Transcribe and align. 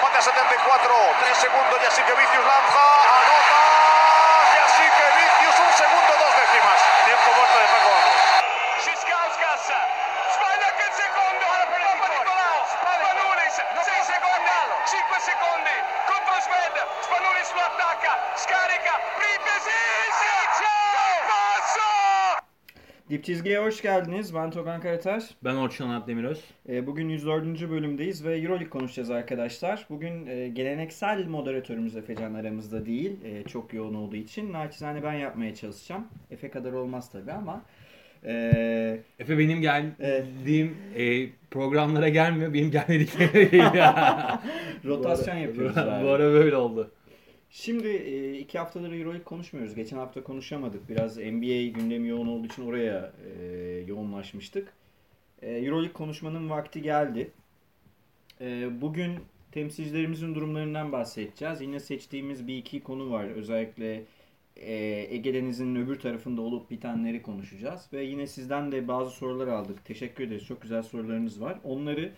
empate 0.00 0.16
a 0.16 0.22
74. 0.22 0.94
3 1.20 1.36
segundos 1.36 1.78
y 1.82 1.86
así 1.86 2.02
que 2.02 2.12
Vicius 2.12 2.46
lanza, 2.46 2.84
anota. 3.20 3.60
Y 4.48 4.58
así 4.64 4.86
que 4.96 5.06
Vicius 5.20 5.60
un 5.60 5.72
segundo, 5.76 6.10
dos 6.16 6.32
décimas. 6.40 6.80
Tiempo 7.04 7.28
muerto 7.36 7.58
de 7.58 7.66
Paco 7.68 7.90
6 8.80 8.98
secondi 14.06 14.50
5 14.86 15.20
secondi 15.20 15.76
contro 16.06 16.34
Sved 16.40 16.76
Spanulis 17.04 17.52
lo 17.52 17.60
attacca 17.60 18.18
scarica 18.36 18.99
Dip 23.10 23.24
çizgiye 23.24 23.58
hoş 23.58 23.82
geldiniz. 23.82 24.34
Ben 24.34 24.50
Togan 24.50 24.80
Karataş. 24.80 25.24
Ben 25.44 25.54
Orçun 25.54 25.86
Onat 25.88 26.08
Demiröz. 26.08 26.44
Ee, 26.68 26.86
Bugün 26.86 27.08
104. 27.08 27.70
bölümdeyiz 27.70 28.24
ve 28.24 28.36
Euroleague 28.38 28.68
konuşacağız 28.70 29.10
arkadaşlar. 29.10 29.86
Bugün 29.90 30.26
e, 30.26 30.48
geleneksel 30.48 31.26
moderatörümüz 31.26 31.96
Efecan 31.96 32.34
aramızda 32.34 32.86
değil. 32.86 33.12
E, 33.24 33.42
Çok 33.44 33.74
yoğun 33.74 33.94
olduğu 33.94 34.16
için. 34.16 34.52
Naçizane 34.52 35.02
ben 35.02 35.12
yapmaya 35.12 35.54
çalışacağım. 35.54 36.06
Efe 36.30 36.50
kadar 36.50 36.72
olmaz 36.72 37.10
tabii 37.12 37.32
ama. 37.32 37.62
e, 38.24 39.00
Efe 39.18 39.38
benim 39.38 39.60
geldiğim 39.60 40.76
e, 40.96 41.26
programlara 41.50 42.08
gelmiyor. 42.08 42.54
Benim 42.54 42.70
gelmediklerime 42.70 43.70
rotasyon 44.84 45.36
yapıyoruz 45.36 45.76
Bu 45.76 45.80
abi. 45.80 46.08
ara 46.08 46.32
böyle 46.32 46.56
oldu. 46.56 46.90
Şimdi 47.52 47.88
e, 47.88 48.38
iki 48.38 48.58
haftadır 48.58 48.92
Euroleague 48.92 49.24
konuşmuyoruz. 49.24 49.74
Geçen 49.74 49.96
hafta 49.96 50.24
konuşamadık. 50.24 50.88
Biraz 50.88 51.16
NBA 51.16 51.78
gündemi 51.78 52.08
yoğun 52.08 52.26
olduğu 52.26 52.46
için 52.46 52.66
oraya 52.66 53.12
e, 53.24 53.44
yoğunlaşmıştık. 53.86 54.72
E, 55.42 55.52
Euroleague 55.52 55.92
konuşmanın 55.92 56.50
vakti 56.50 56.82
geldi. 56.82 57.30
Bugün 58.80 59.18
temsilcilerimizin 59.52 60.34
durumlarından 60.34 60.92
bahsedeceğiz. 60.92 61.60
Yine 61.60 61.80
seçtiğimiz 61.80 62.46
bir 62.46 62.56
iki 62.56 62.82
konu 62.82 63.10
var. 63.10 63.24
Özellikle 63.24 64.04
Ege 64.56 65.34
Denizi'nin 65.34 65.76
öbür 65.76 65.98
tarafında 65.98 66.40
olup 66.40 66.70
bitenleri 66.70 67.22
konuşacağız. 67.22 67.88
Ve 67.92 68.04
yine 68.04 68.26
sizden 68.26 68.72
de 68.72 68.88
bazı 68.88 69.10
sorular 69.10 69.48
aldık. 69.48 69.84
Teşekkür 69.84 70.24
ederiz. 70.24 70.44
Çok 70.44 70.62
güzel 70.62 70.82
sorularınız 70.82 71.40
var. 71.40 71.58
Onları 71.64 72.12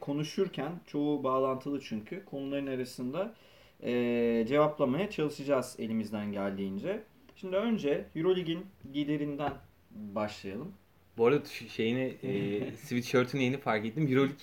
konuşurken 0.00 0.72
çoğu 0.86 1.24
bağlantılı 1.24 1.80
çünkü 1.80 2.24
konuların 2.24 2.66
arasında 2.66 3.34
e, 3.82 4.44
cevaplamaya 4.48 5.10
çalışacağız 5.10 5.76
elimizden 5.78 6.32
geldiğince. 6.32 7.02
Şimdi 7.36 7.56
önce 7.56 8.06
Eurolig'in 8.16 8.66
liderinden 8.94 9.52
başlayalım. 9.90 10.72
Bu 11.18 11.26
arada 11.26 11.44
şeyini, 11.68 12.14
e, 12.22 12.60
sweatshirt'ünü 12.76 13.42
yeni 13.42 13.56
fark 13.58 13.86
ettim. 13.86 14.06
Euroleague 14.08 14.36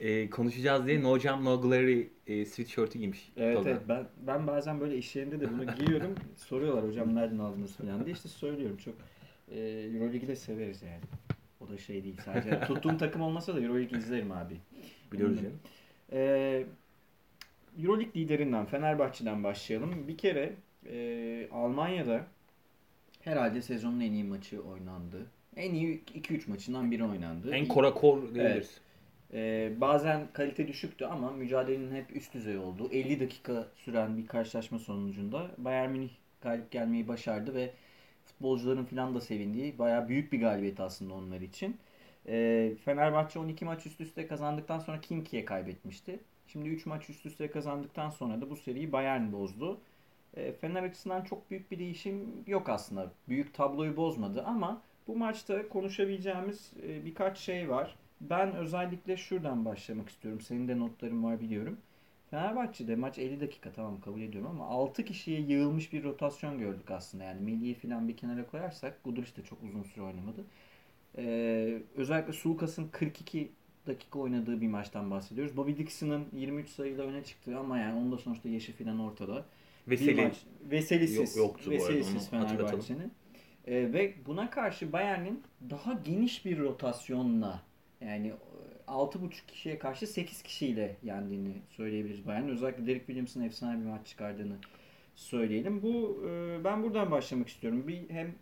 e, 0.00 0.30
konuşacağız 0.30 0.86
diye 0.86 1.02
No 1.02 1.18
Jump 1.18 1.42
No 1.42 1.62
Glory 1.62 2.08
e, 2.26 2.44
sweatshirt'ü 2.44 2.98
giymiş. 2.98 3.32
Evet, 3.36 3.56
Tolga. 3.56 3.70
evet 3.70 3.80
ben, 3.88 4.06
ben 4.26 4.46
bazen 4.46 4.80
böyle 4.80 4.96
iş 4.96 5.16
yerinde 5.16 5.40
de 5.40 5.52
bunu 5.52 5.74
giyiyorum. 5.74 6.14
Soruyorlar 6.36 6.88
hocam 6.88 7.14
nereden 7.14 7.38
aldınız 7.38 7.76
falan 7.76 8.04
diye 8.04 8.14
işte 8.14 8.28
söylüyorum. 8.28 8.76
Çok 8.76 8.94
e, 9.50 9.58
Euroleague'i 9.94 10.28
de 10.28 10.36
severiz 10.36 10.82
yani. 10.82 11.02
O 11.60 11.68
da 11.68 11.78
şey 11.78 12.04
değil 12.04 12.16
sadece. 12.24 12.60
Tuttuğum 12.60 12.98
takım 12.98 13.22
olmasa 13.22 13.54
da 13.54 13.60
Euroleague 13.60 13.98
izlerim 13.98 14.32
abi. 14.32 14.56
Biliyoruz 15.12 15.36
canım. 15.36 15.60
Ee, 16.12 16.66
Euroleague 17.82 18.22
liderinden 18.22 18.66
Fenerbahçe'den 18.66 19.44
başlayalım. 19.44 20.08
Bir 20.08 20.18
kere 20.18 20.52
e, 20.90 21.48
Almanya'da 21.52 22.26
herhalde 23.22 23.62
sezonun 23.62 24.00
en 24.00 24.12
iyi 24.12 24.24
maçı 24.24 24.62
oynandı. 24.62 25.26
En 25.56 25.74
iyi 25.74 26.02
2-3 26.04 26.50
maçından 26.50 26.90
biri 26.90 27.04
oynandı. 27.04 27.54
En 27.54 27.68
korakor 27.68 28.34
diyebiliriz. 28.34 28.80
Ee, 29.32 29.72
bazen 29.76 30.26
kalite 30.32 30.68
düşüktü 30.68 31.04
ama 31.04 31.30
mücadelenin 31.30 31.94
hep 31.94 32.16
üst 32.16 32.34
düzey 32.34 32.58
olduğu 32.58 32.92
50 32.92 33.20
dakika 33.20 33.68
süren 33.76 34.18
bir 34.18 34.26
karşılaşma 34.26 34.78
sonucunda 34.78 35.50
Bayern 35.58 35.90
Münih 35.90 36.10
galip 36.40 36.70
gelmeyi 36.70 37.08
başardı 37.08 37.54
ve 37.54 37.70
futbolcuların 38.24 38.84
falan 38.84 39.14
da 39.14 39.20
sevindiği 39.20 39.78
bayağı 39.78 40.08
büyük 40.08 40.32
bir 40.32 40.40
galibiyet 40.40 40.80
aslında 40.80 41.14
onlar 41.14 41.40
için. 41.40 41.76
Ee, 42.28 42.72
Fenerbahçe 42.84 43.38
12 43.38 43.64
maç 43.64 43.86
üst 43.86 44.00
üste 44.00 44.26
kazandıktan 44.26 44.78
sonra 44.78 45.00
Kimki'ye 45.00 45.44
kaybetmişti. 45.44 46.20
Şimdi 46.46 46.68
3 46.68 46.86
maç 46.86 47.10
üst 47.10 47.26
üste 47.26 47.50
kazandıktan 47.50 48.10
sonra 48.10 48.40
da 48.40 48.50
bu 48.50 48.56
seriyi 48.56 48.92
Bayern 48.92 49.32
bozdu. 49.32 49.78
Ee, 50.36 50.52
Fener 50.52 50.82
açısından 50.82 51.22
çok 51.22 51.50
büyük 51.50 51.70
bir 51.70 51.78
değişim 51.78 52.44
yok 52.46 52.68
aslında. 52.68 53.12
Büyük 53.28 53.54
tabloyu 53.54 53.96
bozmadı 53.96 54.42
ama 54.42 54.82
bu 55.06 55.16
maçta 55.16 55.68
konuşabileceğimiz 55.68 56.72
e, 56.82 57.04
birkaç 57.04 57.38
şey 57.38 57.68
var. 57.70 57.96
Ben 58.20 58.54
özellikle 58.54 59.16
şuradan 59.16 59.64
başlamak 59.64 60.08
istiyorum. 60.08 60.40
Senin 60.40 60.68
de 60.68 60.78
notların 60.78 61.24
var 61.24 61.40
biliyorum. 61.40 61.78
Fenerbahçe'de 62.30 62.96
maç 62.96 63.18
50 63.18 63.40
dakika 63.40 63.72
tamam 63.72 64.00
kabul 64.00 64.20
ediyorum 64.20 64.50
ama 64.50 64.66
6 64.66 65.04
kişiye 65.04 65.40
yığılmış 65.40 65.92
bir 65.92 66.04
rotasyon 66.04 66.58
gördük 66.58 66.90
aslında. 66.90 67.24
Yani 67.24 67.40
Melih'i 67.40 67.74
falan 67.74 68.08
bir 68.08 68.16
kenara 68.16 68.46
koyarsak 68.46 69.04
Guduric 69.04 69.36
de 69.36 69.42
çok 69.42 69.62
uzun 69.62 69.82
süre 69.82 70.04
oynamadı. 70.04 70.44
Ee, 71.18 71.82
özellikle 71.96 72.32
Sulukas'ın 72.32 72.88
42 72.88 73.52
dakika 73.86 74.18
oynadığı 74.18 74.60
bir 74.60 74.68
maçtan 74.68 75.10
bahsediyoruz. 75.10 75.56
Bobby 75.56 75.70
Dixon'ın 75.78 76.24
23 76.32 76.68
sayıyla 76.68 77.04
öne 77.04 77.24
çıktığı 77.24 77.58
ama 77.58 77.78
yani 77.78 77.98
onda 78.00 78.18
sonuçta 78.18 78.48
yaşı 78.48 78.72
falan 78.72 78.98
ortada. 79.00 79.44
Bir 79.86 79.90
Veseli 79.90 80.22
maç- 80.22 80.44
Veselisiz. 80.70 81.36
Yok- 81.36 81.46
yoktu 81.46 81.64
bu 81.70 81.70
arada, 81.84 81.88
Veselisiz. 81.88 82.30
Fenerbahçe'nin. 82.30 83.12
Ee, 83.66 83.92
ve 83.92 84.14
buna 84.26 84.50
karşı 84.50 84.92
Bayern'in 84.92 85.42
daha 85.70 85.92
geniş 85.92 86.44
bir 86.44 86.58
rotasyonla 86.58 87.62
yani 88.00 88.26
e, 88.28 88.32
6.5 88.86 89.46
kişiye 89.46 89.78
karşı 89.78 90.06
8 90.06 90.42
kişiyle 90.42 90.96
yendiğini 91.02 91.52
söyleyebiliriz 91.70 92.26
Bayern. 92.26 92.48
Özellikle 92.48 92.86
Derek 92.86 93.06
Williams'ın 93.06 93.42
efsane 93.42 93.80
bir 93.80 93.86
maç 93.86 94.06
çıkardığını 94.06 94.56
söyleyelim. 95.14 95.82
Bu 95.82 96.22
e, 96.28 96.64
ben 96.64 96.82
buradan 96.82 97.10
başlamak 97.10 97.48
istiyorum. 97.48 97.88
Bir 97.88 98.10
hem 98.10 98.34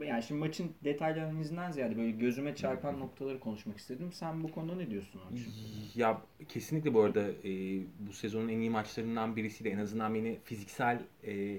yani 0.00 0.22
şimdi 0.22 0.40
maçın 0.40 0.70
detaylı 0.84 1.22
analizinden 1.22 1.70
ziyade 1.72 1.96
böyle 1.96 2.10
gözüme 2.10 2.56
çarpan 2.56 3.00
noktaları 3.00 3.40
konuşmak 3.40 3.78
istedim. 3.78 4.12
Sen 4.12 4.42
bu 4.42 4.52
konuda 4.52 4.74
ne 4.74 4.90
diyorsun 4.90 5.20
Orçun? 5.20 5.52
Ya 5.94 6.22
kesinlikle 6.48 6.94
bu 6.94 7.00
arada 7.00 7.28
e, 7.44 7.80
bu 7.98 8.12
sezonun 8.12 8.48
en 8.48 8.58
iyi 8.58 8.70
maçlarından 8.70 9.36
birisiydi. 9.36 9.68
En 9.68 9.78
azından 9.78 10.14
beni 10.14 10.38
fiziksel 10.44 10.98
e, 11.26 11.58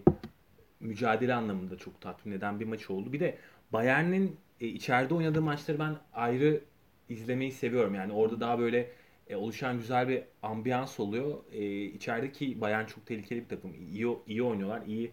mücadele 0.80 1.34
anlamında 1.34 1.78
çok 1.78 2.02
tatmin 2.02 2.34
eden 2.34 2.60
bir 2.60 2.66
maç 2.66 2.90
oldu. 2.90 3.14
Bir 3.14 3.20
de 3.20 3.38
Bayern'in 3.74 4.36
e, 4.62 4.68
içeride 4.68 5.14
oynadığı 5.14 5.42
maçları 5.42 5.80
ben 5.80 5.96
ayrı 6.14 6.62
izlemeyi 7.10 7.52
seviyorum. 7.52 7.96
Yani 7.96 8.14
orada 8.14 8.40
daha 8.40 8.60
böyle 8.60 8.90
e, 9.28 9.36
oluşan 9.36 9.78
güzel 9.78 10.08
bir 10.08 10.24
ambiyans 10.44 11.00
oluyor. 11.00 11.38
E, 11.52 11.84
içerideki 11.84 12.62
Bayern 12.62 12.86
çok 12.86 13.06
tehlikeli 13.06 13.42
bir 13.42 13.48
takım. 13.48 13.74
İyi, 13.74 14.08
iyi 14.28 14.44
oynuyorlar. 14.44 14.82
İyi 14.88 15.12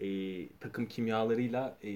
e, 0.00 0.48
takım 0.60 0.86
kimyalarıyla 0.86 1.78
e, 1.84 1.90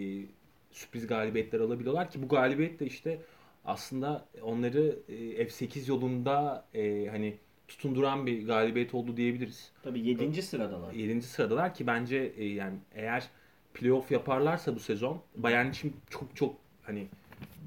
sürpriz 0.70 1.06
galibiyetler 1.06 1.60
alabiliyorlar 1.60 2.10
ki 2.10 2.22
bu 2.22 2.28
galibiyet 2.28 2.80
de 2.80 2.86
işte 2.86 3.20
aslında 3.64 4.26
onları 4.42 4.98
e, 5.08 5.44
F8 5.46 5.90
yolunda 5.90 6.64
e, 6.74 7.06
hani 7.10 7.36
tutunduran 7.68 8.26
bir 8.26 8.46
galibiyet 8.46 8.94
oldu 8.94 9.16
diyebiliriz. 9.16 9.72
Tabii 9.82 10.00
7. 10.00 10.42
sıradalar. 10.42 10.92
7. 10.92 11.22
sıradalar 11.22 11.74
ki 11.74 11.86
bence 11.86 12.32
e, 12.36 12.44
yani 12.44 12.78
eğer 12.94 13.28
playoff 13.74 14.10
yaparlarsa 14.10 14.74
bu 14.74 14.80
sezon 14.80 15.22
Bayern 15.36 15.70
için 15.70 15.96
çok 16.10 16.36
çok 16.36 16.56
hani 16.82 17.06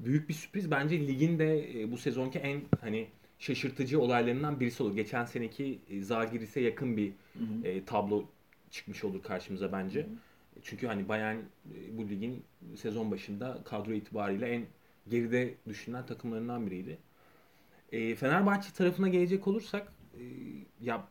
büyük 0.04 0.28
bir 0.28 0.34
sürpriz. 0.34 0.70
Bence 0.70 1.06
ligin 1.06 1.38
de 1.38 1.80
e, 1.82 1.92
bu 1.92 1.98
sezonki 1.98 2.38
en 2.38 2.60
hani 2.80 3.06
şaşırtıcı 3.38 4.00
olaylarından 4.00 4.60
birisi 4.60 4.82
olur. 4.82 4.94
Geçen 4.94 5.24
seneki 5.24 5.78
e, 5.90 6.00
Zagiris'e 6.00 6.60
yakın 6.60 6.96
bir 6.96 7.08
Hı 7.08 7.44
hı. 7.44 7.68
e, 7.68 7.84
tablo 7.84 8.24
çıkmış 8.70 9.04
olur 9.04 9.22
karşımıza 9.22 9.72
bence. 9.72 10.06
Çünkü 10.62 10.86
hani 10.86 11.08
Bayern 11.08 11.36
e, 11.36 11.98
bu 11.98 12.08
ligin 12.08 12.44
sezon 12.76 13.10
başında 13.10 13.58
kadro 13.64 13.92
itibariyle 13.92 14.48
en 14.48 14.66
geride 15.08 15.54
düşünülen 15.68 16.06
takımlarından 16.06 16.66
biriydi. 16.66 16.98
E, 17.92 18.14
Fenerbahçe 18.14 18.72
tarafına 18.72 19.08
gelecek 19.08 19.46
olursak 19.46 19.92
e, 20.14 20.22
ya 20.80 21.08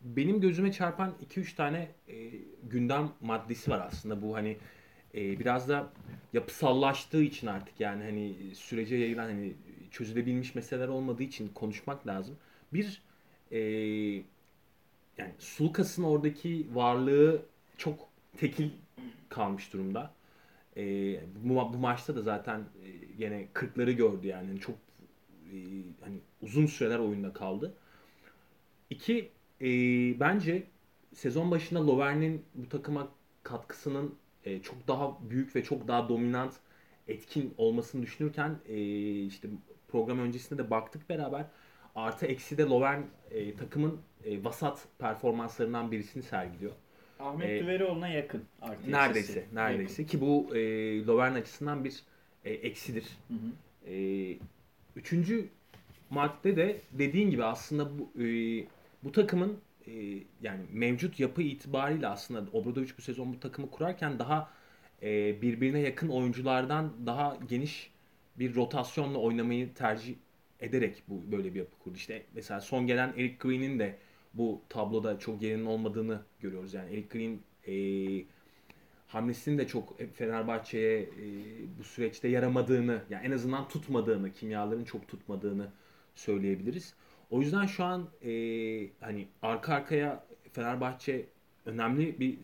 benim 0.00 0.40
gözüme 0.40 0.72
çarpan 0.72 1.14
2-3 1.30 1.54
tane 1.54 1.88
e, 2.08 2.30
gündem 2.70 3.12
maddesi 3.20 3.70
var 3.70 3.86
aslında 3.86 4.22
bu 4.22 4.34
hani 4.34 4.56
e, 5.14 5.38
biraz 5.40 5.68
da 5.68 5.92
yapısallaştığı 6.32 7.22
için 7.22 7.46
artık 7.46 7.80
yani 7.80 8.04
hani 8.04 8.54
sürece 8.54 8.96
yayılan 8.96 9.24
hani 9.24 9.54
çözülebilmiş 9.90 10.54
meseleler 10.54 10.88
olmadığı 10.88 11.22
için 11.22 11.48
konuşmak 11.48 12.06
lazım. 12.06 12.36
Bir 12.72 13.02
e, 13.50 13.58
yani 15.18 15.32
Sulukas'ın 15.38 16.02
oradaki 16.02 16.66
varlığı 16.74 17.42
çok 17.78 18.08
tekil 18.36 18.70
kalmış 19.28 19.72
durumda. 19.72 20.14
E, 20.76 20.82
bu, 21.44 21.54
bu 21.54 21.78
maçta 21.78 22.16
da 22.16 22.22
zaten 22.22 22.60
e, 22.60 22.90
gene 23.18 23.48
40'ları 23.54 23.90
gördü 23.90 24.26
yani 24.26 24.46
Hani 24.48 24.60
çok 24.60 24.76
e, 25.52 25.56
hani 26.00 26.18
uzun 26.42 26.66
süreler 26.66 26.98
oyunda 26.98 27.32
kaldı. 27.32 27.74
İki 28.90 29.30
e, 29.60 29.66
bence 30.20 30.66
sezon 31.14 31.50
başında 31.50 31.86
Lovern'in 31.86 32.44
bu 32.54 32.68
takıma 32.68 33.08
katkısının 33.42 34.14
e, 34.44 34.62
çok 34.62 34.88
daha 34.88 35.30
büyük 35.30 35.56
ve 35.56 35.64
çok 35.64 35.88
daha 35.88 36.08
dominant 36.08 36.54
etkin 37.08 37.54
olmasını 37.58 38.02
düşünürken 38.02 38.58
e, 38.68 38.78
işte 39.24 39.48
program 39.88 40.18
öncesinde 40.18 40.64
de 40.64 40.70
baktık 40.70 41.08
beraber 41.10 41.46
artı 41.94 42.26
eksi 42.26 42.58
de 42.58 42.62
Lovren 42.62 43.06
e, 43.30 43.56
takımın 43.56 44.00
e, 44.24 44.44
vasat 44.44 44.88
performanslarından 44.98 45.92
birisini 45.92 46.22
sergiliyor. 46.22 46.72
Ahmet 47.20 47.50
Ee, 47.50 47.60
Düverioğlu'na 47.64 48.08
yakın. 48.08 48.44
Artı 48.62 48.92
Neredeyse, 48.92 49.32
eksisi. 49.32 49.54
neredeyse 49.54 50.06
ki 50.06 50.20
bu 50.20 50.56
e, 50.56 50.60
Lovren 51.06 51.34
açısından 51.34 51.84
bir 51.84 52.02
e, 52.44 52.52
eksidir. 52.52 53.04
Hı 53.28 53.34
hı. 53.34 53.92
E, 53.92 54.36
üçüncü 54.96 55.48
madde 56.10 56.56
de 56.56 56.80
dediğin 56.92 57.30
gibi 57.30 57.44
aslında 57.44 57.90
bu, 57.98 58.22
e, 58.22 58.26
bu 59.04 59.12
takımın 59.12 59.58
e, 59.86 59.92
yani 60.42 60.60
mevcut 60.72 61.20
yapı 61.20 61.42
itibariyle 61.42 62.06
aslında 62.06 62.50
Obradovic 62.52 62.90
bu 62.98 63.02
sezon 63.02 63.32
bu 63.34 63.40
takımı 63.40 63.70
kurarken 63.70 64.18
daha 64.18 64.50
e, 65.02 65.42
birbirine 65.42 65.80
yakın 65.80 66.08
oyunculardan 66.08 66.92
daha 67.06 67.36
geniş 67.48 67.90
bir 68.38 68.54
rotasyonla 68.54 69.18
oynamayı 69.18 69.74
tercih 69.74 70.14
ederek 70.60 71.02
bu 71.08 71.32
böyle 71.32 71.54
bir 71.54 71.58
yapı 71.58 71.78
kurdu. 71.78 71.96
İşte 71.96 72.22
mesela 72.34 72.60
son 72.60 72.86
gelen 72.86 73.08
Eric 73.16 73.34
Green'in 73.40 73.78
de 73.78 73.96
bu 74.38 74.62
tabloda 74.68 75.18
çok 75.18 75.42
yerinin 75.42 75.66
olmadığını 75.66 76.22
görüyoruz. 76.40 76.74
Yani 76.74 76.92
Eric 76.92 77.08
Green 77.08 77.40
e, 77.66 78.24
hamlesinin 79.06 79.58
de 79.58 79.66
çok 79.66 79.98
Fenerbahçe'ye 80.14 81.00
e, 81.02 81.08
bu 81.78 81.84
süreçte 81.84 82.28
yaramadığını, 82.28 83.02
yani 83.10 83.26
en 83.26 83.30
azından 83.30 83.68
tutmadığını, 83.68 84.32
kimyaların 84.32 84.84
çok 84.84 85.08
tutmadığını 85.08 85.68
söyleyebiliriz. 86.14 86.94
O 87.30 87.40
yüzden 87.40 87.66
şu 87.66 87.84
an 87.84 88.08
e, 88.22 88.30
hani 89.00 89.28
arka 89.42 89.74
arkaya 89.74 90.26
Fenerbahçe 90.52 91.26
önemli 91.66 92.20
bir 92.20 92.38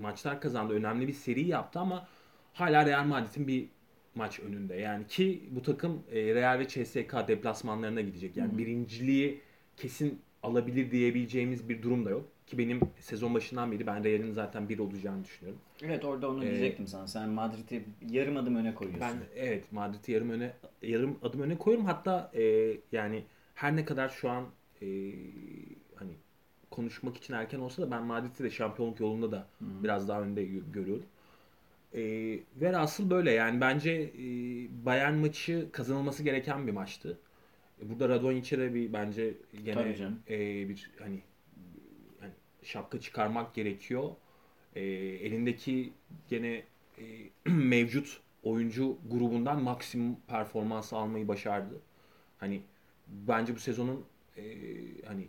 maçlar 0.00 0.40
kazandı, 0.40 0.74
önemli 0.74 1.08
bir 1.08 1.12
seri 1.12 1.46
yaptı 1.46 1.78
ama 1.78 2.08
hala 2.52 2.86
Real 2.86 3.04
Madrid'in 3.04 3.46
bir 3.46 3.68
maç 4.14 4.40
önünde. 4.40 4.74
Yani 4.74 5.06
ki 5.06 5.48
bu 5.50 5.62
takım 5.62 6.02
e, 6.12 6.34
Real 6.34 6.58
ve 6.58 6.68
CSK 6.68 7.28
deplasmanlarına 7.28 8.00
gidecek. 8.00 8.36
Yani 8.36 8.58
birinciliği 8.58 9.40
kesin 9.76 10.22
alabilir 10.42 10.90
diyebileceğimiz 10.90 11.68
bir 11.68 11.82
durum 11.82 12.04
da 12.04 12.10
yok. 12.10 12.28
Ki 12.46 12.58
benim 12.58 12.80
sezon 13.00 13.34
başından 13.34 13.72
beri 13.72 13.86
ben 13.86 14.04
Real'in 14.04 14.32
zaten 14.32 14.68
bir 14.68 14.78
olacağını 14.78 15.24
düşünüyorum. 15.24 15.60
Evet 15.82 16.04
orada 16.04 16.28
onu 16.30 16.44
Ee, 16.44 16.48
diyecektim 16.48 16.86
sana. 16.86 17.06
Sen 17.06 17.28
Madrid'i 17.28 17.84
yarım 18.10 18.36
adım 18.36 18.56
öne 18.56 18.74
koyuyorsun. 18.74 19.02
Ben 19.02 19.40
evet 19.42 19.72
Madrid'i 19.72 20.12
yarım 20.12 20.30
öne 20.30 20.52
yarım 20.82 21.18
adım 21.22 21.40
öne 21.40 21.58
koyuyorum. 21.58 21.86
Hatta 21.86 22.30
e, 22.34 22.72
yani 22.92 23.24
her 23.54 23.76
ne 23.76 23.84
kadar 23.84 24.08
şu 24.08 24.30
an 24.30 24.44
e, 24.82 24.86
hani 25.94 26.12
konuşmak 26.70 27.16
için 27.16 27.34
erken 27.34 27.58
olsa 27.60 27.82
da 27.82 27.90
ben 27.90 28.02
Madrid'i 28.02 28.44
de 28.44 28.50
şampiyonluk 28.50 29.00
yolunda 29.00 29.32
da 29.32 29.38
Hı. 29.58 29.64
biraz 29.84 30.08
daha 30.08 30.22
önde 30.22 30.42
gö- 30.44 30.72
görüyorum. 30.72 31.06
E, 31.94 32.02
ve 32.56 32.76
asıl 32.76 33.10
böyle 33.10 33.30
yani 33.30 33.60
bence 33.60 33.92
e, 33.92 34.24
Bayern 34.86 35.14
maçı 35.14 35.68
kazanılması 35.72 36.22
gereken 36.22 36.66
bir 36.66 36.72
maçtı. 36.72 37.18
E, 37.82 37.88
Burada 37.88 38.08
Radonjic'e 38.08 38.58
de 38.58 38.74
bir 38.74 38.92
bence 38.92 39.34
gene 39.64 39.96
e, 40.30 40.68
bir 40.68 40.90
hani 40.98 41.22
hani 42.20 42.32
şapka 42.62 43.00
çıkarmak 43.00 43.54
gerekiyor. 43.54 44.10
E, 44.76 44.82
elindeki 44.84 45.92
gene 46.28 46.62
e, 46.98 47.04
mevcut 47.50 48.20
oyuncu 48.42 48.98
grubundan 49.10 49.62
maksimum 49.62 50.16
performans 50.28 50.92
almayı 50.92 51.28
başardı. 51.28 51.80
Hani 52.38 52.62
bence 53.08 53.54
bu 53.54 53.58
sezonun 53.58 54.04
e, 54.36 54.42
hani 55.06 55.28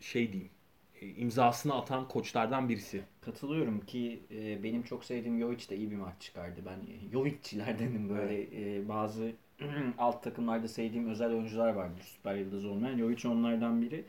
şey 0.00 0.32
diyeyim 0.32 0.50
e, 1.00 1.08
imzasını 1.08 1.74
atan 1.74 2.08
koçlardan 2.08 2.68
birisi. 2.68 3.02
Katılıyorum 3.20 3.80
ki 3.80 4.22
e, 4.30 4.62
benim 4.62 4.82
çok 4.82 5.04
sevdiğim 5.04 5.38
Jovic 5.38 5.68
de 5.68 5.76
iyi 5.76 5.90
bir 5.90 5.96
maç 5.96 6.22
çıkardı. 6.22 6.60
Ben 6.66 7.10
Jovic'çilerdenim 7.12 8.08
böyle 8.08 8.42
e, 8.42 8.88
bazı 8.88 9.32
alt 9.98 10.22
takımlarda 10.22 10.68
sevdiğim 10.68 11.08
özel 11.08 11.30
oyuncular 11.30 11.72
vardır. 11.72 12.02
Süper 12.02 12.34
yıldız 12.34 12.64
olmayan. 12.64 12.98
Jovic 12.98 13.28
onlardan 13.28 13.82
biri. 13.82 14.04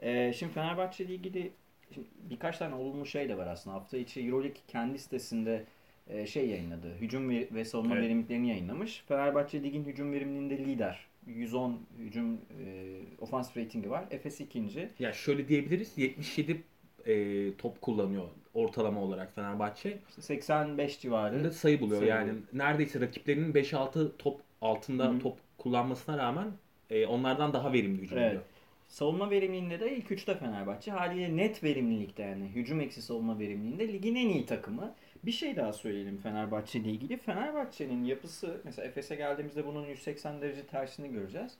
E, 0.00 0.32
şimdi 0.32 0.52
Fenerbahçe 0.52 1.04
ile 1.04 1.14
ilgili 1.14 1.52
şimdi 1.94 2.06
birkaç 2.30 2.58
tane 2.58 2.74
olumlu 2.74 3.06
şey 3.06 3.28
de 3.28 3.38
var 3.38 3.46
aslında. 3.46 3.76
Hafta 3.76 3.96
içi 3.98 4.20
Euroleague 4.20 4.60
kendi 4.68 4.98
sitesinde 4.98 5.64
e, 6.08 6.26
şey 6.26 6.48
yayınladı. 6.48 6.94
Hücum 7.00 7.30
ve, 7.30 7.48
ve 7.52 7.64
savunma 7.64 7.94
Evet. 7.94 8.04
verimliliklerini 8.04 8.48
yayınlamış. 8.48 9.04
Fenerbahçe 9.08 9.62
ligin 9.62 9.84
hücum 9.84 10.12
verimliliğinde 10.12 10.58
lider. 10.58 11.08
110 11.26 11.80
hücum 11.98 12.34
e, 12.34 12.96
ofans 13.20 13.56
ratingi 13.56 13.90
var. 13.90 14.04
Efes 14.10 14.40
ikinci. 14.40 14.88
Ya 14.98 15.12
şöyle 15.12 15.48
diyebiliriz 15.48 15.98
77 15.98 16.62
e, 17.06 17.54
top 17.56 17.80
kullanıyor 17.80 18.24
ortalama 18.54 19.02
olarak 19.02 19.34
Fenerbahçe. 19.34 19.98
İşte 20.08 20.22
85 20.22 21.00
civarı. 21.00 21.52
Sayı 21.52 21.80
buluyor. 21.80 21.98
Sayı 21.98 22.10
yani 22.10 22.30
buluyor. 22.30 22.44
neredeyse 22.52 23.00
rakiplerinin 23.00 23.52
5-6 23.52 24.16
top 24.18 24.40
altında 24.62 25.04
Hı 25.04 25.08
hı. 25.10 25.18
top 25.18 25.38
kullanmasına 25.58 26.18
rağmen 26.18 26.46
e, 26.90 27.06
onlardan 27.06 27.52
daha 27.52 27.72
verimli 27.72 28.02
hücum 28.02 28.18
Evet. 28.18 28.28
ediyor. 28.28 28.42
Savunma 28.88 29.30
verimliliğinde 29.30 29.80
de 29.80 29.96
ilk 29.96 30.10
üçte 30.10 30.34
Fenerbahçe. 30.38 30.90
Haliyle 30.90 31.36
net 31.36 31.64
verimlilikte 31.64 32.22
yani 32.22 32.44
hücum 32.48 32.80
eksi 32.80 33.02
savunma 33.02 33.38
verimliliğinde 33.38 33.88
ligin 33.92 34.14
en 34.14 34.28
iyi 34.28 34.46
takımı. 34.46 34.94
Bir 35.24 35.32
şey 35.32 35.56
daha 35.56 35.72
söyleyelim 35.72 36.18
Fenerbahçe 36.18 36.78
ile 36.78 36.90
ilgili. 36.90 37.16
Fenerbahçe'nin 37.16 38.04
yapısı 38.04 38.60
mesela 38.64 38.88
Efes'e 38.88 39.14
geldiğimizde 39.16 39.66
bunun 39.66 39.86
180 39.86 40.40
derece 40.40 40.62
tersini 40.66 41.12
göreceğiz. 41.12 41.52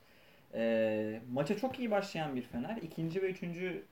Ee, 0.55 1.21
maça 1.33 1.57
çok 1.57 1.79
iyi 1.79 1.91
başlayan 1.91 2.37
bir 2.37 2.43
Fener. 2.43 2.77
ikinci 2.83 3.23
ve 3.23 3.31
üçüncü 3.31 3.83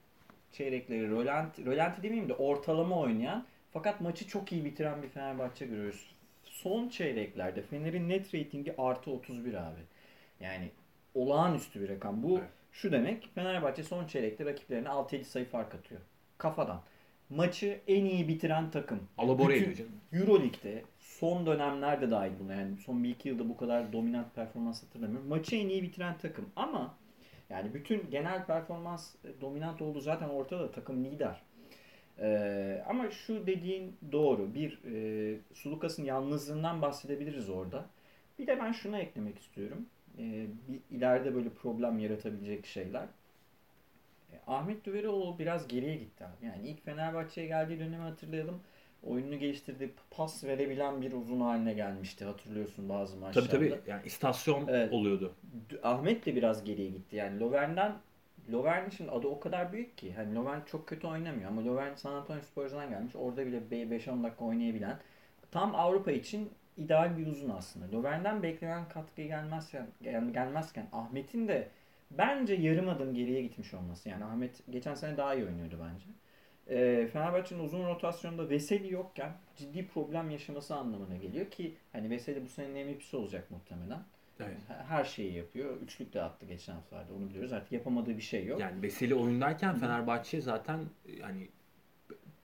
çeyrekleri 0.52 1.08
rölanti, 1.10 1.66
rölanti 1.66 2.02
demeyeyim 2.02 2.28
de 2.28 2.34
ortalama 2.34 2.98
oynayan 3.00 3.44
fakat 3.72 4.00
maçı 4.00 4.28
çok 4.28 4.52
iyi 4.52 4.64
bitiren 4.64 5.02
bir 5.02 5.08
Fenerbahçe 5.08 5.66
görüyoruz. 5.66 6.15
Son 6.62 6.88
çeyreklerde 6.88 7.62
Fener'in 7.62 8.08
net 8.08 8.34
ratingi 8.34 8.74
artı 8.78 9.10
31 9.10 9.54
abi. 9.54 9.80
Yani 10.40 10.70
olağanüstü 11.14 11.80
bir 11.80 11.88
rakam. 11.88 12.22
Bu 12.22 12.38
Evet. 12.38 12.48
şu 12.72 12.92
demek 12.92 13.28
Fenerbahçe 13.34 13.82
son 13.84 14.06
çeyrekte 14.06 14.44
rakiplerine 14.44 14.88
6-7 14.88 15.24
sayı 15.24 15.44
fark 15.44 15.74
atıyor. 15.74 16.00
Kafadan. 16.38 16.82
Maçı 17.30 17.80
en 17.88 18.04
iyi 18.04 18.28
bitiren 18.28 18.70
takım. 18.70 19.00
Alabora 19.18 19.54
ediyor 19.54 19.74
canım. 19.74 19.92
Euroleague'de 20.12 20.82
son 20.98 21.46
dönemlerde 21.46 22.10
dahil 22.10 22.32
buna 22.40 22.54
yani 22.54 22.76
son 22.76 22.96
1-2 22.96 23.28
yılda 23.28 23.48
bu 23.48 23.56
kadar 23.56 23.92
dominant 23.92 24.34
performans 24.34 24.82
hatırlamıyorum. 24.82 25.28
Maçı 25.28 25.56
en 25.56 25.68
iyi 25.68 25.82
bitiren 25.82 26.18
takım 26.18 26.46
ama 26.56 26.94
yani 27.50 27.74
bütün 27.74 28.10
genel 28.10 28.46
performans 28.46 29.14
e, 29.24 29.40
dominant 29.40 29.82
olduğu 29.82 30.00
zaten 30.00 30.28
ortada 30.28 30.70
takım 30.70 31.04
lider. 31.04 31.42
Ee, 32.20 32.82
ama 32.88 33.10
şu 33.10 33.46
dediğin 33.46 33.96
doğru. 34.12 34.54
Bir 34.54 34.80
e, 34.94 35.38
Sulukas'ın 35.54 36.04
yalnızlığından 36.04 36.82
bahsedebiliriz 36.82 37.50
orada. 37.50 37.86
Bir 38.38 38.46
de 38.46 38.58
ben 38.60 38.72
şuna 38.72 38.98
eklemek 38.98 39.38
istiyorum. 39.38 39.86
Ee, 40.18 40.46
bir 40.68 40.96
ileride 40.96 41.34
böyle 41.34 41.48
problem 41.50 41.98
yaratabilecek 41.98 42.66
şeyler. 42.66 43.02
E, 44.32 44.36
Ahmet 44.46 44.84
Düverioğlu 44.84 45.38
biraz 45.38 45.68
geriye 45.68 45.94
gitti 45.96 46.24
abi. 46.24 46.46
Yani 46.46 46.68
ilk 46.68 46.84
Fenerbahçe'ye 46.84 47.46
geldiği 47.46 47.78
dönemi 47.78 48.02
hatırlayalım. 48.02 48.60
Oyununu 49.02 49.38
geliştirdi. 49.38 49.90
Pas 50.10 50.44
verebilen 50.44 51.02
bir 51.02 51.12
uzun 51.12 51.40
haline 51.40 51.72
gelmişti. 51.74 52.24
Hatırlıyorsun 52.24 52.88
bazı 52.88 53.12
Tabii 53.14 53.24
maçlarda. 53.26 53.48
tabii. 53.50 53.80
Yani 53.86 54.02
istasyon 54.06 54.66
Evet. 54.68 54.92
oluyordu. 54.92 55.34
Ahmet 55.82 56.26
de 56.26 56.36
biraz 56.36 56.64
geriye 56.64 56.88
gitti. 56.90 57.16
Yani 57.16 57.40
Lovern'den 57.40 57.92
Lovern'in 58.52 58.90
şimdi 58.90 59.10
adı 59.10 59.26
o 59.26 59.40
kadar 59.40 59.72
büyük 59.72 59.98
ki. 59.98 60.12
Hani 60.14 60.34
Lovern 60.34 60.60
çok 60.66 60.88
kötü 60.88 61.06
oynamıyor 61.06 61.50
ama 61.50 61.64
Lovern 61.64 61.94
San 61.94 62.12
Antonio 62.12 62.40
Spurs'dan 62.40 62.90
gelmiş. 62.90 63.16
Orada 63.16 63.46
bile 63.46 63.70
be- 63.70 63.90
5-10 63.96 64.22
dakika 64.24 64.44
oynayabilen 64.44 64.98
tam 65.50 65.74
Avrupa 65.74 66.10
için 66.10 66.50
ideal 66.76 67.18
bir 67.18 67.26
uzun 67.26 67.50
aslında. 67.50 67.92
Lovern'den 67.96 68.42
beklenen 68.42 68.88
katkı 68.88 69.22
gelmezken 69.22 69.86
gel- 70.02 70.30
gelmezken 70.32 70.86
Ahmet'in 70.92 71.48
de 71.48 71.68
bence 72.10 72.54
yarım 72.54 72.88
adım 72.88 73.14
geriye 73.14 73.42
gitmiş 73.42 73.74
olması. 73.74 74.08
Yani 74.08 74.24
Ahmet 74.24 74.62
geçen 74.70 74.94
sene 74.94 75.16
daha 75.16 75.34
iyi 75.34 75.44
oynuyordu 75.44 75.78
bence. 75.80 76.06
Ee, 76.68 77.06
Fenerbahçe'nin 77.06 77.60
uzun 77.64 77.86
rotasyonda 77.86 78.50
Veseli 78.50 78.92
yokken 78.92 79.32
ciddi 79.56 79.86
problem 79.88 80.30
yaşaması 80.30 80.74
anlamına 80.76 81.16
geliyor 81.16 81.50
ki 81.50 81.74
hani 81.92 82.10
Veseli 82.10 82.44
bu 82.44 82.48
senenin 82.48 82.86
MVP'si 82.86 83.16
olacak 83.16 83.50
muhtemelen. 83.50 83.98
Evet. 84.40 84.56
Her 84.88 85.04
şeyi 85.04 85.32
yapıyor. 85.32 85.80
Üçlük 85.80 86.14
de 86.14 86.22
attı 86.22 86.46
geçen 86.46 86.74
haftalarda. 86.74 87.14
Onu 87.14 87.28
biliyoruz. 87.28 87.52
Artık 87.52 87.72
yapamadığı 87.72 88.16
bir 88.16 88.22
şey 88.22 88.46
yok. 88.46 88.60
Yani 88.60 88.82
Veseli 88.82 89.14
oyundayken 89.14 89.78
Fenerbahçe 89.78 90.40
zaten 90.40 90.80
hani 91.20 91.48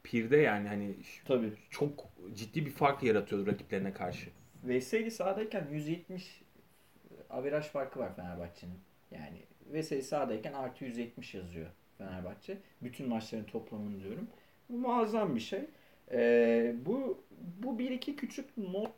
pirde 0.02 0.37
yani 0.37 0.68
hani 0.68 0.94
Tabii. 1.25 1.52
çok 1.70 2.08
ciddi 2.34 2.66
bir 2.66 2.70
fark 2.70 3.02
yaratıyordu 3.02 3.46
rakiplerine 3.46 3.92
karşı. 3.92 4.30
Veseli 4.64 5.11
sahadayken 5.11 5.66
170 5.72 6.42
averaj 7.30 7.66
farkı 7.66 8.00
var 8.00 8.16
Fenerbahçe'nin. 8.16 8.78
Yani 9.11 9.38
Veseli 9.66 10.02
sahadayken 10.02 10.52
artı 10.52 10.84
170 10.84 11.34
yazıyor 11.34 11.66
Fenerbahçe. 11.99 12.58
Bütün 12.82 13.08
maçların 13.08 13.44
toplamını 13.44 14.02
diyorum. 14.02 14.28
Bu 14.68 14.78
muazzam 14.78 15.34
bir 15.34 15.40
şey. 15.40 15.64
Ee, 16.12 16.75
bu 16.87 17.25
bu 17.62 17.78
bir 17.78 17.90
iki 17.90 18.16
küçük 18.16 18.56
not 18.56 18.94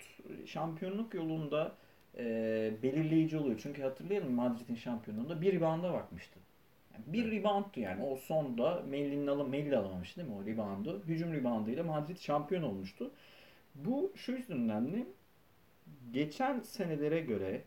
şampiyonluk 0.46 1.14
yolunda 1.14 1.76
e, 2.18 2.72
belirleyici 2.82 3.38
oluyor. 3.38 3.60
Çünkü 3.62 3.82
hatırlayalım 3.82 4.32
Madrid'in 4.32 4.74
şampiyonluğunda 4.74 5.40
bir 5.40 5.52
rebound'a 5.52 5.92
bakmıştı. 5.92 6.40
Yani 6.94 7.04
bir 7.06 7.32
reboundtu 7.32 7.80
yani. 7.80 8.04
O 8.04 8.16
sonda 8.16 8.82
Melli'nin 8.88 9.26
alım, 9.26 9.48
Melli 9.48 9.76
alamamıştı 9.76 10.16
değil 10.20 10.28
mi 10.28 10.34
o 10.34 10.46
reboundu? 10.46 11.02
Hücum 11.06 11.32
reboundıyla 11.32 11.84
Madrid 11.84 12.18
şampiyon 12.18 12.62
olmuştu. 12.62 13.10
Bu 13.74 14.12
şu 14.16 14.32
yüzden 14.32 14.56
önemli. 14.56 15.06
Geçen 16.12 16.60
senelere 16.60 17.20
göre 17.20 17.62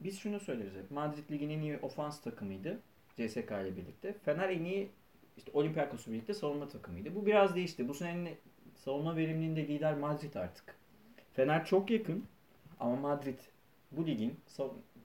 biz 0.00 0.18
şunu 0.18 0.40
söyleriz 0.40 0.74
hep. 0.74 0.90
Madrid 0.90 1.30
ligin 1.30 1.50
en 1.50 1.60
iyi 1.60 1.78
ofans 1.78 2.20
takımıydı. 2.20 2.78
CSK 3.16 3.50
ile 3.50 3.76
birlikte. 3.76 4.12
Fener 4.12 4.48
en 4.48 4.64
iyi 4.64 4.90
işte 5.36 5.50
Olympiakos'la 5.54 6.12
birlikte 6.12 6.34
savunma 6.34 6.68
takımıydı. 6.68 7.14
Bu 7.14 7.26
biraz 7.26 7.56
değişti. 7.56 7.88
Bu 7.88 7.94
senenin 7.94 8.36
savunma 8.74 9.16
verimliliğinde 9.16 9.68
lider 9.68 9.94
Madrid 9.94 10.34
artık. 10.34 10.76
Fener 11.32 11.64
çok 11.64 11.90
yakın 11.90 12.24
ama 12.80 12.96
Madrid 12.96 13.38
bu 13.96 14.06
ligin 14.06 14.34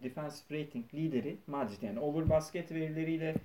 defensive 0.03 0.59
rating 0.59 0.93
lideri 0.93 1.37
Madrid. 1.47 1.81
Yani 1.81 1.99
over 1.99 2.29
basket 2.29 2.71
verileriyle 2.71 3.35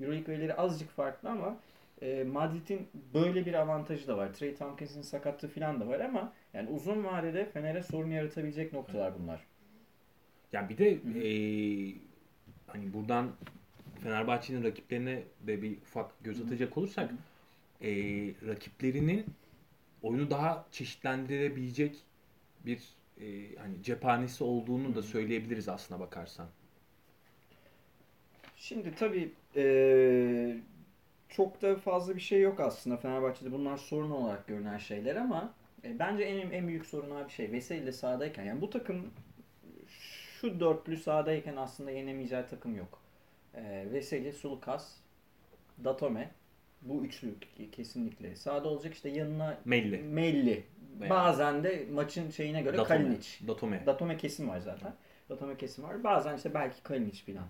Euroleague 0.00 0.34
verileri 0.34 0.54
azıcık 0.54 0.90
farklı 0.90 1.28
ama 1.30 1.56
e, 2.02 2.24
Madrid'in 2.24 2.88
böyle 3.14 3.46
bir 3.46 3.54
avantajı 3.54 4.08
da 4.08 4.16
var. 4.16 4.32
Trey 4.34 4.54
Tompkins'in 4.54 5.02
sakatlığı 5.02 5.48
falan 5.48 5.80
da 5.80 5.86
var 5.88 6.00
ama 6.00 6.32
yani 6.54 6.70
uzun 6.70 7.04
vadede 7.04 7.44
Fener'e 7.44 7.82
sorun 7.82 8.10
yaratabilecek 8.10 8.72
noktalar 8.72 9.12
bunlar. 9.22 9.40
Ya 10.52 10.68
bir 10.68 10.78
de 10.78 10.90
eee, 11.14 11.94
hani 12.66 12.92
buradan 12.92 13.30
Fenerbahçe'nin 14.02 14.64
rakiplerine 14.64 15.22
de 15.46 15.62
bir 15.62 15.76
ufak 15.78 16.24
göz 16.24 16.40
atacak 16.40 16.78
olursak 16.78 17.10
eee, 17.80 18.34
rakiplerinin 18.46 19.24
oyunu 20.02 20.30
daha 20.30 20.66
çeşitlendirebilecek 20.70 21.96
bir 22.66 22.88
eee, 23.20 23.56
hani 23.56 23.82
cephanesi 23.82 24.44
olduğunu 24.44 24.94
da 24.94 25.02
söyleyebiliriz 25.02 25.68
aslına 25.68 26.00
bakarsan. 26.00 26.46
Şimdi 28.56 28.94
tabii 28.94 29.32
eee, 29.56 30.56
çok 31.28 31.62
da 31.62 31.76
fazla 31.76 32.16
bir 32.16 32.20
şey 32.20 32.40
yok 32.40 32.60
aslında 32.60 32.96
Fenerbahçe'de. 32.96 33.52
Bunlar 33.52 33.76
sorun 33.76 34.10
olarak 34.10 34.46
görünen 34.46 34.78
şeyler 34.78 35.16
ama 35.16 35.54
e, 35.84 35.98
bence 35.98 36.22
en 36.22 36.50
en 36.50 36.68
büyük 36.68 36.86
sorun 36.86 37.10
abi 37.10 37.30
şey 37.30 37.52
Veseli 37.52 37.86
de 37.86 37.92
sahadayken 37.92 38.44
yani 38.44 38.60
bu 38.60 38.70
takım 38.70 39.10
şu 39.88 40.60
dörtlü 40.60 40.96
sahadayken 40.96 41.56
aslında 41.56 41.90
yenemeyeceği 41.90 42.42
takım 42.50 42.76
yok. 42.76 42.98
E, 43.54 43.86
Veseli, 43.92 44.32
Sulukas, 44.32 44.96
Datome 45.84 46.30
bu 46.82 47.04
üçlü 47.04 47.34
kesinlikle. 47.72 48.36
Sahada 48.36 48.68
olacak 48.68 48.94
işte 48.94 49.08
yanına 49.08 49.58
Melli. 49.64 49.98
Melli. 49.98 50.64
Bazen 51.10 51.64
de 51.64 51.86
maçın 51.92 52.30
şeyine 52.30 52.62
göre 52.62 52.76
Datome. 52.76 52.98
Kalinic. 52.98 53.28
Datome. 53.48 53.82
Datome 53.86 54.16
kesim 54.16 54.48
var 54.48 54.58
zaten. 54.60 54.92
Datome 55.30 55.56
kesim 55.56 55.84
var. 55.84 56.04
Bazen 56.04 56.36
işte 56.36 56.54
belki 56.54 56.82
Kalinic 56.82 57.32
falan. 57.32 57.44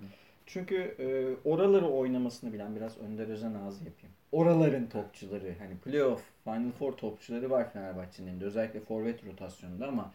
Çünkü 0.46 0.76
e, 0.98 1.48
oraları 1.48 1.86
oynamasını 1.86 2.52
bilen 2.52 2.76
biraz 2.76 2.98
Önder 2.98 3.28
Özen 3.28 3.54
ağzı 3.54 3.84
yapayım. 3.84 4.14
Oraların 4.32 4.86
topçuları 4.86 5.54
hani 5.58 5.76
playoff, 5.78 6.22
Final 6.44 6.70
Four 6.70 6.92
topçuları 6.92 7.50
var 7.50 7.72
Fenerbahçe'nin 7.72 8.40
de 8.40 8.44
özellikle 8.44 8.80
forvet 8.80 9.26
rotasyonunda 9.26 9.88
ama 9.88 10.12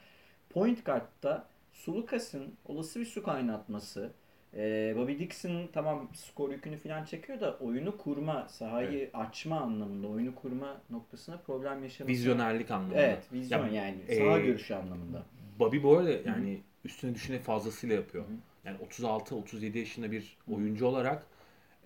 point 0.49 0.85
guard'da 0.85 1.45
Sulukas'ın 1.73 2.53
olası 2.65 2.99
bir 2.99 3.05
su 3.05 3.23
kaynatması 3.23 4.11
e, 4.55 4.93
Bobby 4.97 5.19
Dixon 5.19 5.67
tamam 5.73 6.09
skor 6.13 6.51
yükünü 6.51 6.77
falan 6.77 7.05
çekiyor 7.05 7.39
da 7.39 7.57
oyunu 7.57 7.97
kurma, 7.97 8.47
sahayı 8.49 9.09
açma 9.13 9.59
anlamında, 9.59 10.07
oyunu 10.07 10.35
kurma 10.35 10.81
noktasına 10.89 11.37
problem 11.37 11.83
yaşaması. 11.83 12.11
Vizyonerlik 12.13 12.71
anlamında. 12.71 13.01
Evet, 13.01 13.23
vizyon 13.33 13.67
Ya, 13.69 13.85
yani. 13.85 13.97
e, 14.07 14.15
Saha 14.15 14.39
görüşü 14.39 14.73
anlamında. 14.73 15.25
Bobby 15.59 15.83
bu 15.83 15.97
arada 15.97 16.11
yani 16.11 16.61
üstüne 16.85 17.15
düşene 17.15 17.39
fazlasıyla 17.39 17.95
yapıyor. 17.95 18.25
Yani 18.65 18.77
36-37 18.77 19.77
yaşında 19.77 20.11
bir 20.11 20.37
oyuncu 20.51 20.85
olarak 20.85 21.27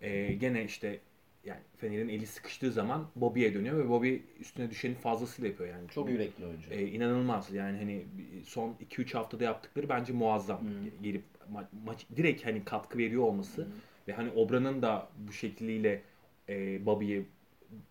e, 0.01 0.33
gene 0.33 0.63
işte 0.63 0.99
yani 1.45 1.59
Fener'in 1.77 2.09
eli 2.09 2.27
sıkıştığı 2.27 2.71
zaman 2.71 3.07
Bobby'ye 3.15 3.53
dönüyor 3.53 3.77
ve 3.77 3.89
Bobby 3.89 4.15
üstüne 4.39 4.69
düşeni 4.69 4.95
fazlasıyla 4.95 5.49
yapıyor 5.49 5.69
yani. 5.69 5.89
Çok 5.89 6.09
yürekli 6.09 6.45
oyuncu. 6.45 6.73
E, 6.73 6.88
inanılmaz 6.88 7.51
yani 7.53 7.77
hani 7.77 8.05
son 8.45 8.75
2-3 8.89 9.13
haftada 9.13 9.43
yaptıkları 9.43 9.89
bence 9.89 10.13
muazzam. 10.13 10.61
Gelip 11.03 11.23
ma- 11.53 11.85
maç 11.85 12.05
direkt 12.15 12.45
hani 12.45 12.65
katkı 12.65 12.97
veriyor 12.97 13.23
olması 13.23 13.67
ve 14.07 14.13
hani 14.13 14.31
Obra'nın 14.31 14.81
da 14.81 15.09
bu 15.27 15.33
şekliyle 15.33 16.01
e, 16.49 16.85
Bobby'ye 16.85 17.23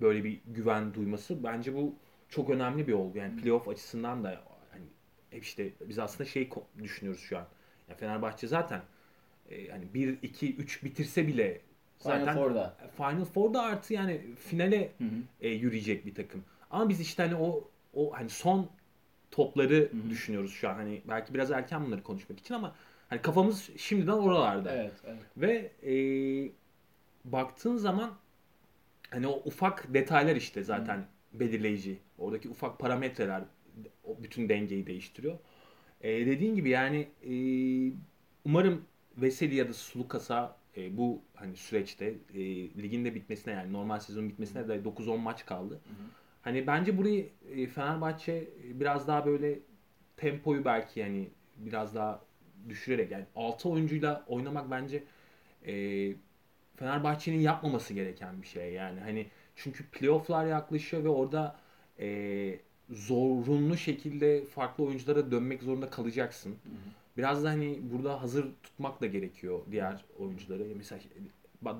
böyle 0.00 0.24
bir 0.24 0.40
güven 0.46 0.94
duyması 0.94 1.44
bence 1.44 1.74
bu 1.74 1.94
çok 2.28 2.50
önemli 2.50 2.88
bir 2.88 2.92
olgu. 2.92 3.18
Yani 3.18 3.36
playoff 3.40 3.68
açısından 3.68 4.24
da 4.24 4.42
hani 4.70 4.84
hep 5.30 5.44
işte 5.44 5.72
biz 5.80 5.98
aslında 5.98 6.24
şey 6.30 6.50
düşünüyoruz 6.82 7.20
şu 7.20 7.38
an. 7.38 7.46
Ya 7.88 7.94
Fenerbahçe 7.94 8.46
zaten 8.46 8.82
e, 9.50 9.68
hani 9.68 9.94
1 9.94 10.18
2 10.22 10.56
3 10.56 10.84
bitirse 10.84 11.26
bile 11.26 11.60
Final 11.98 12.18
zaten 12.18 12.34
Four'da. 12.34 12.76
Final 12.96 13.24
Four'da 13.24 13.62
artı 13.62 13.94
yani 13.94 14.20
finale 14.36 14.92
Hı 14.98 15.04
hı. 15.04 15.08
e, 15.40 15.48
yürüyecek 15.48 16.06
bir 16.06 16.14
takım. 16.14 16.44
Ama 16.70 16.88
biz 16.88 17.00
işte 17.00 17.22
hani 17.22 17.34
o 17.36 17.70
o 17.94 18.12
hani 18.12 18.28
son 18.28 18.70
topları 19.30 19.90
düşünüyoruz 20.10 20.52
şu 20.52 20.68
an. 20.68 20.74
Hani 20.74 21.02
belki 21.08 21.34
biraz 21.34 21.50
erken 21.50 21.86
bunları 21.86 22.02
konuşmak 22.02 22.38
için 22.40 22.54
ama 22.54 22.74
hani 23.08 23.22
kafamız 23.22 23.70
şimdiden 23.76 24.12
oralarda. 24.12 24.74
Evet, 24.74 24.92
evet. 25.04 25.22
Ve 25.36 25.72
e, 25.82 25.94
baktığın 27.24 27.76
zaman 27.76 28.10
hani 29.10 29.26
o 29.26 29.42
ufak 29.44 29.94
detaylar 29.94 30.36
işte 30.36 30.62
zaten 30.62 31.06
belirleyici. 31.32 31.98
Oradaki 32.18 32.48
ufak 32.48 32.78
parametreler 32.78 33.42
o 34.04 34.22
bütün 34.22 34.48
dengeyi 34.48 34.86
değiştiriyor. 34.86 35.38
E, 36.00 36.26
dediğin 36.26 36.54
gibi 36.54 36.68
yani 36.68 37.08
e, 37.22 37.32
umarım 38.44 38.84
Veseli 39.16 39.54
ya 39.54 39.68
da 39.68 39.72
Sulukas'a 39.72 40.56
e, 40.76 40.96
bu 40.96 41.22
hani 41.34 41.56
süreçte 41.56 42.14
e, 42.34 42.40
ligin 42.82 43.04
de 43.04 43.14
bitmesine 43.14 43.54
yani 43.54 43.72
normal 43.72 44.00
sezonun 44.00 44.28
bitmesine 44.28 44.68
de 44.68 44.74
9-10 44.74 45.18
maç 45.18 45.46
kaldı. 45.46 45.80
Hani 46.42 46.66
bence 46.66 46.98
burayı 46.98 47.28
e, 47.54 47.66
Fenerbahçe 47.66 48.48
biraz 48.64 49.08
daha 49.08 49.26
böyle 49.26 49.58
tempoyu 50.16 50.64
belki 50.64 51.00
yani 51.00 51.28
biraz 51.56 51.94
daha 51.94 52.20
düşürerek 52.70 53.10
yani 53.10 53.24
6 53.36 53.68
oyuncuyla 53.68 54.24
oynamak 54.28 54.70
bence 54.70 55.04
e, 55.66 55.72
Fenerbahçe'nin 56.76 57.40
yapmaması 57.40 57.94
gereken 57.94 58.42
bir 58.42 58.46
şey 58.46 58.72
yani 58.72 59.00
hani 59.00 59.26
çünkü 59.56 59.84
playofflar 59.86 60.46
yaklaşıyor 60.46 61.04
ve 61.04 61.08
orada 61.08 61.56
e, 62.00 62.58
zorunlu 62.90 63.76
şekilde 63.76 64.44
farklı 64.44 64.84
oyunculara 64.84 65.30
dönmek 65.30 65.62
zorunda 65.62 65.90
kalacaksın. 65.90 66.56
Biraz 67.16 67.44
da 67.44 67.48
hani 67.48 67.78
burada 67.92 68.22
hazır 68.22 68.46
tutmak 68.62 69.00
da 69.00 69.06
gerekiyor 69.06 69.60
diğer 69.70 70.04
oyuncuları. 70.18 70.66
Mesela 70.76 71.00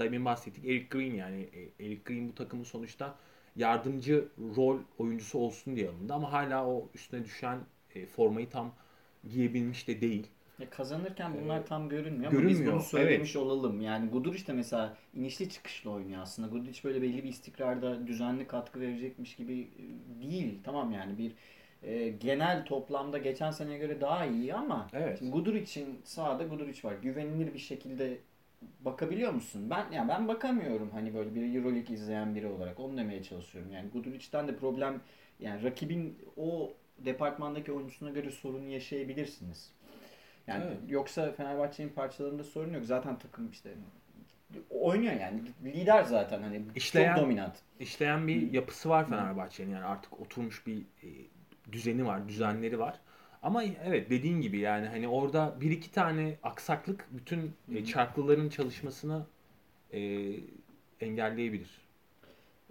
demin 0.01 0.25
bahsettik 0.25 0.65
Eric 0.65 0.87
Green 0.91 1.15
yani 1.15 1.49
E, 1.53 1.87
Eric 1.87 2.03
Green 2.05 2.29
bu 2.29 2.35
takımın 2.35 2.65
sonuçta 2.65 3.15
yardımcı 3.57 4.29
rol 4.57 4.79
oyuncusu 4.99 5.39
olsun 5.39 5.77
diye 5.77 5.89
alındı 5.89 6.15
ama 6.15 6.33
hala 6.33 6.67
o 6.67 6.89
üstüne 6.95 7.25
düşen 7.25 7.59
e, 7.95 8.07
formayı 8.07 8.51
tam 8.51 8.75
giyebilmiş 9.31 9.89
de 9.89 10.01
değil. 10.01 10.27
Ya 10.59 10.71
kazanırken 10.71 11.33
bunlar 11.43 11.67
tam 11.67 11.89
görünmüyor 11.89 12.33
ama 12.33 12.49
biz 12.49 12.59
görünmüyor, 12.59 12.73
bunu 12.73 12.83
söylemiş 12.83 13.37
olalım. 13.37 13.81
Yani 13.81 14.11
Guduric 14.11 14.47
de 14.47 14.53
mesela 14.53 14.97
inişli 15.15 15.51
çıkışlı 15.51 15.91
oynuyor 15.91 16.23
aslında. 16.23 16.49
Guduric 16.49 16.81
böyle 16.85 17.03
belli 17.03 17.25
bir 17.25 17.29
istikrarda 17.29 18.07
düzenli 18.07 18.47
katkı 18.47 18.81
verecekmiş 18.81 19.37
gibi 19.37 19.61
e, 19.61 20.23
değil. 20.23 20.59
Tamam 20.65 20.93
yani 20.93 21.19
bir 21.19 21.33
e, 21.83 22.09
genel 22.09 22.65
toplamda 22.65 23.19
geçen 23.19 23.51
seneye 23.51 23.79
göre 23.79 24.01
daha 24.01 24.27
iyi 24.27 24.55
ama 24.55 24.89
Evet. 24.93 25.19
Guduric'in 25.23 26.01
sahada 26.05 26.45
Guduric 26.45 26.89
var. 26.89 26.95
Güvenilir 27.03 27.55
bir 27.55 27.59
şekilde 27.59 28.19
bakabiliyor 28.81 29.33
musun? 29.33 29.71
Ben 29.71 29.93
ya 29.93 30.09
ben 30.09 30.29
bakamıyorum 30.29 30.91
hani 30.91 31.15
böyle 31.15 31.35
bir 31.35 31.55
EuroLeague 31.55 31.95
izleyen 31.95 32.35
biri 32.35 32.47
olarak. 32.47 32.81
Onu 32.81 32.97
demeye 32.97 33.23
çalışıyorum. 33.23 33.73
Yani 33.73 33.89
Guduric'ten 33.91 34.49
de 34.49 34.57
problem 34.57 35.01
yani 35.41 35.63
rakibin 35.63 36.19
o 36.37 36.73
departmandaki 36.99 37.73
oyuncusuna 37.73 38.11
göre 38.11 38.31
sorun 38.31 38.69
yaşayabilirsiniz. 38.69 39.73
Yani 40.49 40.65
Evet. 40.67 40.77
yoksa 40.89 41.33
Fenerbahçe'nin 41.33 41.89
parçalarında 41.89 42.45
sorun 42.45 42.73
yok. 42.75 42.85
Zaten 42.85 43.19
takım 43.19 43.51
işte 43.51 43.71
oynuyor 44.71 45.13
yani. 45.21 45.41
Lider 45.65 46.03
zaten 46.05 46.43
hani 46.43 46.63
İşleyen- 46.77 47.15
çok 47.15 47.25
dominant. 47.25 47.57
işleyen 47.81 48.27
bir 48.29 48.53
yapısı 48.53 48.89
var 48.89 49.09
Fenerbahçe'nin 49.09 49.71
yani 49.71 49.85
artık 49.85 50.21
oturmuş 50.21 50.67
bir 50.67 50.79
e, 50.79 51.09
düzeni 51.73 52.07
var, 52.07 52.29
düzenleri 52.29 52.79
var. 52.79 53.01
Ama 53.43 53.65
evet 53.65 54.11
dediğin 54.11 54.41
gibi 54.41 54.59
yani 54.59 54.87
hani 54.87 55.09
orada 55.09 55.57
bir 55.61 55.71
iki 55.71 55.93
tane 55.93 56.37
aksaklık 56.43 57.07
bütün 57.11 57.53
e, 57.75 57.85
çarklıların 57.85 58.49
çalışmasını 58.49 59.27
e, 59.93 60.31
engelleyebilir. 61.01 61.89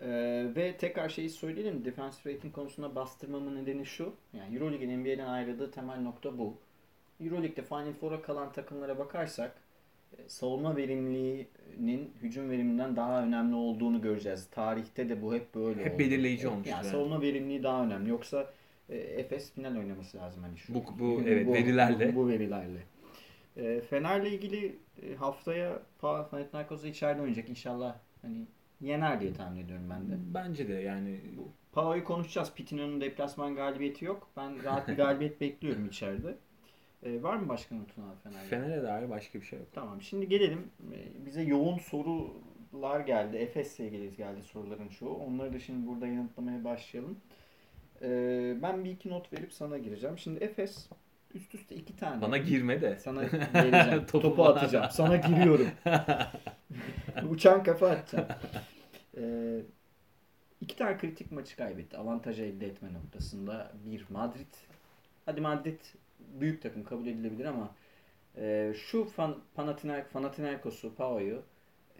Ee, 0.01 0.46
ve 0.55 0.77
tekrar 0.77 1.10
şeyi 1.10 1.29
söyleyelim. 1.29 1.86
Defensive 1.86 2.34
rating 2.34 2.53
konusunda 2.55 2.96
bastırmamın 2.96 3.55
nedeni 3.55 3.86
şu. 3.86 4.13
Yani 4.34 4.55
Euroleague'in 4.55 5.00
NBA'den 5.03 5.25
ayrıldığı 5.27 5.72
temel 5.72 6.01
nokta 6.01 6.38
bu. 6.38 6.57
Euroleague'de 7.19 7.62
Final 7.62 7.93
Four'a 7.93 8.21
kalan 8.21 8.51
takımlara 8.51 9.00
bakarsak 9.00 9.55
e, 10.17 10.29
savunma 10.29 10.75
verimliliğinin 10.77 12.13
hücum 12.21 12.50
veriminden 12.50 12.95
daha 12.95 13.24
önemli 13.24 13.55
olduğunu 13.55 14.01
göreceğiz. 14.01 14.47
Tarihte 14.51 15.09
de 15.09 15.21
bu 15.21 15.36
hep 15.36 15.55
böyle 15.55 15.86
Hep 15.86 15.91
oldu. 15.93 16.00
belirleyici 16.00 16.43
Evet, 16.43 16.53
olmuş 16.55 16.67
Yani 16.67 16.75
yani. 16.86 16.91
savunma 16.91 17.21
verimliliği 17.21 17.63
daha 17.63 17.83
önemli. 17.83 18.09
Yoksa 18.09 18.53
e, 18.89 18.97
Efes 18.97 19.51
final 19.53 19.77
oynaması 19.77 20.17
lazım 20.17 20.43
hani 20.43 20.57
şu. 20.57 20.74
Bu- 20.74 20.83
bu, 21.00 21.21
evet, 21.25 21.47
verilerle. 21.47 22.15
Bu, 22.15 22.15
bu 22.15 22.27
verilerle. 22.27 22.79
E, 23.57 23.81
Fener'le 23.81 24.25
ilgili 24.25 24.75
e, 25.03 25.15
haftaya 25.15 25.79
Pa- 26.01 26.29
Panathinaikos'u 26.29 26.88
içeride 26.88 27.21
oynayacak 27.21 27.50
inşallah 27.50 27.95
hani 28.21 28.45
yener 28.81 29.21
diye 29.21 29.33
tahmin 29.33 29.63
ediyorum 29.65 29.86
ben 29.89 30.09
de. 30.12 30.13
Bence 30.33 30.67
de 30.67 30.74
yani 30.74 31.19
Pao'yu 31.71 32.03
konuşacağız. 32.03 32.51
Pitino'nun 32.55 33.01
deplasman 33.01 33.55
galibiyeti 33.55 34.05
yok. 34.05 34.27
Ben 34.38 34.63
rahat 34.63 34.88
bir 34.88 34.93
galibiyet 34.97 35.41
bekliyorum 35.41 35.86
içeride. 35.88 36.38
Ee, 37.04 37.24
var 37.24 37.36
mı 37.36 37.50
başka 37.50 37.75
abi 37.75 37.84
Fener'de? 38.24 38.48
Fener'e 38.50 38.84
dair 38.84 39.10
başka 39.10 39.42
bir 39.42 39.46
şey 39.46 39.60
yok. 39.60 39.68
Tamam. 39.74 40.01
Şimdi 40.01 40.27
gelelim. 40.30 40.72
Ee, 40.94 41.25
Bize 41.25 41.42
yoğun 41.42 41.77
sorular 41.77 43.00
geldi. 43.00 43.38
Efes'le 43.38 43.80
ilgili 43.80 44.16
geldi 44.16 44.44
soruların 44.44 44.88
çoğu. 44.88 45.16
Onları 45.16 45.54
da 45.54 45.60
şimdi 45.60 45.88
burada 45.88 46.08
yanıtlamaya 46.08 46.63
başlayalım. 46.63 47.18
Ee, 48.01 48.58
ben 48.62 48.84
bir 48.86 48.92
iki 48.92 49.10
not 49.10 49.34
verip 49.34 49.54
sana 49.54 49.77
gireceğim. 49.77 50.18
Şimdi 50.18 50.44
Efes 50.44 50.89
üst 51.34 51.56
üste 51.56 51.75
iki 51.75 51.96
tane. 51.96 52.22
Bana 52.22 52.38
girme 52.38 52.82
de. 52.82 52.98
Sana 53.00 53.22
vereceğim. 53.54 54.06
Topu 54.06 54.22
Topu 54.22 54.46
atacağım. 54.46 54.88
Sana 54.92 55.16
giriyorum. 55.16 55.68
Uçan 57.30 57.63
kafa 57.63 57.89
atacağım. 57.89 58.27
Ee, 59.18 59.60
iki 60.62 60.75
tane 60.75 60.98
kritik 60.98 61.32
maçı 61.32 61.58
kaybetti. 61.58 61.98
Avantaj 61.98 62.39
elde 62.39 62.68
etme 62.68 62.94
noktasında. 62.94 63.72
Bir 63.86 64.06
Madrid. 64.10 64.54
Hadi 65.25 65.42
Madrid 65.42 65.80
büyük 66.19 66.62
takım 66.62 66.83
kabul 66.83 67.07
edilebilir 67.07 67.45
ama 67.45 67.75
e, 68.38 68.74
şu 68.75 69.05
fan, 69.05 69.38
Panathinaik, 69.55 70.13
Panathinaikos'u, 70.13 70.95
Pao'yu 70.95 71.41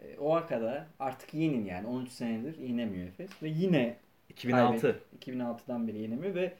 e, 0.00 0.18
o 0.18 0.46
kadar 0.46 0.84
artık 0.98 1.34
yenin 1.34 1.64
yani. 1.64 1.86
13 1.86 2.10
senedir 2.10 2.58
yenemiyor 2.58 3.08
Efes. 3.08 3.42
Ve 3.42 3.48
yine 3.48 3.96
2006. 4.28 4.80
kaybetti. 4.80 5.30
2006'dan 5.30 5.88
beri 5.88 5.98
yenemiyor 5.98 6.34
ve 6.34 6.52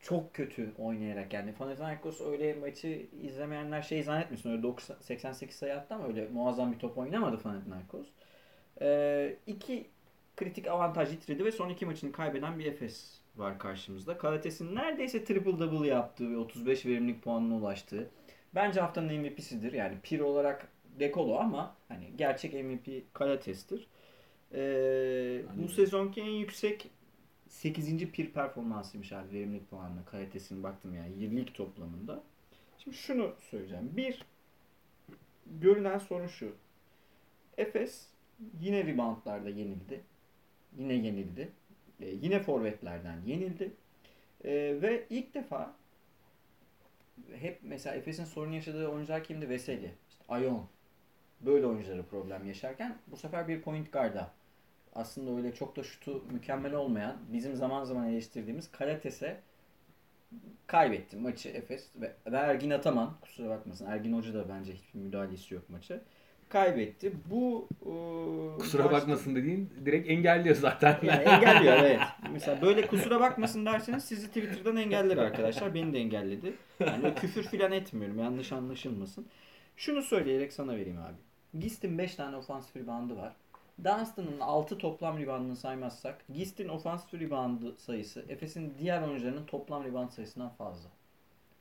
çok 0.00 0.34
kötü 0.34 0.72
oynayarak 0.78 1.32
yani 1.32 1.54
Panathinaikos 1.54 2.20
öyle 2.20 2.54
maçı 2.54 3.06
izlemeyenler 3.22 3.82
şey 3.82 4.02
zannetmesin 4.02 4.50
öyle 4.50 4.62
90, 4.62 4.96
88 5.00 5.56
sayı 5.56 5.74
attı 5.74 5.94
ama 5.94 6.06
öyle 6.06 6.28
muazzam 6.28 6.72
bir 6.72 6.78
top 6.78 6.98
oynamadı 6.98 7.42
Panathinaikos. 7.42 8.06
Ee, 8.80 9.36
iki 9.46 9.86
kritik 10.36 10.68
avantaj 10.68 11.12
yitirdi 11.12 11.44
ve 11.44 11.52
son 11.52 11.68
iki 11.68 11.86
maçını 11.86 12.12
kaybeden 12.12 12.58
bir 12.58 12.64
Efes 12.64 13.19
var 13.40 13.58
karşımızda. 13.58 14.18
Karates'in 14.18 14.74
neredeyse 14.74 15.24
triple 15.24 15.58
double 15.58 15.88
yaptığı 15.88 16.30
ve 16.30 16.36
35 16.36 16.86
verimlilik 16.86 17.22
puanına 17.22 17.56
ulaştığı. 17.56 18.10
Bence 18.54 18.80
haftanın 18.80 19.20
MVP'sidir. 19.20 19.72
Yani 19.72 19.96
pir 20.02 20.20
olarak 20.20 20.68
Dekolo 21.00 21.36
ama 21.36 21.76
hani 21.88 22.16
gerçek 22.16 22.54
MVP 22.54 23.14
Karates'tir. 23.14 23.86
Ee, 24.54 25.42
bu 25.56 25.68
sezonki 25.68 26.20
en 26.20 26.30
yüksek 26.30 26.90
8. 27.48 28.10
pir 28.10 28.30
performansıymış 28.32 29.12
abi 29.12 29.32
verimlilik 29.32 29.70
puanına. 29.70 30.04
Karates'in 30.04 30.62
baktım 30.62 30.94
yani 30.94 31.36
lig 31.36 31.54
toplamında. 31.54 32.22
Şimdi 32.78 32.96
şunu 32.96 33.34
söyleyeceğim. 33.50 33.90
Bir, 33.96 34.24
görünen 35.46 35.98
sorun 35.98 36.26
şu. 36.26 36.52
Efes 37.58 38.06
yine 38.60 38.86
reboundlarda 38.86 39.48
yenildi. 39.48 40.00
Yine 40.78 40.94
yenildi. 40.94 41.48
Ee, 42.00 42.06
yine 42.06 42.40
forvetlerden 42.40 43.20
yenildi. 43.26 43.72
Ee, 44.44 44.78
ve 44.82 45.06
ilk 45.10 45.34
defa 45.34 45.74
hep 47.32 47.58
mesela 47.62 47.96
Efes'in 47.96 48.24
sorun 48.24 48.52
yaşadığı 48.52 48.88
oyuncular 48.88 49.24
kimdi? 49.24 49.48
Veseli, 49.48 49.94
işte 50.08 50.24
Ayon. 50.28 50.66
Böyle 51.40 51.66
oyuncuları 51.66 52.02
problem 52.02 52.46
yaşarken 52.46 52.98
bu 53.06 53.16
sefer 53.16 53.48
bir 53.48 53.62
point 53.62 53.92
guard'a 53.92 54.32
aslında 54.94 55.36
öyle 55.36 55.54
çok 55.54 55.76
da 55.76 55.82
şutu 55.82 56.24
mükemmel 56.30 56.74
olmayan 56.74 57.16
bizim 57.32 57.56
zaman 57.56 57.84
zaman 57.84 58.08
eleştirdiğimiz 58.08 58.70
Karates'e 58.72 59.40
kaybetti 60.66 61.16
maçı 61.16 61.48
Efes 61.48 61.88
ve, 61.96 62.12
ve 62.26 62.36
Ergin 62.36 62.70
Ataman 62.70 63.16
kusura 63.20 63.48
bakmasın 63.48 63.86
Ergin 63.86 64.12
Hoca 64.12 64.34
da 64.34 64.48
bence 64.48 64.74
hiçbir 64.74 65.00
müdahalesi 65.00 65.54
yok 65.54 65.70
maça. 65.70 66.00
Kaybetti. 66.50 67.12
Bu 67.30 67.68
e, 67.82 67.90
Kusura 68.58 68.82
maçta- 68.82 68.92
bakmasın 68.92 69.34
dediğin 69.36 69.70
direkt 69.84 70.10
engelliyor 70.10 70.56
zaten. 70.56 70.98
yani 71.02 71.22
engelliyor 71.22 71.76
evet. 71.78 72.00
Mesela 72.32 72.62
böyle 72.62 72.86
kusura 72.86 73.20
bakmasın 73.20 73.66
derseniz 73.66 74.04
sizi 74.04 74.26
Twitter'dan 74.26 74.76
engeller 74.76 75.16
arkadaşlar. 75.26 75.74
Beni 75.74 75.92
de 75.92 75.98
engelledi. 75.98 76.52
Yani 76.80 77.14
küfür 77.14 77.42
filan 77.42 77.72
etmiyorum. 77.72 78.18
Yanlış 78.18 78.52
anlaşılmasın. 78.52 79.26
Şunu 79.76 80.02
söyleyerek 80.02 80.52
sana 80.52 80.76
vereyim 80.76 80.98
abi. 80.98 81.60
Gist'in 81.60 81.98
5 81.98 82.14
tane 82.14 82.36
ofansif 82.36 82.76
reboundı 82.76 83.16
var. 83.16 83.32
Dunstan'ın 83.84 84.40
6 84.40 84.78
toplam 84.78 85.18
reboundını 85.18 85.56
saymazsak 85.56 86.24
Gist'in 86.34 86.68
ofansif 86.68 87.14
reboundu 87.20 87.76
sayısı 87.78 88.24
Efes'in 88.28 88.74
diğer 88.78 89.02
oyuncularının 89.02 89.46
toplam 89.46 89.84
rebound 89.84 90.10
sayısından 90.10 90.48
fazla. 90.48 90.88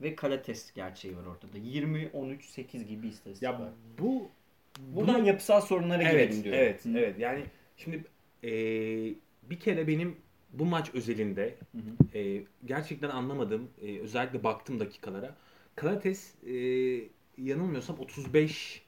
Ve 0.02 0.16
Kalates 0.16 0.74
gerçeği 0.74 1.18
var 1.18 1.26
ortada. 1.26 1.58
20, 1.58 2.10
13, 2.14 2.46
8 2.46 2.88
gibi 2.88 3.08
istatistik 3.08 3.44
ya 3.44 3.60
var. 3.60 3.70
bu 4.00 4.30
Buradan 4.80 5.16
bunu- 5.16 5.28
yapısal 5.28 5.62
sorunlara 5.62 6.04
evet, 6.04 6.30
girelim 6.30 6.44
diyorum. 6.44 6.62
Evet, 6.62 6.86
Hı. 6.86 6.90
evet. 7.00 7.20
Yani 7.20 7.44
şimdi 7.78 8.04
eee, 8.44 9.14
bir 9.44 9.60
kere 9.60 9.88
benim 9.88 10.16
bu 10.54 10.66
maç 10.66 10.90
özelinde 10.94 11.56
Hı 11.72 11.78
hı. 11.78 12.18
eee, 12.18 12.44
gerçekten 12.66 13.10
anlamadım. 13.10 13.70
Eee, 13.82 14.00
özellikle 14.00 14.44
baktım 14.44 14.80
dakikalara. 14.80 15.36
Kalates 15.76 16.34
eee, 16.46 17.10
yanılmıyorsam 17.38 18.00
35 18.00 18.86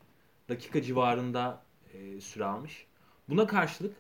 dakika 0.50 0.82
civarında 0.82 1.64
eee, 1.94 2.22
süre 2.22 2.46
almış. 2.46 2.86
Buna 3.30 3.48
karşılık 3.48 3.96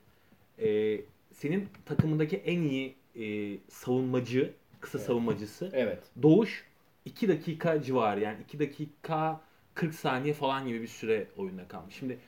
eee, 0.59 1.01
senin 1.31 1.67
takımındaki 1.85 2.37
en 2.37 2.61
iyi 2.61 2.95
eee, 3.15 3.57
savunmacı, 3.69 4.53
kısa 4.81 4.97
Evet. 4.97 5.07
savunmacısı 5.07 5.69
Evet. 5.73 6.03
Doğuş 6.23 6.65
2 7.05 7.27
dakika 7.27 7.81
civarı 7.81 8.19
yani 8.19 8.37
2 8.43 8.59
dakika 8.59 9.41
40 9.73 9.95
saniye 9.95 10.33
falan 10.33 10.67
gibi 10.67 10.81
bir 10.81 10.87
süre 10.87 11.27
oyunda 11.37 11.67
kalmış. 11.67 11.95
Şimdi 11.95 12.19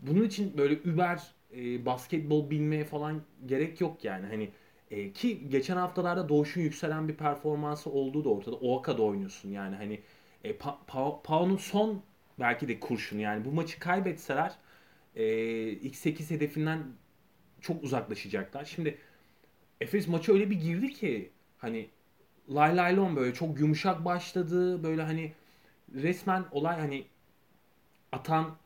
bunun 0.00 0.24
için 0.24 0.58
böyle 0.58 0.74
über 0.74 1.22
e, 1.56 1.86
basketbol 1.86 2.50
bilmeye 2.50 2.84
falan 2.84 3.22
gerek 3.46 3.80
yok 3.80 4.04
yani. 4.04 4.26
Hani 4.26 4.50
e, 4.90 5.12
ki 5.12 5.48
geçen 5.48 5.76
haftalarda 5.76 6.28
Doğuş'un 6.28 6.60
yükselen 6.60 7.08
bir 7.08 7.14
performansı 7.14 7.90
olduğu 7.90 8.24
da 8.24 8.28
ortada. 8.28 8.56
Oaka'da 8.56 9.02
oynuyorsun 9.02 9.50
yani 9.50 9.76
hani 9.76 10.00
e, 10.44 10.50
Pa- 10.52 10.76
Pa- 10.88 11.22
Pau'nun 11.22 11.56
son 11.56 12.02
belki 12.40 12.68
de 12.68 12.80
kurşunu 12.80 13.20
yani 13.20 13.44
bu 13.44 13.52
maçı 13.52 13.78
kaybetseler 13.80 14.52
e, 15.16 15.24
ilk 15.70 15.96
8 15.96 16.30
hedefinden 16.30 16.78
çok 17.60 17.84
uzaklaşacaklar. 17.84 18.64
Şimdi 18.64 18.98
Efes 19.80 20.08
maçı 20.08 20.32
öyle 20.32 20.50
bir 20.50 20.60
girdi 20.60 20.92
ki 20.92 21.30
hani 21.58 21.88
lay 22.54 22.76
lay 22.76 22.96
lon 22.96 23.16
böyle 23.16 23.34
çok 23.34 23.60
yumuşak 23.60 24.04
başladı. 24.04 24.82
Böyle 24.84 25.02
hani 25.02 25.32
resmen 25.94 26.44
olay 26.50 26.76
hani 26.80 27.06
atan 28.12 28.58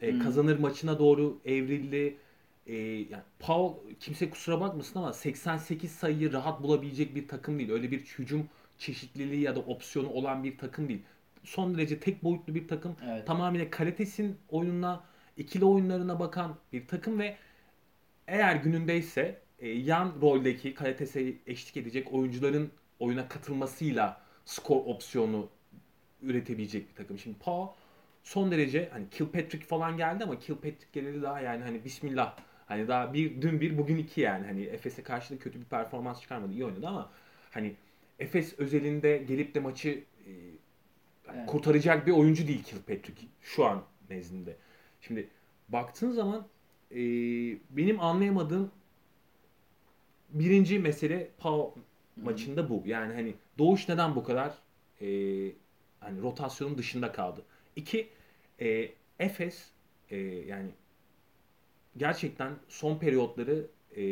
e, 0.00 0.12
Hmm. 0.12 0.18
kazanır 0.18 0.58
maçına 0.58 0.98
doğru 0.98 1.40
evrildi. 1.44 2.18
E, 2.66 2.76
yani 2.76 3.22
Pau 3.38 3.84
kimse 4.00 4.30
kusura 4.30 4.60
bakmasın 4.60 4.98
ama 4.98 5.12
88 5.12 5.92
sayıyı 5.92 6.32
rahat 6.32 6.62
bulabilecek 6.62 7.14
bir 7.14 7.28
takım 7.28 7.58
değil. 7.58 7.70
Öyle 7.70 7.90
bir 7.90 8.00
hücum 8.00 8.48
çeşitliliği 8.78 9.40
ya 9.42 9.56
da 9.56 9.60
opsiyonu 9.60 10.08
olan 10.10 10.44
bir 10.44 10.58
takım 10.58 10.88
değil. 10.88 11.02
Son 11.44 11.74
derece 11.78 12.00
tek 12.00 12.24
boyutlu 12.24 12.54
bir 12.54 12.68
takım. 12.68 12.96
Evet. 13.02 13.26
Tamamıyla 13.26 13.70
kalitesinin 13.70 14.38
oyununa, 14.48 15.04
ikili 15.36 15.64
oyunlarına 15.64 16.20
bakan 16.20 16.56
bir 16.72 16.86
takım 16.88 17.18
ve 17.18 17.36
eğer 18.28 18.56
günündeyse 18.56 19.42
e, 19.58 19.68
yan 19.68 20.14
roldeki 20.22 20.74
kalitese 20.74 21.34
eşlik 21.46 21.76
edecek 21.76 22.12
oyuncuların 22.12 22.72
oyuna 22.98 23.28
katılmasıyla 23.28 24.20
skor 24.44 24.76
opsiyonu 24.86 25.48
üretebilecek 26.22 26.90
bir 26.90 26.94
takım. 26.94 27.18
Şimdi 27.18 27.38
Pau 27.38 27.74
son 28.24 28.50
derece 28.50 28.88
hani 28.92 29.10
Kilpatrick 29.10 29.66
falan 29.66 29.96
geldi 29.96 30.24
ama 30.24 30.38
Kilpatrick 30.38 30.86
geleli 30.92 31.22
daha 31.22 31.40
yani 31.40 31.62
hani 31.62 31.84
bismillah 31.84 32.36
hani 32.66 32.88
daha 32.88 33.14
bir 33.14 33.42
dün 33.42 33.60
bir 33.60 33.78
bugün 33.78 33.96
iki 33.98 34.20
yani 34.20 34.46
hani 34.46 34.62
Efes'e 34.62 35.02
karşı 35.02 35.34
da 35.34 35.38
kötü 35.38 35.60
bir 35.60 35.64
performans 35.64 36.20
çıkarmadı 36.20 36.52
iyi 36.52 36.64
oynadı 36.64 36.86
ama 36.88 37.10
hani 37.50 37.74
Efes 38.18 38.58
özelinde 38.58 39.18
gelip 39.18 39.54
de 39.54 39.60
maçı 39.60 39.88
e, 40.26 40.30
Evet. 41.34 41.46
kurtaracak 41.46 42.06
bir 42.06 42.12
oyuncu 42.12 42.46
değil 42.48 42.62
Kilpatrick 42.62 43.22
şu 43.42 43.64
an 43.64 43.82
nezdinde. 44.10 44.56
Şimdi 45.00 45.28
baktığın 45.68 46.10
zaman 46.10 46.46
e, 46.90 46.96
benim 47.70 48.00
anlayamadığım 48.00 48.70
birinci 50.30 50.78
mesele 50.78 51.28
Pau 51.38 51.74
maçında 52.16 52.68
bu. 52.70 52.82
Yani 52.86 53.14
hani 53.14 53.34
Doğuş 53.58 53.88
neden 53.88 54.16
bu 54.16 54.24
kadar 54.24 54.54
e, 55.00 55.06
hani 56.04 56.22
rotasyonun 56.22 56.78
dışında 56.78 57.12
kaldı? 57.12 57.42
İki, 57.76 58.08
e, 58.60 58.88
Efes 59.18 59.70
e, 60.10 60.16
yani 60.18 60.70
gerçekten 61.96 62.52
son 62.68 62.98
periyotları 62.98 63.66
e, 63.96 64.02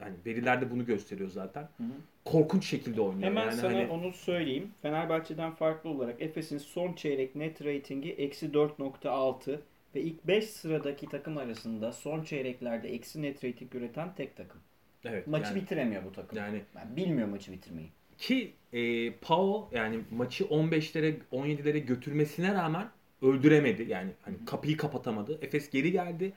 yani 0.00 0.16
verilerde 0.26 0.70
bunu 0.70 0.86
gösteriyor 0.86 1.30
zaten. 1.30 1.62
Hı 1.62 1.82
hı. 1.82 1.88
Korkunç 2.24 2.66
şekilde 2.66 3.00
oynuyor. 3.00 3.22
Hemen 3.22 3.44
yani 3.44 3.56
sana 3.56 3.74
hani, 3.78 3.86
onu 3.90 4.12
söyleyeyim. 4.12 4.70
Fenerbahçe'den 4.82 5.50
farklı 5.50 5.90
olarak 5.90 6.22
Efes'in 6.22 6.58
son 6.58 6.92
çeyrek 6.92 7.36
net 7.36 7.64
ratingi 7.64 8.12
eksi 8.12 8.54
4.6 8.54 9.60
ve 9.94 10.00
ilk 10.00 10.26
5 10.26 10.50
sıradaki 10.50 11.08
takım 11.08 11.38
arasında 11.38 11.92
son 11.92 12.22
çeyreklerde 12.24 12.88
eksi 12.88 13.22
net 13.22 13.44
rating 13.44 13.74
üreten 13.74 14.14
tek 14.14 14.36
takım. 14.36 14.60
evet, 15.04 15.26
Maçı 15.26 15.54
yani, 15.54 15.62
bitiremiyor 15.62 16.04
bu 16.04 16.12
takım. 16.12 16.38
yani 16.38 16.62
Yani 16.76 16.96
bilmiyor 16.96 17.28
maçı 17.28 17.52
bitirmeyi. 17.52 17.88
Ki 18.18 18.52
e, 18.72 19.10
Pau 19.12 19.68
yani 19.72 19.98
maçı 20.10 20.44
15'lere 20.44 21.14
17'lere 21.32 21.78
götürmesine 21.78 22.54
rağmen 22.54 22.88
öldüremedi. 23.22 23.86
Yani 23.88 24.10
hani 24.22 24.36
kapıyı 24.46 24.76
kapatamadı. 24.76 25.38
Efes 25.42 25.70
geri 25.70 25.92
geldi. 25.92 26.32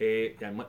E, 0.00 0.06
yani 0.40 0.62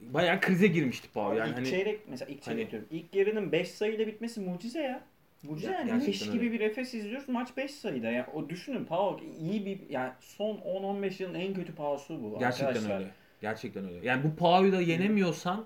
bayağı 0.00 0.40
krize 0.40 0.66
girmişti 0.66 1.08
Pau. 1.14 1.30
Abi 1.30 1.38
Yani 1.38 1.48
ilk 1.50 1.56
hani 1.56 1.70
çeyrek 1.70 2.00
mesela 2.08 2.30
ilk 2.32 2.42
çeyrek 2.42 2.62
hani- 2.64 2.70
diyorum. 2.70 2.88
İlk 2.90 3.14
yarının 3.14 3.52
5 3.52 3.68
sayıyla 3.68 4.06
bitmesi 4.06 4.40
mucize 4.40 4.80
ya. 4.82 5.00
Burcu 5.44 5.66
Ya- 5.66 5.72
yani 5.72 5.92
öyle. 5.92 6.32
gibi 6.32 6.52
bir 6.52 6.60
Efes 6.60 6.94
izliyoruz. 6.94 7.28
Maç 7.28 7.56
5 7.56 7.70
sayıda. 7.70 8.10
Yani 8.10 8.26
o 8.34 8.48
düşünün 8.48 8.84
Pauk 8.84 9.20
iyi 9.40 9.66
bir 9.66 9.78
yani 9.90 10.12
son 10.20 10.56
10-15 10.56 11.20
yılın 11.22 11.34
en 11.34 11.54
kötü 11.54 11.74
Pauk'su 11.74 12.22
bu 12.22 12.38
Gerçekten 12.38 12.66
arkadaşlar. 12.66 12.98
öyle. 12.98 13.10
Gerçekten 13.40 13.88
öyle. 13.88 14.06
Yani 14.06 14.24
bu 14.24 14.36
Pau'yu 14.36 14.72
da 14.72 14.80
yenemiyorsan 14.80 15.56
Hı 15.56 15.60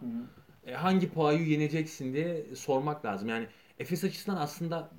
hı. 0.67 0.71
e, 0.71 0.75
hangi 0.75 1.11
Pau'yu 1.11 1.51
yeneceksin 1.51 2.15
diye 2.15 2.45
sormak 2.55 3.05
lazım. 3.05 3.29
Yani 3.29 3.47
Efes 3.79 4.05
açısından 4.05 4.37
aslında 4.37 4.91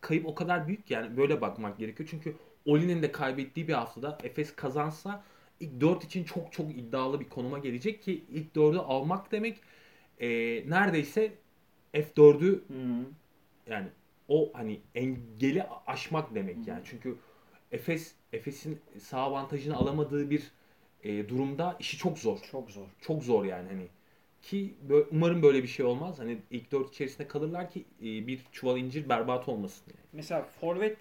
kayıp 0.00 0.26
o 0.26 0.34
kadar 0.34 0.68
büyük 0.68 0.90
yani 0.90 1.16
böyle 1.16 1.40
bakmak 1.40 1.78
gerekiyor. 1.78 2.08
Çünkü 2.12 2.36
Oli'nin 2.66 3.02
de 3.02 3.12
kaybettiği 3.12 3.68
bir 3.68 3.72
haftada 3.72 4.18
Efes 4.24 4.56
kazansa 4.56 5.24
ilk 5.60 5.80
4 5.80 6.04
için 6.04 6.24
çok 6.24 6.52
çok 6.52 6.70
iddialı 6.70 7.20
bir 7.20 7.28
konuma 7.28 7.58
gelecek 7.58 8.02
ki 8.02 8.24
ilk 8.30 8.54
4'ü 8.56 8.78
almak 8.78 9.32
demek 9.32 9.60
e, 10.20 10.28
neredeyse 10.70 11.32
F4'ü 11.94 12.64
Hı 12.68 12.74
hı. 12.74 13.06
yani 13.66 13.88
o 14.28 14.50
hani 14.54 14.80
engeli 14.94 15.64
aşmak 15.86 16.34
demek 16.34 16.66
yani. 16.66 16.82
Çünkü 16.84 17.16
Efes 17.72 18.14
Efes'in 18.32 18.80
sağ 18.98 19.18
avantajını 19.18 19.76
alamadığı 19.76 20.30
bir 20.30 20.50
e, 21.02 21.28
durumda 21.28 21.76
işi 21.80 21.98
çok 21.98 22.18
zor. 22.18 22.38
Çok 22.50 22.70
zor. 22.70 22.86
Çok 23.00 23.22
zor 23.24 23.44
yani 23.44 23.68
hani. 23.68 23.88
Ki 24.42 24.74
umarım 25.10 25.42
böyle 25.42 25.62
bir 25.62 25.68
şey 25.68 25.86
olmaz. 25.86 26.18
Hani 26.18 26.38
ilk 26.50 26.72
dört 26.72 26.90
içerisinde 26.90 27.28
kalırlar 27.28 27.70
ki 27.70 27.84
e, 28.00 28.26
bir 28.26 28.40
çuval 28.52 28.78
incir 28.78 29.08
berbat 29.08 29.48
olmasın 29.48 29.84
yani. 29.86 30.06
Mesela 30.12 30.42
forvet 30.42 30.96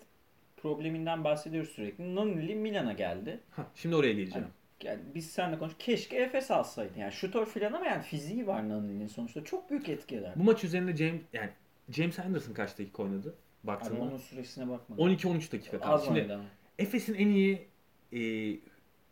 probleminden 0.58 1.24
bahsediyoruz 1.24 1.70
sürekli. 1.70 2.16
Nonili 2.16 2.56
Milan'a 2.56 2.94
geldi. 2.94 3.40
Hah, 3.52 3.64
şimdi 3.76 3.96
oraya 3.96 4.14
geleceğim. 4.14 4.48
Yani 4.84 5.00
biz 5.16 5.32
seninle 5.32 5.60
konuş. 5.60 5.74
Keşke 5.80 6.18
Efes 6.18 6.52
alsaydı. 6.52 7.00
Yani 7.00 7.12
şutör 7.12 7.46
falan 7.46 7.74
ama 7.74 7.86
yani 7.86 8.04
fiziği 8.04 8.48
var 8.48 8.70
Nonili'nin 8.70 9.08
sonuçta. 9.08 9.44
Çok 9.44 9.70
büyük 9.70 9.90
etki 9.90 10.16
eder. 10.16 10.34
Bu 10.36 10.44
maç 10.44 10.64
üzerinde 10.64 10.96
James 10.96 11.22
yani 11.34 11.50
James 11.90 12.20
Anderson 12.20 12.54
kaç 12.54 12.80
dakika 12.80 13.04
oynadı? 13.04 13.30
Abi 13.30 13.68
Baktığında. 13.68 14.02
onun 14.02 14.18
süresine 14.18 14.70
bakmadım. 14.70 15.08
12-13 15.08 15.52
dakika 15.52 15.80
kaldı. 15.80 15.92
Az 15.92 16.06
Şimdi. 16.06 16.38
Efes'in 16.80 17.14
en 17.14 17.28
iyi 17.28 17.68
e, 18.14 18.22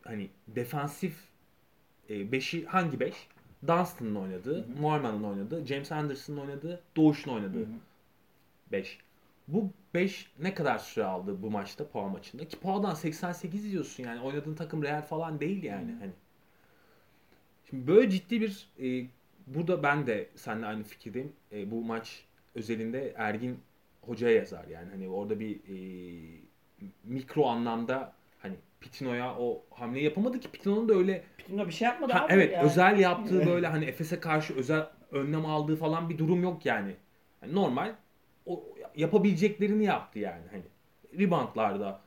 hani 0.02 0.28
defansif 0.48 1.14
5'i 2.08 2.64
hangi 2.64 3.00
5? 3.00 3.14
Dunstan'ın 3.66 4.14
oynadığı, 4.14 4.66
Norman'ın 4.80 5.22
oynadığı, 5.22 5.66
James 5.66 5.92
Anderson'ın 5.92 6.38
oynadığı, 6.38 6.80
Doğuş'un 6.96 7.30
oynadığı 7.30 7.58
Hı 7.58 7.64
hı. 7.64 7.78
5. 8.72 8.98
Bu 9.48 9.70
5 9.94 10.30
ne 10.38 10.54
kadar 10.54 10.78
süre 10.78 11.04
aldı 11.04 11.42
bu 11.42 11.50
maçta 11.50 11.88
Pau 11.88 12.08
maçında? 12.08 12.48
Ki 12.48 12.60
Pau'dan 12.60 12.94
88 12.94 13.72
diyorsun 13.72 14.04
yani 14.04 14.20
oynadığın 14.20 14.54
takım 14.54 14.82
Real 14.82 15.02
falan 15.02 15.40
değil 15.40 15.62
yani 15.62 15.92
hani. 16.00 16.12
Şimdi 17.70 17.86
böyle 17.86 18.10
ciddi 18.10 18.40
bir 18.40 18.68
e, 18.82 19.06
burada 19.46 19.82
ben 19.82 20.06
de 20.06 20.28
seninle 20.36 20.66
aynı 20.66 20.82
fikirdeyim. 20.82 21.32
E, 21.52 21.70
bu 21.70 21.84
maç 21.84 22.24
özelinde 22.54 23.14
Ergin 23.16 23.60
hocaya 24.02 24.36
yazar 24.36 24.64
yani 24.68 24.90
hani 24.90 25.08
orada 25.08 25.40
bir 25.40 25.56
e, 25.56 25.76
mikro 27.04 27.46
anlamda 27.46 28.12
hani 28.38 28.54
Pitino'ya 28.80 29.34
o 29.38 29.64
hamleyi 29.70 30.04
yapamadı 30.04 30.40
ki 30.40 30.50
Pitino'nun 30.50 30.88
da 30.88 30.94
öyle 30.94 31.24
Pitino 31.38 31.66
bir 31.66 31.72
şey 31.72 31.86
yapmadı 31.86 32.12
Ha, 32.12 32.24
abi. 32.24 32.32
evet 32.32 32.52
yani. 32.52 32.66
özel 32.66 32.98
yaptığı 32.98 33.46
böyle 33.46 33.66
hani 33.66 33.84
Efes'e 33.84 34.20
karşı 34.20 34.54
özel 34.54 34.86
önlem 35.12 35.46
aldığı 35.46 35.76
falan 35.76 36.08
bir 36.10 36.18
durum 36.18 36.42
yok 36.42 36.66
yani. 36.66 36.96
Yani 37.42 37.54
normal 37.54 37.94
o 38.46 38.64
yapabileceklerini 38.96 39.84
yaptı 39.84 40.18
yani 40.18 40.42
hani. 40.50 40.62
Reboundlarda 41.18 42.00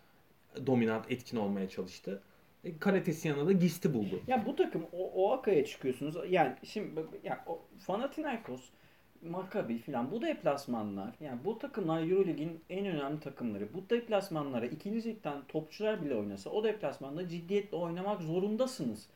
dominant 0.66 1.12
etkin 1.12 1.38
olmaya 1.38 1.70
çalıştı. 1.70 2.22
E, 2.64 2.78
Karatesi 2.80 3.28
yanında 3.28 3.48
da 3.48 3.52
Gist'i 3.52 3.94
buldu. 3.94 4.20
Ya 4.28 4.46
bu 4.46 4.56
takım 4.56 4.84
o, 4.92 5.12
o 5.14 5.32
akaya 5.34 5.66
çıkıyorsunuz. 5.66 6.16
Yani 6.30 6.56
şimdi 6.64 7.02
ya 7.24 7.44
o 7.48 7.62
Panathinaikos, 7.88 8.62
Maccabi 9.30 9.78
filan 9.78 10.12
bu 10.12 10.22
deplasmanlar 10.22 11.16
yani 11.20 11.40
bu 11.46 11.58
takımlar 11.60 12.02
EuroLeague'in 12.02 12.60
en 12.70 12.86
önemli 12.86 13.20
takımları. 13.20 13.74
Bu 13.74 13.90
deplasmanlara 13.90 14.66
ikinci 14.66 15.10
ligden 15.10 15.42
topçular 15.48 16.06
bile 16.06 16.16
oynasa 16.16 16.50
o 16.50 16.64
deplasmanda 16.64 17.30
ciddiyetle 17.30 17.78
oynamak 17.78 18.22
zorundasınız. 18.22 19.08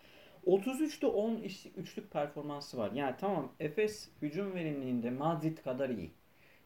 33'te 0.48 1.08
10 1.08 1.36
iş- 1.36 1.66
üçlük 1.78 2.12
performansı 2.12 2.78
var. 2.78 2.92
Yani 2.92 3.16
tamam 3.20 3.52
Efes 3.60 4.10
hücum 4.22 4.54
verimliliğinde 4.56 5.10
Madrid 5.10 5.58
kadar 5.58 5.90
iyi. 5.90 6.12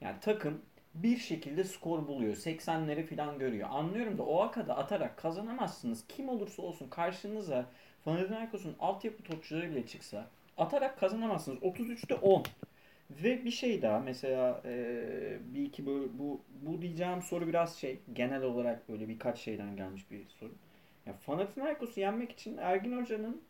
Yani 0.02 0.16
takım 0.22 0.62
bir 0.96 1.18
şekilde 1.18 1.64
skor 1.64 2.08
buluyor. 2.08 2.36
80'leri 2.36 3.04
falan 3.16 3.40
görüyor. 3.40 3.70
Anlıyorum 3.72 4.18
da 4.18 4.24
o 4.24 4.40
akada 4.42 4.78
atarak 4.78 5.18
kazanamazsınız. 5.18 6.04
Kim 6.08 6.30
olursa 6.30 6.62
olsun 6.62 6.88
karşınıza 6.90 7.66
Panathinaikos'un 8.06 8.76
altyapı 8.80 9.24
topçuları 9.24 9.70
bile 9.70 9.88
çıksa 9.88 10.28
atarak 10.58 11.00
kazanamazsınız. 11.00 11.60
33'te 11.64 12.16
10. 12.16 12.44
Ve 13.10 13.46
bir 13.46 13.52
şey 13.52 13.82
daha 13.82 14.00
mesela 14.00 14.62
eee, 14.66 15.40
bir 15.54 15.66
iki 15.66 15.86
böyle 15.86 16.20
bu 16.20 16.42
bu 16.62 16.82
diyeceğim 16.82 17.22
soru 17.22 17.48
biraz 17.48 17.78
şey 17.78 18.00
genel 18.14 18.44
olarak 18.44 18.90
böyle 18.90 19.10
birkaç 19.10 19.40
şeyden 19.40 19.76
gelmiş 19.76 20.12
bir 20.12 20.26
soru. 20.40 20.52
Ya 21.06 21.14
Panathinaikos'u 21.26 22.00
yenmek 22.00 22.32
için 22.32 22.58
Ergin 22.58 23.02
Hoca'nın 23.02 23.42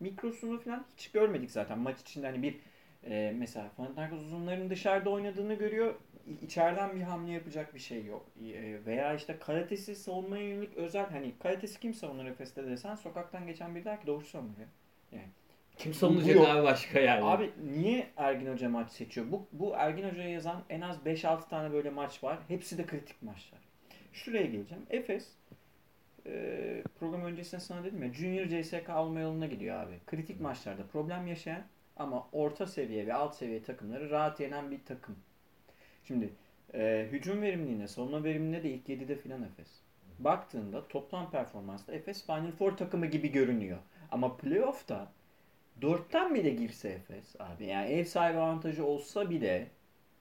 mikrosunu 0.00 0.60
falan 0.60 0.86
hiç 0.96 1.10
görmedik 1.12 1.50
zaten. 1.50 1.78
Maç 1.78 2.00
içinde 2.00 2.26
hani 2.26 2.42
bir 2.42 2.56
e, 3.04 3.34
mesela 3.38 3.70
Panathinaikos 3.76 4.20
uzunların 4.20 4.70
dışarıda 4.70 5.10
oynadığını 5.10 5.54
görüyor. 5.54 5.94
İçeriden 6.42 6.96
bir 6.96 7.02
hamle 7.02 7.32
yapacak 7.32 7.74
bir 7.74 7.80
şey 7.80 8.04
yok. 8.04 8.26
E, 8.44 8.86
veya 8.86 9.14
işte 9.14 9.38
karatesi 9.40 9.96
savunmaya 9.96 10.48
yönelik 10.48 10.76
özel 10.76 11.10
hani 11.10 11.32
karatesi 11.38 11.80
kim 11.80 11.94
savunur 11.94 12.24
Efes'te 12.26 12.66
desen 12.66 12.94
sokaktan 12.94 13.46
geçen 13.46 13.74
biri 13.74 13.84
der 13.84 14.00
ki 14.00 14.06
doğru 14.06 14.24
savunuyor. 14.24 14.68
Kim 15.10 15.20
Savunacak 15.92 16.36
yok. 16.36 16.48
abi 16.48 16.62
başka 16.64 17.00
yani? 17.00 17.24
Abi 17.24 17.50
niye 17.76 18.06
Ergin 18.16 18.52
Hoca 18.52 18.68
maç 18.68 18.90
seçiyor? 18.90 19.26
Bu, 19.30 19.46
bu 19.52 19.74
Ergin 19.76 20.08
Hoca'ya 20.10 20.28
yazan 20.28 20.62
en 20.70 20.80
az 20.80 20.96
5-6 21.06 21.48
tane 21.48 21.72
böyle 21.72 21.90
maç 21.90 22.24
var. 22.24 22.38
Hepsi 22.48 22.78
de 22.78 22.86
kritik 22.86 23.22
maçlar. 23.22 23.60
Şuraya 24.12 24.46
geleceğim. 24.46 24.86
Efes 24.90 25.28
e, 26.26 26.82
program 26.98 27.24
öncesinde 27.24 27.60
sana 27.60 27.84
dedim 27.84 28.02
ya 28.02 28.12
Junior 28.12 28.46
CSK 28.46 28.88
alma 28.88 29.20
yoluna 29.20 29.46
gidiyor 29.46 29.80
abi. 29.80 29.94
Kritik 30.06 30.40
maçlarda 30.40 30.86
problem 30.92 31.26
yaşayan 31.26 31.62
ama 31.96 32.26
orta 32.32 32.66
seviye 32.66 33.06
ve 33.06 33.14
alt 33.14 33.34
seviye 33.34 33.62
takımları 33.62 34.10
rahat 34.10 34.40
yenen 34.40 34.70
bir 34.70 34.84
takım. 34.84 35.16
Şimdi 36.04 36.30
e, 36.74 37.08
hücum 37.12 37.42
verimliliğine, 37.42 37.88
savunma 37.88 38.24
verimliliğine 38.24 38.62
de 38.62 38.70
ilk 38.70 38.88
7'de 38.88 39.16
filan 39.16 39.42
Efes. 39.42 39.68
Baktığında 40.18 40.88
toplam 40.88 41.30
performansta 41.30 41.92
Efes 41.92 42.26
Final 42.26 42.52
Four 42.52 42.76
takımı 42.76 43.06
gibi 43.06 43.32
görünüyor. 43.32 43.78
Ama 44.10 44.36
playoff'ta 44.36 45.12
Dörtten 45.82 46.34
bile 46.34 46.50
girse 46.50 46.88
Efes 46.88 47.40
abi 47.40 47.66
yani 47.66 47.90
ev 47.90 48.04
sahibi 48.04 48.38
avantajı 48.38 48.86
olsa 48.86 49.30
bile 49.30 49.68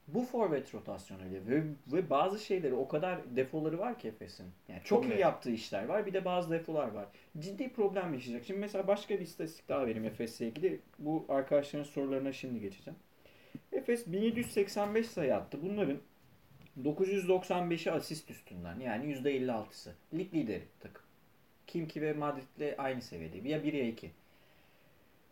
bu 0.07 0.23
forvet 0.23 0.75
rotasyonuyla 0.75 1.39
ve, 1.47 1.63
ve 1.87 2.09
bazı 2.09 2.39
şeyleri 2.39 2.73
o 2.73 2.87
kadar 2.87 3.35
defoları 3.35 3.79
var 3.79 3.99
ki 3.99 4.07
Efes'in. 4.07 4.45
Yani 4.67 4.81
çok, 4.83 5.03
Çok 5.03 5.11
iyi 5.11 5.19
yaptığı 5.19 5.51
işler 5.51 5.85
var 5.85 6.05
bir 6.05 6.13
de 6.13 6.25
bazı 6.25 6.51
defolar 6.51 6.91
var. 6.91 7.05
Ciddi 7.39 7.69
problem 7.69 8.13
yaşayacak. 8.13 8.45
Şimdi 8.45 8.59
mesela 8.59 8.87
başka 8.87 9.15
bir 9.15 9.19
istatistik 9.19 9.69
daha 9.69 9.87
vereyim 9.87 10.05
Efes'le 10.05 10.41
ilgili. 10.41 10.79
Bu 10.99 11.25
arkadaşların 11.29 11.83
sorularına 11.83 12.33
şimdi 12.33 12.59
geçeceğim. 12.59 12.99
Efes 13.71 14.07
1785 14.07 15.07
sayı 15.07 15.35
attı. 15.35 15.59
Bunların 15.61 15.97
995'i 16.83 17.91
asist 17.91 18.31
üstünden 18.31 18.79
yani 18.79 19.13
%56'sı. 19.13 19.93
Lig 20.13 20.33
lideri 20.33 20.63
takım. 20.79 21.03
Kimki 21.67 22.01
ve 22.01 22.13
Madrid'le 22.13 22.75
aynı 22.77 23.01
seviyede. 23.01 23.49
Ya 23.49 23.63
1 23.63 23.73
ya 23.73 23.87
2. 23.87 24.11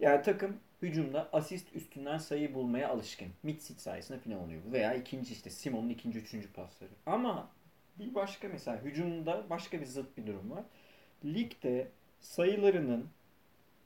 Yani 0.04 0.22
takım 0.22 0.60
hücumda 0.82 1.30
asist 1.34 1.76
üstünden 1.76 2.18
sayı 2.18 2.54
bulmaya 2.54 2.90
alışkın. 2.90 3.28
Mitsic 3.44 3.80
sayesinde 3.80 4.20
final 4.20 4.40
oluyor. 4.40 4.62
Veya 4.72 4.94
ikinci 4.94 5.34
işte 5.34 5.50
Simon'un 5.50 5.90
ikinci, 5.90 6.20
üçüncü 6.20 6.54
pasları. 6.54 6.90
Ama 7.06 7.50
bir 8.00 8.16
başka 8.16 8.48
mesela 8.48 8.82
hücumda 8.82 9.50
başka 9.50 9.82
bir 9.82 9.86
zıt 9.86 10.18
bir 10.18 10.28
durum 10.28 10.52
var. 10.52 10.64
Ligde 11.26 11.88
sayılarının 12.20 13.10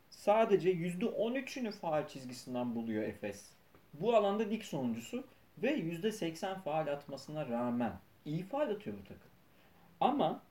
sadece 0.10 0.74
%13'ünü 0.74 1.72
faal 1.72 2.08
çizgisinden 2.08 2.76
buluyor 2.76 3.04
Efes. 3.04 3.50
Bu 3.94 4.16
alanda 4.16 4.44
lig 4.44 4.64
sonuncusu 4.64 5.24
ve 5.58 5.80
%80 5.80 6.62
faal 6.62 6.88
atmasına 6.88 7.50
rağmen 7.50 7.94
iyi 8.26 8.44
faal 8.44 8.70
atıyor 8.70 8.98
bu 8.98 9.04
takım. 9.04 9.32
Ama 10.00 10.42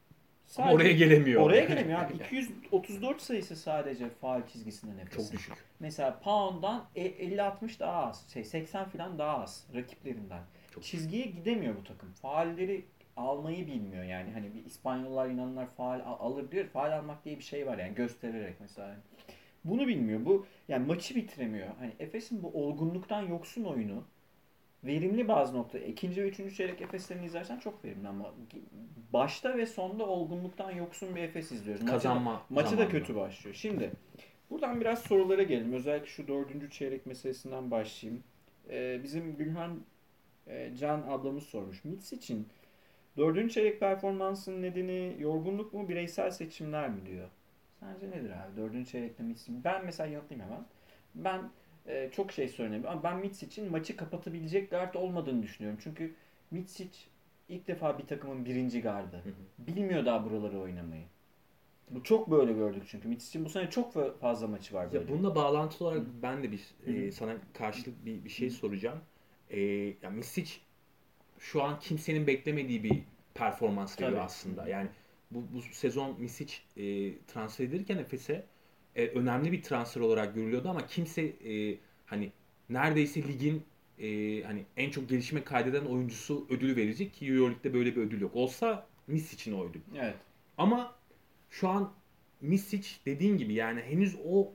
Ama 0.59 0.72
oraya 0.72 0.92
gelemiyor. 0.92 1.42
Oraya 1.42 1.64
gelemiyor 1.68 1.98
abi. 2.00 2.14
234 2.14 3.20
sayısı 3.22 3.56
sadece 3.56 4.09
faal 4.11 4.46
çizgisinden 4.46 4.98
Efes'in. 4.98 5.22
Çok 5.22 5.32
düşük. 5.32 5.54
Mesela 5.80 6.20
Pound'dan 6.20 6.85
e- 6.96 7.06
50-60 7.11 7.80
daha 7.80 8.06
az. 8.06 8.28
Şey 8.32 8.44
80 8.44 8.85
falan 8.88 9.18
daha 9.18 9.42
az 9.42 9.66
rakiplerinden. 9.74 10.42
Çok 10.74 10.85
Çizgiye 10.85 11.26
gidemiyor 11.26 11.76
bu 11.76 11.85
takım. 11.85 12.12
Faalleri 12.12 12.85
almayı 13.16 13.66
bilmiyor 13.66 14.04
yani. 14.04 14.32
Hani 14.32 14.54
bir 14.54 14.64
İspanyollar 14.64 15.26
Yunanlar 15.26 15.66
faal 15.76 16.00
al- 16.00 16.16
alır 16.20 16.50
diyor. 16.50 16.64
Faal 16.66 16.92
almak 16.98 17.24
diye 17.24 17.38
bir 17.38 17.44
şey 17.44 17.66
var 17.66 17.78
yani 17.78 17.94
göstererek 17.94 18.54
mesela. 18.61 18.96
Bunu 19.64 19.87
bilmiyor. 19.88 20.24
Bu 20.24 20.46
yani 20.68 20.87
maçı 20.87 21.14
bitiremiyor. 21.14 21.68
Hani 21.78 21.92
Efes'in 21.98 22.42
bu 22.42 22.48
olgunluktan 22.66 23.22
yoksun 23.22 23.64
oyunu 23.64 24.04
verimli 24.87 25.29
bazı 25.29 25.57
nokta. 25.57 25.79
İkinci 25.79 26.22
ve 26.22 26.29
üçüncü 26.29 26.55
çeyrek 26.55 26.83
Efes'lerini 26.83 27.27
izlersen 27.27 27.59
çok 27.59 27.85
verimli 27.85 28.09
ama 28.09 28.35
başta 29.12 29.57
ve 29.57 29.66
sonda 29.66 30.07
olgunluktan 30.07 30.70
yoksun 30.70 31.16
bir 31.16 31.22
Efes 31.22 31.53
izliyoruz. 31.53 31.83
Maçı 31.83 32.09
da- 32.09 32.14
Maçı 32.51 32.79
da 32.79 32.88
kötü 32.88 33.14
başlıyor. 33.16 33.55
Şimdi 33.57 33.90
buradan 34.51 34.81
biraz 34.81 34.99
sorulara 35.03 35.42
gelelim. 35.42 35.72
Özellikle 35.72 36.07
şu 36.07 36.29
dördüncü 36.29 36.70
çeyrek 36.70 37.07
meselesinden 37.07 37.70
başlayayım. 37.70 38.22
Ee, 38.70 39.01
bizim 39.03 39.37
Gülhan 39.37 39.81
e, 40.46 40.77
Can 40.77 41.03
ablamız 41.09 41.44
sormuş. 41.44 41.85
Mitz 41.85 42.12
için 42.12 42.46
dördüncü 43.16 43.55
çeyrek 43.55 43.81
performansının 43.81 44.62
nedeni 44.62 45.16
yorgunluk 45.18 45.72
mu 45.75 45.88
bireysel 45.88 46.31
seçimler 46.31 46.88
mi 46.88 47.07
diyor. 47.07 47.29
Sence 47.81 48.11
nedir 48.11 48.31
abi 48.31 48.57
dördüncü 48.57 48.90
çeyrekte 48.90 49.22
Mitz? 49.22 49.46
Ben 49.49 49.85
mesela 49.85 50.11
yanıtlayayım 50.11 50.51
hemen. 50.51 50.64
Ben 51.14 51.40
e, 51.88 52.11
çok 52.12 52.33
şey 52.33 52.49
söylenebilir 52.49 52.88
ama 52.88 53.03
ben 53.03 53.18
Mitz 53.18 53.42
için 53.42 53.70
maçı 53.70 53.96
kapatabilecek 53.96 54.70
guard 54.70 54.94
olmadığını 54.94 55.42
düşünüyorum. 55.42 55.81
Çünkü 55.83 56.14
Mitz 56.51 56.81
ilk 57.49 57.68
defa 57.68 57.99
bir 57.99 58.07
takımın 58.07 58.44
birinci 58.44 58.81
gardı. 58.81 59.22
Bilmiyor 59.59 60.07
daha 60.07 60.25
buraları 60.25 60.61
oynamayı. 60.61 61.05
Bu 61.90 62.03
çok 62.03 62.31
böyle 62.31 62.53
gördük 62.53 62.83
çünkü. 62.87 63.09
Mitsic'in 63.09 63.44
bu 63.44 63.49
sene 63.49 63.70
çok 63.70 64.20
fazla 64.20 64.46
maçı 64.46 64.75
var 64.75 64.92
böyle. 64.92 65.05
Ya 65.05 65.09
bununla 65.09 65.35
bağlantılı 65.35 65.88
olarak 65.88 66.07
ben 66.22 66.42
de 66.42 66.53
bir 66.53 66.75
e, 66.87 67.12
sana 67.12 67.37
karşılık 67.53 68.07
bir, 68.07 68.25
bir 68.25 68.31
şey 68.31 68.51
soracağım. 68.51 68.99
E, 69.51 69.61
ya 70.03 70.11
Misic 70.11 70.53
şu 71.38 71.62
an 71.62 71.81
kimsenin 71.81 72.27
beklemediği 72.27 72.85
bir 72.85 73.03
performans 73.35 74.01
veriyor 74.01 74.20
aslında. 74.20 74.68
Yani 74.68 74.88
bu, 75.31 75.44
bu 75.55 75.62
sezon 75.62 76.20
Misic 76.20 76.55
e, 76.77 77.14
transfer 77.27 77.64
edilirken 77.64 77.99
Efes'e 77.99 78.44
e, 78.96 79.06
önemli 79.06 79.52
bir 79.52 79.62
transfer 79.62 80.00
olarak 80.00 80.35
görülüyordu 80.35 80.68
ama 80.68 80.87
kimse 80.87 81.22
e, 81.22 81.78
hani 82.06 82.32
neredeyse 82.70 83.22
ligin 83.22 83.62
e, 83.98 84.42
hani 84.42 84.64
en 84.76 84.90
çok 84.90 85.09
gelişme 85.09 85.44
kaydeden 85.44 85.85
oyuncusu 85.85 86.46
ödülü 86.50 86.76
verecek 86.76 87.14
ki 87.14 87.26
Euroleague'de 87.26 87.74
böyle 87.74 87.96
bir 87.96 88.00
ödül 88.00 88.20
yok. 88.20 88.37
Olsa 88.37 88.87
Misic'in 89.06 89.54
oydu. 89.54 89.78
Evet. 89.96 90.14
Ama 90.59 90.94
şu 91.50 91.68
an 91.68 91.92
Misic 92.40 92.88
dediğin 93.06 93.38
gibi 93.38 93.54
yani 93.54 93.80
henüz 93.80 94.16
o 94.24 94.52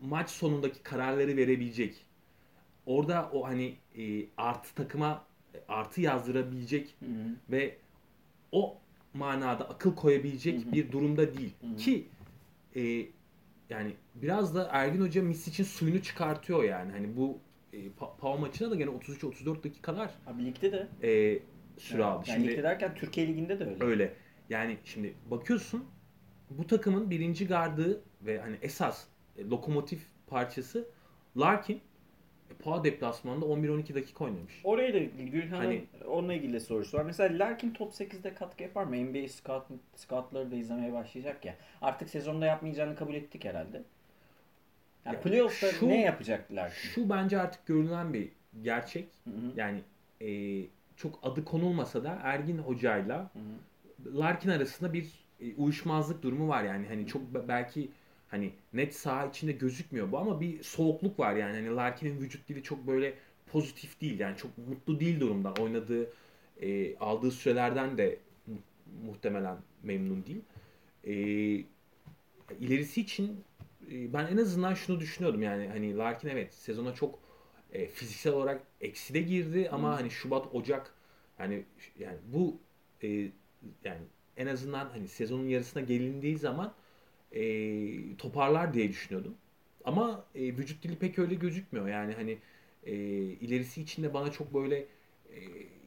maç 0.00 0.30
sonundaki 0.30 0.82
kararları 0.82 1.36
verebilecek. 1.36 1.94
Orada 2.86 3.30
o 3.32 3.46
hani 3.46 3.74
e, 3.98 4.24
artı 4.36 4.74
takıma 4.74 5.24
artı 5.68 6.00
yazdırabilecek 6.00 6.94
Hı 7.00 7.06
hı. 7.06 7.34
ve 7.50 7.76
o 8.52 8.78
manada 9.14 9.68
akıl 9.68 9.94
koyabilecek 9.94 10.64
Hı 10.64 10.68
hı. 10.68 10.72
bir 10.72 10.92
durumda 10.92 11.38
değil. 11.38 11.52
Hı 11.60 11.66
hı. 11.66 11.76
Ki 11.76 12.06
e, 12.76 13.06
yani 13.70 13.94
biraz 14.14 14.54
da 14.54 14.68
Ergin 14.72 15.00
Hoca 15.00 15.22
Misic'in 15.22 15.64
suyunu 15.66 16.02
çıkartıyor 16.02 16.64
yani. 16.64 16.92
Hani 16.92 17.16
bu 17.16 17.38
e, 17.72 17.76
Pa- 17.76 18.16
Pau 18.18 18.38
maçına 18.38 18.70
da 18.70 18.74
gene 18.74 18.90
33-34 18.90 19.64
dakikalar 19.64 20.10
Abi 20.26 20.44
ligde 20.46 20.72
de. 20.72 20.88
e, 21.02 21.38
süre 21.78 22.02
yani, 22.02 22.10
aldı. 22.10 22.24
yani 22.28 22.36
Şimdi 22.38 22.50
ligde 22.52 22.62
derken 22.62 22.94
Türkiye 22.94 23.28
Ligi'nde 23.28 23.60
de 23.60 23.64
öyle. 23.64 23.84
Öyle. 23.84 24.14
Yani 24.50 24.78
şimdi 24.84 25.14
bakıyorsun 25.30 25.84
bu 26.50 26.66
takımın 26.66 27.10
birinci 27.10 27.46
gardı 27.46 28.02
ve 28.22 28.40
hani 28.40 28.56
esas 28.62 29.04
e, 29.36 29.44
lokomotif 29.44 30.06
parçası 30.26 30.88
Larkin 31.36 31.80
Pau 32.64 32.84
deplasmanında 32.84 33.44
11-12 33.46 33.94
dakika 33.94 34.24
oynamış. 34.24 34.60
Oraya 34.64 34.94
da 34.94 34.98
Gülhan'ın 35.22 35.64
Hani- 35.64 35.84
onunla 36.08 36.34
ilgili 36.34 36.52
de 36.52 36.60
sorusu 36.60 36.96
var. 36.98 37.02
Mesela 37.04 37.38
Larkin 37.44 37.70
top 37.70 37.92
8'de 37.92 38.34
katkı 38.34 38.62
yapar 38.62 38.84
mı? 38.84 38.96
NBA 38.96 39.28
scout, 39.28 39.62
scoutları 39.96 40.50
da 40.50 40.56
izlemeye 40.56 40.92
başlayacak 40.92 41.44
ya. 41.44 41.54
Artık 41.82 42.08
sezonda 42.08 42.46
yapmayacağını 42.46 42.96
kabul 42.96 43.14
ettik 43.14 43.44
herhalde. 43.44 43.82
Yani 45.04 45.14
Ya 45.14 45.20
playoff'ta 45.20 45.72
şu- 45.72 45.88
ne 45.88 46.00
yapacak 46.00 46.52
Larkin? 46.52 46.88
Şu 46.88 47.10
bence 47.10 47.40
artık 47.40 47.66
görülen 47.66 48.12
bir 48.14 48.28
gerçek. 48.62 49.08
Hı 49.24 49.30
hı. 49.30 49.52
Yani 49.56 49.80
e, 50.20 50.28
çok 50.96 51.18
adı 51.22 51.44
konulmasa 51.44 52.04
da 52.04 52.18
Ergin 52.22 52.58
Hoca'yla. 52.58 53.30
Larkin 54.14 54.50
arasında 54.50 54.92
bir 54.92 55.08
e, 55.40 55.54
uyuşmazlık 55.54 56.22
durumu 56.22 56.48
var 56.48 56.64
yani 56.64 56.86
hani 56.88 57.06
çok 57.06 57.22
be- 57.34 57.48
belki 57.48 57.88
hani 58.28 58.52
net 58.72 58.94
saha 58.94 59.26
içinde 59.26 59.52
gözükmüyor 59.52 60.12
bu 60.12 60.18
ama 60.18 60.40
bir 60.40 60.62
soğukluk 60.62 61.18
var 61.18 61.36
yani. 61.36 61.56
Hani 61.56 61.76
Larkin'in 61.76 62.20
vücut 62.20 62.48
dili 62.48 62.62
çok 62.62 62.86
böyle 62.86 63.14
pozitif 63.46 64.00
değil 64.00 64.20
yani 64.20 64.36
çok 64.36 64.58
mutlu 64.58 65.00
değil 65.00 65.20
durumda 65.20 65.54
oynadığı 65.54 66.10
e, 66.60 66.96
aldığı 66.96 67.30
sürelerden 67.30 67.98
de 67.98 68.18
mu- 68.46 68.58
muhtemelen 69.06 69.56
memnun 69.82 70.24
değil. 70.26 70.42
E, 71.04 71.14
ilerisi 72.60 73.00
için 73.00 73.44
e, 73.92 74.12
ben 74.12 74.26
en 74.26 74.36
azından 74.36 74.74
şunu 74.74 75.00
düşünüyordum 75.00 75.42
yani 75.42 75.68
hani 75.68 75.96
Larkin 75.96 76.28
evet 76.28 76.54
sezona 76.54 76.94
çok 76.94 77.18
e, 77.72 77.86
fiziksel 77.86 78.32
olarak 78.32 78.62
ekside 78.80 79.20
girdi 79.20 79.68
ama 79.72 79.96
hani 79.96 80.10
Şubat 80.10 80.54
Ocak 80.54 80.94
yani 81.38 81.64
yani 81.98 82.18
bu 82.32 82.56
e, 83.02 83.08
yani 83.84 84.00
en 84.36 84.46
azından 84.46 84.88
hani 84.88 85.08
sezonun 85.08 85.48
yarısına 85.48 85.82
gelindiği 85.82 86.38
zaman 86.38 86.74
e, 87.32 88.16
toparlar 88.16 88.74
diye 88.74 88.88
düşünüyordum. 88.88 89.34
Ama 89.84 90.24
e, 90.34 90.40
vücut 90.42 90.82
dili 90.82 90.96
pek 90.96 91.18
öyle 91.18 91.34
gözükmüyor. 91.34 91.88
Yani 91.88 92.14
hani 92.14 92.38
e, 92.84 92.94
ilerisi 93.16 93.82
için 93.82 94.02
de 94.02 94.14
bana 94.14 94.32
çok 94.32 94.54
böyle 94.54 94.76
e, 95.34 95.38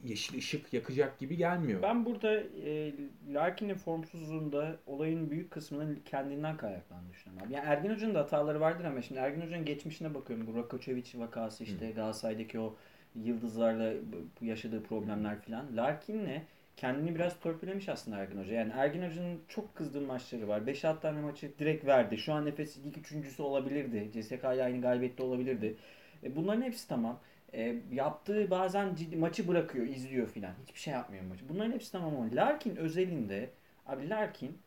yeşil 0.04 0.38
ışık 0.38 0.72
yakacak 0.72 1.18
gibi 1.18 1.36
gelmiyor. 1.36 1.82
Ben 1.82 2.04
burada 2.04 2.34
e, 2.64 2.92
Larkin'in 3.32 3.74
formsuzluğunda 3.74 4.76
olayın 4.86 5.30
büyük 5.30 5.50
kısmının 5.50 6.00
kendinden 6.04 6.56
kaynaklandığını 6.56 7.12
düşünüyorum. 7.12 7.46
Abi. 7.46 7.54
Yani 7.54 7.66
Ergin 7.66 7.90
Hoca'nın 7.90 8.14
da 8.14 8.20
hataları 8.20 8.60
vardır 8.60 8.84
ama 8.84 9.02
şimdi 9.02 9.20
Ergin 9.20 9.40
Hoca'nın 9.40 9.64
geçmişine 9.64 10.14
bakıyorum. 10.14 10.46
Bu 10.46 10.58
Rakočević 10.58 11.18
vakası 11.18 11.64
işte 11.64 11.90
Galatasaray'daki 11.90 12.60
o 12.60 12.76
yıldızlarla 13.14 13.92
yaşadığı 14.40 14.82
problemler 14.82 15.40
filan. 15.40 15.76
Larkin'le 15.76 16.42
kendini 16.76 17.14
biraz 17.14 17.40
törpülemiş 17.40 17.88
aslında 17.88 18.16
Ergin 18.18 18.38
Hoca. 18.38 18.54
Yani 18.54 18.72
Ergin 18.76 19.08
Hoca'nın 19.08 19.40
çok 19.48 19.74
kızdığı 19.74 20.00
maçları 20.00 20.48
var. 20.48 20.60
5-6 20.60 21.00
tane 21.00 21.20
maçı 21.20 21.58
direkt 21.58 21.86
verdi. 21.86 22.18
Şu 22.18 22.32
an 22.32 22.46
Efes 22.46 22.78
lig 22.84 22.98
üçüncüsü 22.98 23.42
olabilirdi. 23.42 24.10
CSK 24.12 24.44
aynı 24.44 24.80
galibiyette 24.80 25.22
olabilirdi. 25.22 25.76
E, 26.24 26.36
bunların 26.36 26.62
hepsi 26.62 26.88
tamam. 26.88 27.20
E, 27.54 27.76
yaptığı 27.92 28.50
bazen 28.50 28.94
ciddi 28.94 29.16
maçı 29.16 29.48
bırakıyor, 29.48 29.86
izliyor 29.86 30.28
filan. 30.28 30.54
Hiçbir 30.62 30.80
şey 30.80 30.92
yapmıyor 30.94 31.24
maçı. 31.24 31.48
Bunların 31.48 31.72
hepsi 31.72 31.92
tamam 31.92 32.16
ama 32.16 32.28
Larkin 32.34 32.76
özelinde 32.76 33.50
abi 33.86 34.10
Larkin 34.10 34.58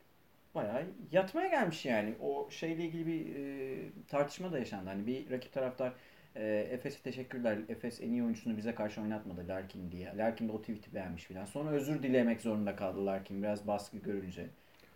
bayağı 0.55 0.83
yatmaya 1.11 1.47
gelmiş 1.47 1.85
yani. 1.85 2.15
O 2.21 2.49
şeyle 2.51 2.83
ilgili 2.85 3.07
bir 3.07 3.35
e, 3.35 3.77
tartışma 4.07 4.51
da 4.51 4.59
yaşandı. 4.59 4.89
Hani 4.89 5.07
bir 5.07 5.31
rakip 5.31 5.53
taraftar 5.53 5.93
e, 6.35 6.67
Efes'e 6.71 7.01
teşekkürler. 7.01 7.57
Efes 7.69 8.01
en 8.01 8.11
iyi 8.11 8.23
oyuncusunu 8.23 8.57
bize 8.57 8.75
karşı 8.75 9.01
oynatmadı 9.01 9.47
Larkin 9.47 9.91
diye. 9.91 10.17
Larkin 10.17 10.47
de 10.47 10.51
o 10.51 10.61
tweet'i 10.61 10.93
beğenmiş 10.93 11.23
filan. 11.23 11.45
Sonra 11.45 11.69
özür 11.69 12.03
dilemek 12.03 12.41
zorunda 12.41 12.75
kaldı 12.75 13.05
Larkin 13.05 13.43
biraz 13.43 13.67
baskı 13.67 13.97
görünce. 13.97 14.45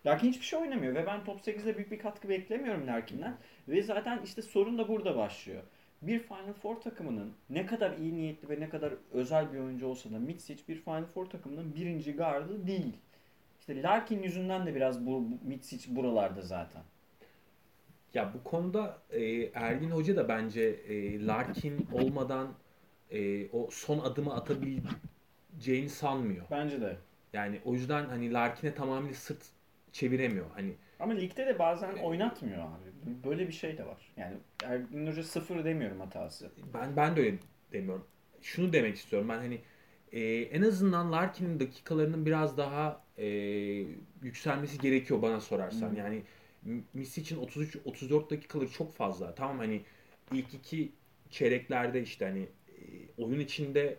Larkin 0.06 0.28
hiçbir 0.28 0.46
şey 0.46 0.60
oynamıyor 0.60 0.96
ve 0.96 1.06
ben 1.06 1.24
top 1.24 1.48
8'de 1.48 1.76
büyük 1.76 1.92
bir 1.92 2.00
katkı 2.00 2.30
beklemiyorum 2.30 2.88
Larkin'den. 2.88 3.38
Ve 3.68 3.82
zaten 3.82 4.22
işte 4.24 4.42
sorun 4.42 4.78
da 4.78 4.88
burada 4.88 5.18
başlıyor. 5.18 5.64
Bir 6.02 6.20
Final 6.20 6.54
Four 6.54 6.76
takımının 6.76 7.34
ne 7.50 7.66
kadar 7.66 7.98
iyi 7.98 8.16
niyetli 8.16 8.50
ve 8.50 8.60
ne 8.60 8.70
kadar 8.70 8.94
özel 9.12 9.54
bir 9.54 9.60
oyuncu 9.60 9.88
olsa 9.88 10.12
da 10.12 10.20
Mitsic 10.20 10.64
bir 10.68 10.76
Final 10.76 11.06
Four 11.06 11.26
takımının 11.26 11.76
birinci 11.76 12.14
gardı 12.14 12.68
değil. 12.68 12.94
İşte 13.60 13.82
Larkin 13.82 14.24
yüzünden 14.24 14.66
de 14.66 14.76
biraz 14.76 15.06
bu, 15.06 15.12
bu 15.12 15.48
Mitsic 15.48 15.96
buralarda 15.96 16.42
zaten. 16.42 16.82
Ya 18.14 18.34
bu 18.34 18.44
konuda 18.44 18.98
e, 19.12 19.24
Ergin 19.54 19.92
Hoca 19.92 20.16
da 20.16 20.28
bence 20.28 20.62
e, 20.62 21.26
Larkin 21.26 21.88
olmadan 21.94 22.54
e, 23.12 23.50
o 23.50 23.70
son 23.72 24.00
adımı 24.00 24.34
atabileceğini 24.36 25.90
sanmıyor. 25.90 26.46
Bence 26.52 26.82
de. 26.82 26.98
Yani 27.34 27.60
o 27.66 27.74
yüzden 27.74 28.06
hani 28.06 28.34
Larkin'e 28.34 28.74
tamamıyla 28.74 29.16
sırt 29.16 29.46
çeviremiyor. 29.92 30.46
Hani 30.56 30.74
Ama 31.00 31.14
ligde 31.14 31.46
de 31.48 31.60
bazen 31.60 31.94
oynatmıyor 31.94 32.58
abi. 32.62 32.90
Böyle 33.24 33.48
bir 33.48 33.54
şey 33.54 33.78
de 33.78 33.86
var. 33.86 34.12
Yani 34.18 34.38
Ergin 34.64 35.08
Hoca 35.08 35.24
sıfır 35.24 35.66
demiyorum 35.66 36.00
hatası. 36.00 36.52
ben 36.74 36.96
ben 36.96 37.16
de 37.16 37.20
öyle 37.22 37.38
demiyorum. 37.72 38.06
Şunu 38.42 38.74
demek 38.74 38.96
istiyorum. 38.96 39.30
Ben 39.30 39.38
hani 39.38 39.62
e, 40.12 40.22
en 40.42 40.62
azından 40.62 41.12
Larkin'in 41.12 41.60
dakikalarının 41.60 42.26
biraz 42.26 42.58
daha 42.58 43.02
e, 43.18 43.28
yükselmesi 44.22 44.78
gerekiyor 44.78 45.22
bana 45.22 45.42
sorarsan. 45.42 45.92
Hı. 45.92 45.96
Yani 45.96 46.24
Misic'in 46.94 47.40
33 47.40 47.78
34 47.86 48.32
dakikaları 48.32 48.72
çok 48.72 48.94
fazla. 48.94 49.36
Tamam 49.36 49.58
hani 49.58 49.82
ilk 50.34 50.54
iki 50.54 50.92
çeyreklerde 51.30 52.02
işte 52.02 52.26
hani 52.26 52.42
e, 52.42 53.22
oyun 53.24 53.40
içinde 53.40 53.98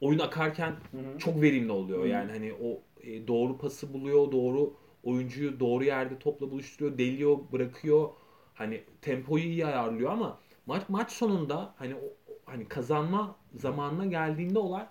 oyun 0.00 0.18
akarken 0.18 0.70
Hı 0.70 0.98
hı. 0.98 1.18
çok 1.18 1.42
verimli 1.42 1.72
oluyor. 1.72 2.04
Hı. 2.04 2.08
Yani 2.08 2.30
hani 2.30 2.52
o 2.52 2.80
e, 3.02 3.28
doğru 3.28 3.58
pası 3.58 3.92
buluyor, 3.92 4.32
doğru 4.32 4.74
oyuncuyu 5.04 5.60
doğru 5.60 5.84
yerde 5.84 6.18
topla 6.18 6.50
buluşturuyor, 6.50 6.98
deliyor, 6.98 7.38
bırakıyor. 7.52 8.08
Hani 8.54 8.84
tempoyu 9.02 9.44
iyi 9.44 9.66
ayarlıyor 9.66 10.12
ama 10.12 10.40
maç 10.66 10.82
maç 10.88 11.12
sonunda 11.12 11.74
hani 11.76 11.94
o, 11.94 12.00
hani 12.44 12.68
kazanma 12.68 13.36
zamanına 13.54 14.06
geldiğinde 14.06 14.58
olay 14.58 14.86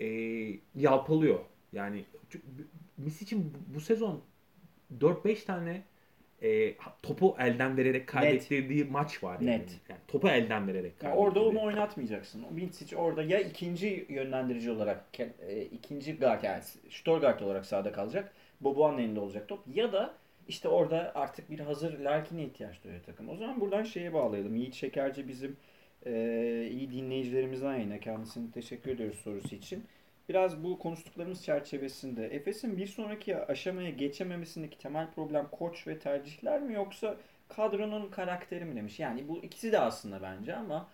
e, 0.00 0.06
yalpalıyor. 0.74 1.38
Yani 1.72 2.04
Misic'in 2.98 3.54
bu, 3.54 3.74
bu 3.74 3.80
sezon 3.80 4.20
4-5 5.00 5.44
tane 5.44 5.84
e, 6.42 6.74
topu 7.02 7.36
elden 7.38 7.76
vererek 7.76 8.06
kaybettirdiği 8.06 8.84
maç 8.84 9.24
var. 9.24 9.40
Yani. 9.40 9.50
Net. 9.50 9.80
Yani 9.88 10.00
topu 10.08 10.28
elden 10.28 10.68
vererek 10.68 10.92
Yani 11.02 11.14
orada 11.14 11.44
onu 11.44 11.62
oynatmayacaksın. 11.62 12.42
O 12.50 12.54
Mitsic 12.54 12.96
orada 12.96 13.22
ya 13.22 13.40
ikinci 13.40 14.06
yönlendirici 14.08 14.70
olarak 14.70 15.04
e, 15.48 15.62
ikinci 15.62 16.18
guard 16.18 16.42
yani 16.42 16.62
Storgard 16.90 17.40
olarak 17.40 17.66
sahada 17.66 17.92
kalacak. 17.92 18.32
Boboğan'ın 18.60 18.98
elinde 18.98 19.20
olacak 19.20 19.48
top. 19.48 19.60
Ya 19.74 19.92
da 19.92 20.14
işte 20.48 20.68
orada 20.68 21.12
artık 21.14 21.50
bir 21.50 21.60
hazır 21.60 21.98
Larkin'e 21.98 22.44
ihtiyaç 22.44 22.84
duyuyor 22.84 23.02
takım. 23.06 23.28
O 23.28 23.36
zaman 23.36 23.60
buradan 23.60 23.82
şeye 23.82 24.12
bağlayalım. 24.12 24.56
Yiğit 24.56 24.74
Şekerci 24.74 25.28
bizim 25.28 25.56
Ee, 26.06 26.68
iyi 26.70 26.90
dinleyicilerimizden 26.90 27.78
yine 27.80 28.00
kendisine 28.00 28.50
teşekkür 28.50 28.90
ediyoruz 28.90 29.18
sorusu 29.18 29.54
için. 29.54 29.84
Biraz 30.28 30.64
bu 30.64 30.78
konuştuklarımız 30.78 31.44
çerçevesinde 31.44 32.26
Efes'in 32.26 32.76
bir 32.76 32.86
sonraki 32.86 33.36
aşamaya 33.36 33.90
geçememesindeki 33.90 34.78
temel 34.78 35.10
problem 35.10 35.48
koç 35.52 35.86
ve 35.86 35.98
tercihler 35.98 36.60
mi 36.62 36.74
yoksa 36.74 37.16
kadronun 37.48 38.10
karakteri 38.10 38.64
mi 38.64 38.76
demiş. 38.76 39.00
Yani 39.00 39.28
bu 39.28 39.38
ikisi 39.42 39.72
de 39.72 39.78
aslında 39.78 40.22
bence 40.22 40.56
ama 40.56 40.88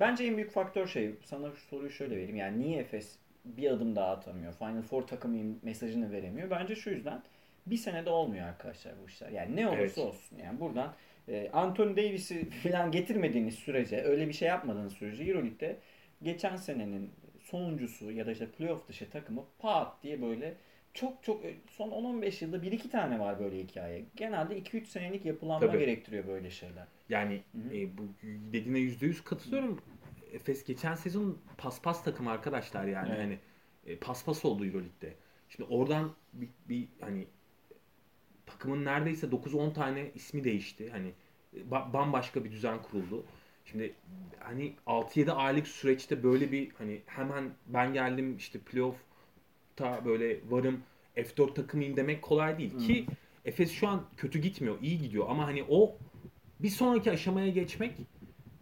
bence 0.00 0.24
en 0.24 0.36
büyük 0.36 0.50
faktör 0.50 0.86
şey 0.86 1.14
sana 1.24 1.50
şu 1.50 1.60
soruyu 1.60 1.90
şöyle 1.90 2.16
vereyim. 2.16 2.36
Yani 2.36 2.60
niye 2.60 2.80
Efes 2.80 3.18
bir 3.44 3.70
adım 3.70 3.96
daha 3.96 4.10
atamıyor? 4.12 4.52
Final 4.52 4.82
Four 4.82 5.02
takımıyım 5.02 5.58
mesajını 5.62 6.12
veremiyor. 6.12 6.50
Bence 6.50 6.76
şu 6.76 6.90
yüzden 6.90 7.22
bir 7.66 7.76
senede 7.76 8.10
olmuyor 8.10 8.48
arkadaşlar 8.48 8.94
bu 9.02 9.06
işler. 9.08 9.28
Yani 9.30 9.56
ne 9.56 9.68
olursa 9.68 9.82
Evet. 9.82 9.98
olsun. 10.00 10.38
Yani 10.38 10.60
buradan 10.60 10.94
e, 11.28 11.50
Anthony 11.52 11.96
Davis'i 11.96 12.50
falan 12.62 12.90
getirmediğiniz 12.92 13.54
sürece, 13.54 14.02
öyle 14.02 14.28
bir 14.28 14.32
şey 14.32 14.48
yapmadığınız 14.48 14.92
sürece 14.92 15.24
Euroleague'de 15.24 15.76
geçen 16.22 16.56
senenin 16.56 17.10
sonuncusu 17.50 18.10
ya 18.12 18.26
da 18.26 18.32
işte 18.32 18.46
playoff 18.50 18.88
dışı 18.88 19.10
takımı 19.10 19.44
pat 19.58 20.02
diye 20.02 20.22
böyle 20.22 20.54
çok 20.94 21.22
çok 21.22 21.42
son 21.70 21.90
10-15 21.90 22.44
yılda 22.44 22.62
bir 22.62 22.72
iki 22.72 22.90
tane 22.90 23.18
var 23.20 23.40
böyle 23.40 23.58
hikaye. 23.58 24.04
Genelde 24.16 24.58
2-3 24.58 24.88
senelik 24.88 25.24
yapılanma 25.26 25.66
Tabii. 25.66 25.78
gerektiriyor 25.78 26.26
böyle 26.26 26.50
şeyler. 26.50 26.86
Yani 27.08 27.42
Hı 27.52 27.58
hı. 27.68 27.74
e, 27.74 27.98
bu 27.98 28.02
dediğine 28.52 28.78
yüzde 28.78 29.06
yüz 29.06 29.24
katılıyorum. 29.24 29.80
Efes 30.32 30.64
geçen 30.64 30.94
sezon 30.94 31.38
paspas 31.58 32.04
takım 32.04 32.28
arkadaşlar 32.28 32.84
yani 32.84 33.08
Evet. 33.08 33.20
hani 33.20 33.38
e, 33.86 33.96
paspas 33.96 34.44
oldu 34.44 34.64
Euroleague'de. 34.66 35.14
Şimdi 35.48 35.68
oradan 35.72 36.14
bir, 36.32 36.48
bir 36.68 36.88
hani 37.00 37.26
takımın 38.46 38.84
neredeyse 38.84 39.30
9-10 39.32 39.72
tane 39.72 40.10
ismi 40.14 40.44
değişti. 40.44 40.90
Hani 40.90 41.12
e, 41.54 41.58
ba- 41.60 41.92
bambaşka 41.92 42.44
bir 42.44 42.52
düzen 42.52 42.82
kuruldu. 42.82 43.24
Şimdi 43.70 43.94
hani 44.40 44.74
6-7 44.86 45.32
aylık 45.32 45.68
süreçte 45.68 46.22
böyle 46.22 46.52
bir 46.52 46.70
hani 46.78 47.00
hemen 47.06 47.50
ben 47.66 47.92
geldim 47.92 48.36
işte 48.36 48.58
playoff'ta 48.58 50.04
böyle 50.04 50.40
varım 50.50 50.82
F4 51.16 51.54
takımıyım 51.54 51.96
demek 51.96 52.22
kolay 52.22 52.58
değil. 52.58 52.78
Ki 52.78 53.06
Efes 53.44 53.72
şu 53.72 53.88
an 53.88 54.04
kötü 54.16 54.38
gitmiyor, 54.38 54.78
iyi 54.82 54.98
gidiyor. 54.98 55.26
Ama 55.28 55.46
hani 55.46 55.64
o 55.68 55.96
bir 56.60 56.68
sonraki 56.68 57.10
aşamaya 57.10 57.48
geçmek 57.48 57.92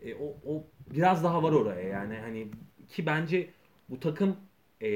e, 0.03 0.15
o, 0.15 0.37
o 0.47 0.65
biraz 0.95 1.25
daha 1.25 1.43
var 1.43 1.53
oraya. 1.53 1.89
Yani 1.89 2.17
hani 2.17 2.49
ki 2.89 3.07
bence 3.07 3.51
bu 3.89 4.01
takım 4.01 4.37
e, 4.83 4.89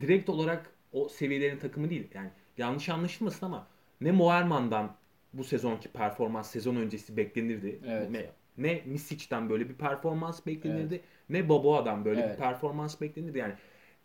direkt 0.00 0.28
olarak 0.28 0.70
o 0.92 1.08
seviyelerin 1.08 1.58
takımı 1.58 1.90
değil. 1.90 2.08
Yani 2.14 2.30
yanlış 2.58 2.88
anlaşılmasın 2.88 3.46
ama 3.46 3.66
ne 4.00 4.12
Moerman'dan 4.12 4.96
bu 5.32 5.44
sezonki 5.44 5.88
performans 5.88 6.50
sezon 6.50 6.76
öncesi 6.76 7.16
beklenirdi. 7.16 7.80
Evet. 7.86 8.10
Ne, 8.58 8.82
Misic'den 8.84 9.50
böyle 9.50 9.68
bir 9.68 9.74
performans 9.74 10.46
beklenirdi. 10.46 11.00
Ne 11.28 11.48
Boboa'dan 11.48 12.04
böyle 12.04 12.20
Evet. 12.20 12.32
bir 12.32 12.38
performans 12.42 13.00
beklenirdi. 13.00 13.38
Yani 13.38 13.54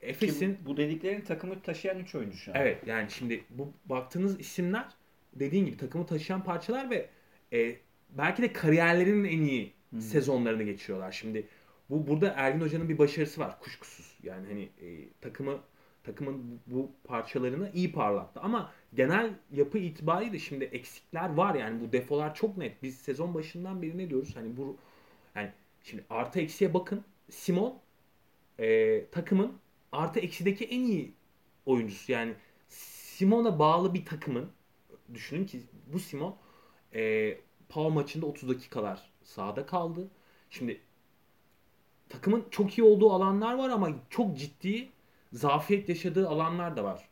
Efes'in 0.02 0.58
bu 0.66 0.78
dediğlerin 0.78 1.22
takımı 1.22 1.62
taşıyan 1.62 2.00
3 2.00 2.16
oyuncu 2.16 2.38
şu 2.38 2.52
an. 2.52 2.56
Evet 2.56 2.88
yani 2.88 3.12
şimdi 3.12 3.44
bu 3.50 3.74
baktığınız 3.86 4.40
isimler 4.40 4.86
dediğin 5.34 5.66
gibi 5.66 5.78
takımı 5.78 6.06
taşıyan 6.06 6.44
parçalar 6.44 6.90
ve 6.90 7.10
e, 7.54 7.76
belki 8.10 8.42
de 8.42 8.54
kariyerlerinin 8.54 9.24
en 9.24 9.42
iyi 9.42 9.74
sezonlarını 10.00 10.64
geçiriyorlar. 10.64 11.12
Şimdi 11.12 11.48
bu 11.90 12.08
burada 12.08 12.34
Ergin 12.36 12.62
Hoca'nın 12.62 12.90
bir 12.90 12.98
başarısı 12.98 13.42
var 13.42 13.60
kuşkusuz. 13.60 14.18
Yani 14.24 14.48
hani 14.48 14.62
e, 14.82 15.10
takımı 15.22 15.60
takımın 16.04 16.60
bu 16.68 16.92
parçalarını 17.04 17.72
iyi 17.74 17.92
parlattı 17.92 18.40
ama 18.40 18.72
genel 18.94 19.34
yapı 19.52 19.78
itibariyle 19.78 20.40
şimdi 20.40 20.64
eksikler 20.66 21.34
var 21.34 21.56
yani 21.56 21.82
bu 21.82 21.92
defolar 21.92 22.36
çok 22.36 22.58
net. 22.58 22.84
Biz 22.84 22.98
sezon 22.98 23.34
başından 23.34 23.82
beri 23.82 23.98
ne 23.98 24.10
diyoruz? 24.10 24.36
Hani 24.36 24.58
bu 24.58 24.78
yani 25.36 25.52
şimdi 25.84 26.06
artı 26.10 26.40
eksiye 26.40 26.74
bakın. 26.74 27.04
Simon 27.30 27.80
e, 28.60 29.06
takımın 29.12 29.54
artı 29.92 30.20
eksideki 30.20 30.66
en 30.66 30.82
iyi 30.82 31.14
oyuncusu. 31.66 32.12
Yani 32.12 32.34
Simon'a 32.70 33.60
bağlı 33.60 33.94
bir 33.94 34.06
takımın 34.06 34.50
düşünün 35.14 35.46
ki 35.46 35.62
bu 35.94 36.00
Simon 36.00 36.36
e, 36.94 37.38
Pau 37.70 37.92
maçında 37.92 38.26
30 38.26 38.50
dakikalar 38.50 39.12
sahada 39.24 39.66
kaldı. 39.66 40.08
Şimdi 40.50 40.82
takımın 42.10 42.46
çok 42.52 42.78
iyi 42.78 42.84
olduğu 42.84 43.12
alanlar 43.12 43.54
var 43.54 43.70
ama 43.70 43.90
çok 44.10 44.38
ciddi 44.38 44.90
zafiyet 45.34 45.90
yaşadığı 45.90 46.30
alanlar 46.30 46.78
da 46.78 46.84
var. 46.84 47.10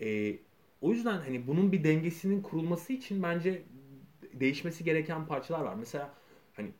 E, 0.00 0.36
o 0.84 0.92
yüzden 0.92 1.18
hani 1.18 1.46
bunun 1.46 1.72
bir 1.72 1.84
dengesinin 1.84 2.42
kurulması 2.42 2.92
için 2.92 3.22
bence 3.22 3.62
değişmesi 4.32 4.84
gereken 4.84 5.26
parçalar 5.26 5.60
var. 5.60 5.74
Mesela 5.74 6.10
hani 6.52 6.70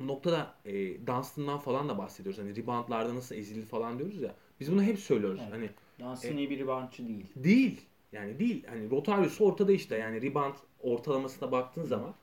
bu 0.00 0.06
noktada 0.06 0.54
e, 0.64 0.72
Dunstan'dan 1.06 1.58
falan 1.58 1.88
da 1.88 1.98
bahsediyoruz. 1.98 2.40
Hani 2.40 2.56
reboundlarda 2.56 3.14
nasıl 3.14 3.34
ezildi 3.34 3.66
falan 3.66 3.98
diyoruz 3.98 4.22
ya. 4.22 4.34
Biz 4.60 4.72
bunu 4.72 4.82
hep 4.82 4.98
söylüyoruz. 4.98 5.40
Evet. 5.42 5.52
Hani 5.52 5.70
Dunstan 6.00 6.36
iyi 6.36 6.50
bir 6.50 6.58
reboundçı 6.58 7.08
değil. 7.08 7.26
Değil. 7.36 7.80
Yani 8.12 8.38
değil. 8.38 8.64
Hani 8.68 8.90
Rotarius 8.90 9.40
ortada 9.40 9.72
işte. 9.72 9.96
Yani 9.96 10.22
rebound 10.22 10.54
ortalamasına 10.82 11.52
baktığın 11.52 11.84
zaman 11.84 12.14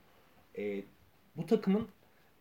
e, 0.57 0.83
bu 1.37 1.45
takımın 1.45 1.87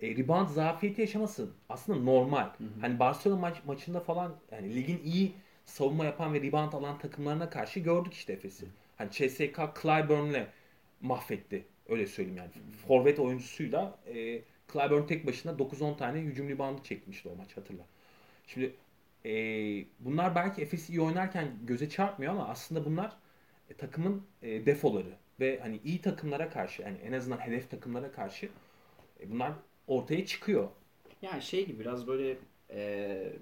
e, 0.01 0.17
rebound 0.17 0.49
zafiyeti 0.49 1.01
yaşaması 1.01 1.49
aslında 1.69 2.01
normal. 2.01 2.49
Hani 2.81 2.99
Barcelona 2.99 3.41
maç, 3.41 3.57
maçında 3.67 4.01
falan 4.01 4.33
yani 4.53 4.75
ligin 4.75 5.01
iyi 5.05 5.33
savunma 5.71 6.05
yapan 6.05 6.35
ve 6.35 6.43
rebound 6.43 6.73
alan 6.73 6.99
takımlarına 6.99 7.51
karşı 7.51 7.81
gördük 7.81 8.15
işte 8.15 8.33
Efes'i. 8.33 8.67
Hani 8.97 9.11
CSK 9.11 9.83
Clyburn'le 9.83 10.47
mahvetti. 11.01 11.65
Öyle 11.89 12.07
söyleyeyim 12.07 12.39
yani. 12.39 12.51
Forvet 12.89 13.19
oyuncusuyla 13.19 13.99
e, 14.07 14.43
Clyburn 14.73 15.07
tek 15.07 15.27
başına 15.27 15.53
9-10 15.53 15.97
tane 15.97 16.21
hücum 16.21 16.49
reboundu 16.49 16.83
çekmişti 16.83 17.29
o 17.29 17.37
maç 17.37 17.57
hatırla. 17.57 17.83
Şimdi 18.47 18.75
e, 19.25 19.33
bunlar 20.01 20.35
belki 20.35 20.63
Efes 20.63 20.91
iyi 20.91 21.01
oynarken 21.01 21.49
göze 21.67 21.89
çarpmıyor 21.89 22.33
ama 22.33 22.49
aslında 22.49 22.85
bunlar 22.85 23.17
e, 23.71 23.75
takımın 23.75 24.23
e, 24.43 24.67
defoları 24.67 25.17
ve 25.41 25.61
hani 25.61 25.81
iyi 25.85 26.01
takımlara 26.01 26.51
karşı 26.51 26.83
yani 26.83 26.97
en 26.99 27.13
azından 27.13 27.39
hedef 27.39 27.71
takımlara 27.71 28.13
karşı 28.13 28.49
e, 29.21 29.31
bunlar 29.31 29.53
ortaya 29.87 30.27
çıkıyor. 30.27 30.69
Yani 31.23 31.43
şey 31.43 31.67
gibi 31.67 31.81
biraz 31.81 32.07
böyle 32.07 32.37
e, 32.71 33.33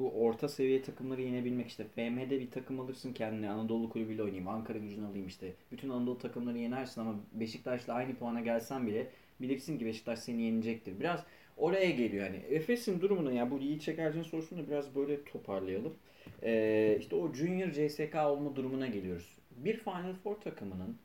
bu 0.00 0.12
orta 0.24 0.48
seviye 0.48 0.82
takımları 0.82 1.22
yenebilmek 1.22 1.68
işte 1.68 1.84
FM'de 1.84 2.40
bir 2.40 2.50
takım 2.50 2.80
alırsın 2.80 3.12
kendine 3.12 3.50
Anadolu 3.50 3.90
kulübüyle 3.90 4.22
oynayayım 4.22 4.48
Ankara 4.48 4.78
gücünü 4.78 5.06
alayım 5.06 5.26
işte 5.26 5.52
bütün 5.72 5.90
Anadolu 5.90 6.18
takımları 6.18 6.58
yenersin 6.58 7.00
ama 7.00 7.14
Beşiktaş'la 7.32 7.94
aynı 7.94 8.14
puana 8.14 8.40
gelsen 8.40 8.86
bile 8.86 9.06
bilirsin 9.40 9.78
ki 9.78 9.86
Beşiktaş 9.86 10.18
seni 10.18 10.42
yenecektir. 10.42 11.00
Biraz 11.00 11.24
oraya 11.56 11.90
geliyor 11.90 12.26
yani. 12.26 12.36
Efes'in 12.36 13.00
durumunu 13.00 13.32
ya 13.32 13.50
bu 13.50 13.58
Yiğit 13.58 13.82
Çekerci'nin 13.82 14.22
sorusunu 14.22 14.68
biraz 14.68 14.94
böyle 14.94 15.24
toparlayalım. 15.24 15.94
E, 16.42 16.96
işte 17.00 17.16
o 17.16 17.34
Junior 17.34 17.70
CSK 17.70 18.14
olma 18.14 18.56
durumuna 18.56 18.86
geliyoruz. 18.86 19.38
Bir 19.56 19.76
Final 19.76 20.14
Four 20.14 20.34
takımının 20.34 20.96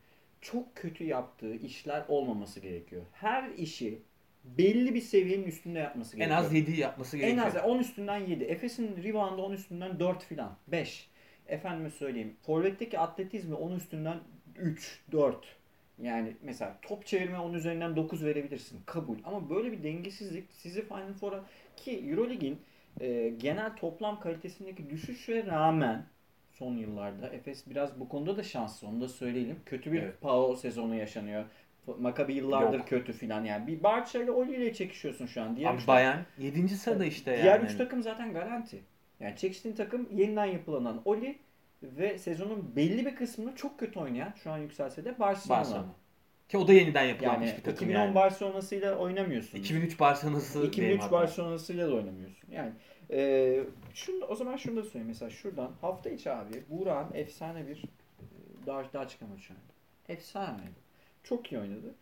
çok 0.42 0.76
kötü 0.76 1.04
yaptığı 1.04 1.56
işler 1.56 2.06
olmaması 2.08 2.60
gerekiyor. 2.60 3.02
Her 3.14 3.50
işi 3.50 4.00
belli 4.46 4.96
bir 4.96 5.02
seviyenin 5.02 5.44
üstünde 5.48 5.80
yapması 5.80 6.18
En 6.20 6.20
gerekiyor. 6.20 6.40
az 6.40 6.54
7 6.54 6.80
yapması 6.80 7.18
En 7.18 7.36
gerekiyor. 7.36 7.48
az 7.48 7.70
10 7.70 7.80
üstünden 7.80 8.18
7. 8.20 8.44
Efes'in 8.44 9.04
reboundu 9.04 9.42
10 9.44 9.52
üstünden 9.52 10.00
4 10.00 10.24
filan. 10.24 10.58
5. 10.68 11.10
Efendime 11.48 11.90
söyleyeyim. 11.90 12.36
Forvet'teki 12.42 13.00
atletizmi 13.00 13.56
10 13.56 13.72
üstünden 13.76 14.20
3, 14.56 15.02
4. 15.12 15.56
Yani 16.02 16.36
mesela 16.42 16.78
top 16.82 17.06
çevirme 17.06 17.40
10 17.40 17.54
üzerinden 17.54 17.96
9 17.96 18.26
verebilirsin. 18.26 18.82
Kabul. 18.86 19.18
Ama 19.24 19.50
böyle 19.50 19.72
bir 19.72 19.84
dengesizlik 19.84 20.46
sizi 20.54 20.82
Final 20.88 21.14
Four'a 21.14 21.46
ki 21.76 21.92
Eurolig'in 22.10 22.58
e, 23.02 23.30
genel 23.30 23.76
toplam 23.76 24.20
kalitesindeki 24.20 24.90
düşüşe 24.90 25.46
rağmen 25.46 26.06
son 26.52 26.78
yıllarda 26.78 27.30
Efes 27.30 27.70
biraz 27.70 28.00
bu 28.00 28.10
konuda 28.10 28.38
da 28.38 28.44
şanslı. 28.44 28.88
Onu 28.88 29.02
da 29.02 29.08
söyleyelim. 29.08 29.60
Kötü 29.66 29.92
bir 29.92 30.02
Evet. 30.02 30.22
Pau 30.22 30.56
sezonu 30.56 30.96
yaşanıyor. 30.96 31.46
Maccabi 32.00 32.34
yıllardır 32.34 32.80
Yok. 32.80 32.88
kötü 32.88 33.14
filan 33.14 33.44
yani. 33.44 33.68
Bir 33.68 33.84
Barça 33.84 34.24
ile 34.24 34.32
Oli 34.32 34.56
ile 34.56 34.74
çekişiyorsun 34.74 35.26
şu 35.26 35.42
an. 35.42 35.56
Diğer 35.56 35.74
Abi 35.74 35.88
Bayern 35.88 36.20
7. 36.38 36.70
sırada 36.70 37.06
işte 37.06 37.32
yani. 37.32 37.44
Diğer 37.44 37.60
3 37.60 37.78
takım 37.78 38.04
zaten 38.04 38.34
garanti. 38.34 38.84
Yani 39.20 39.38
çekiştiğin 39.38 39.76
takım 39.76 40.10
yeniden 40.12 40.46
yapılanan 40.46 41.02
Oli 41.06 41.40
ve 41.84 42.18
sezonun 42.18 42.76
belli 42.76 43.06
bir 43.06 43.16
kısmını 43.16 43.56
çok 43.56 43.80
kötü 43.80 44.00
oynayan 44.00 44.34
şu 44.44 44.52
an 44.52 44.58
yükselse 44.58 45.06
de 45.06 45.20
Barcelona. 45.20 45.60
Barcelona. 45.60 45.96
Ki 46.50 46.58
o 46.58 46.68
da 46.68 46.74
yeniden 46.74 47.04
yapılanmış 47.04 47.48
Yani 47.48 47.58
bir 47.58 47.64
takım 47.64 47.88
2010 47.88 48.02
yani. 48.02 48.16
Barcelona'sıyla 48.16 48.96
oynamıyorsun. 48.96 49.58
2003 49.58 50.00
Barcelona'sı 50.00 50.54
diyeyim 50.54 50.72
2003 50.72 51.02
hatta. 51.02 51.12
Barcelona'sıyla 51.12 51.90
da 51.90 51.94
oynamıyorsun. 51.94 52.52
Yani 52.52 52.72
e, 53.12 53.64
şunu, 53.94 54.26
o 54.26 54.36
zaman 54.36 54.56
şunu 54.56 54.76
da 54.76 54.84
söyleyeyim. 54.84 55.08
Mesela 55.08 55.30
şuradan 55.30 55.72
hafta 55.82 56.10
içi 56.10 56.32
abi 56.32 56.64
Burak'ın 56.70 57.18
efsane 57.18 57.68
bir 57.68 57.78
e, 57.78 58.66
daha 58.66 58.94
daha 58.94 59.08
çıkamadı 59.08 59.40
şu 59.40 59.54
anda. 59.54 59.74
Efsane. 60.14 60.62
Çok 61.26 61.52
iyi 61.52 61.60
oynadı. 61.62 61.96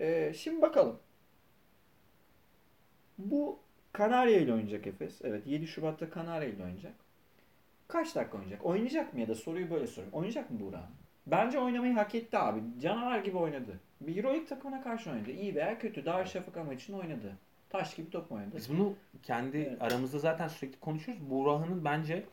E, 0.00 0.34
şimdi 0.34 0.62
bakalım. 0.62 0.98
Bu 3.18 3.58
Kanarya 3.92 4.40
ile 4.40 4.52
oynayacak 4.52 4.86
Efes. 4.86 5.20
Evet 5.24 5.46
7 5.46 5.66
Şubat'ta 5.66 6.10
Kanarya 6.10 6.48
ile 6.48 6.62
oynayacak. 6.62 6.92
Kaç 7.88 8.14
dakika 8.14 8.36
oynayacak? 8.38 8.66
Oynayacak 8.66 9.14
mı 9.14 9.20
ya 9.20 9.28
da 9.28 9.34
soruyu 9.34 9.70
böyle 9.70 9.86
sorayım. 9.86 10.14
Oynayacak 10.14 10.50
mı 10.50 10.60
Burak? 10.60 10.82
Bence 11.26 11.58
oynamayı 11.58 11.94
hak 11.94 12.14
etti 12.14 12.38
abi. 12.38 12.60
Canavar 12.82 13.18
gibi 13.18 13.36
oynadı. 13.36 13.80
Bir 14.00 14.16
Euroleague 14.16 14.46
takımına 14.46 14.82
karşı 14.82 15.10
oynadı. 15.10 15.30
İyi 15.30 15.54
veya 15.54 15.78
kötü. 15.78 16.04
Darüşşafaka 16.04 16.64
maçını 16.64 16.96
oynadı. 16.96 17.32
Taş 17.70 17.94
gibi 17.94 18.10
top 18.10 18.32
oynadı. 18.32 18.56
Biz 18.56 18.70
bunu 18.70 18.94
kendi 19.22 19.58
Evet. 19.58 19.82
aramızda 19.82 20.18
zaten 20.18 20.48
sürekli 20.48 20.80
konuşuyoruz. 20.80 21.30
Buğra'nın 21.30 21.84
bence 21.84 22.24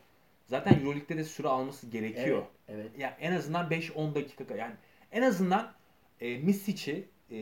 zaten 0.46 0.80
Euroleague'de 0.80 1.16
de 1.16 1.24
süre 1.24 1.48
alması 1.48 1.86
gerekiyor. 1.86 2.42
Evet. 2.68 2.80
evet. 2.80 2.90
Yani 2.98 3.14
en 3.20 3.32
azından 3.32 3.70
5-10 3.70 4.14
dakika 4.14 4.54
yani 4.54 4.74
en 5.12 5.22
azından 5.22 5.72
e, 6.20 6.38
Misic'i 6.38 7.08
e, 7.30 7.36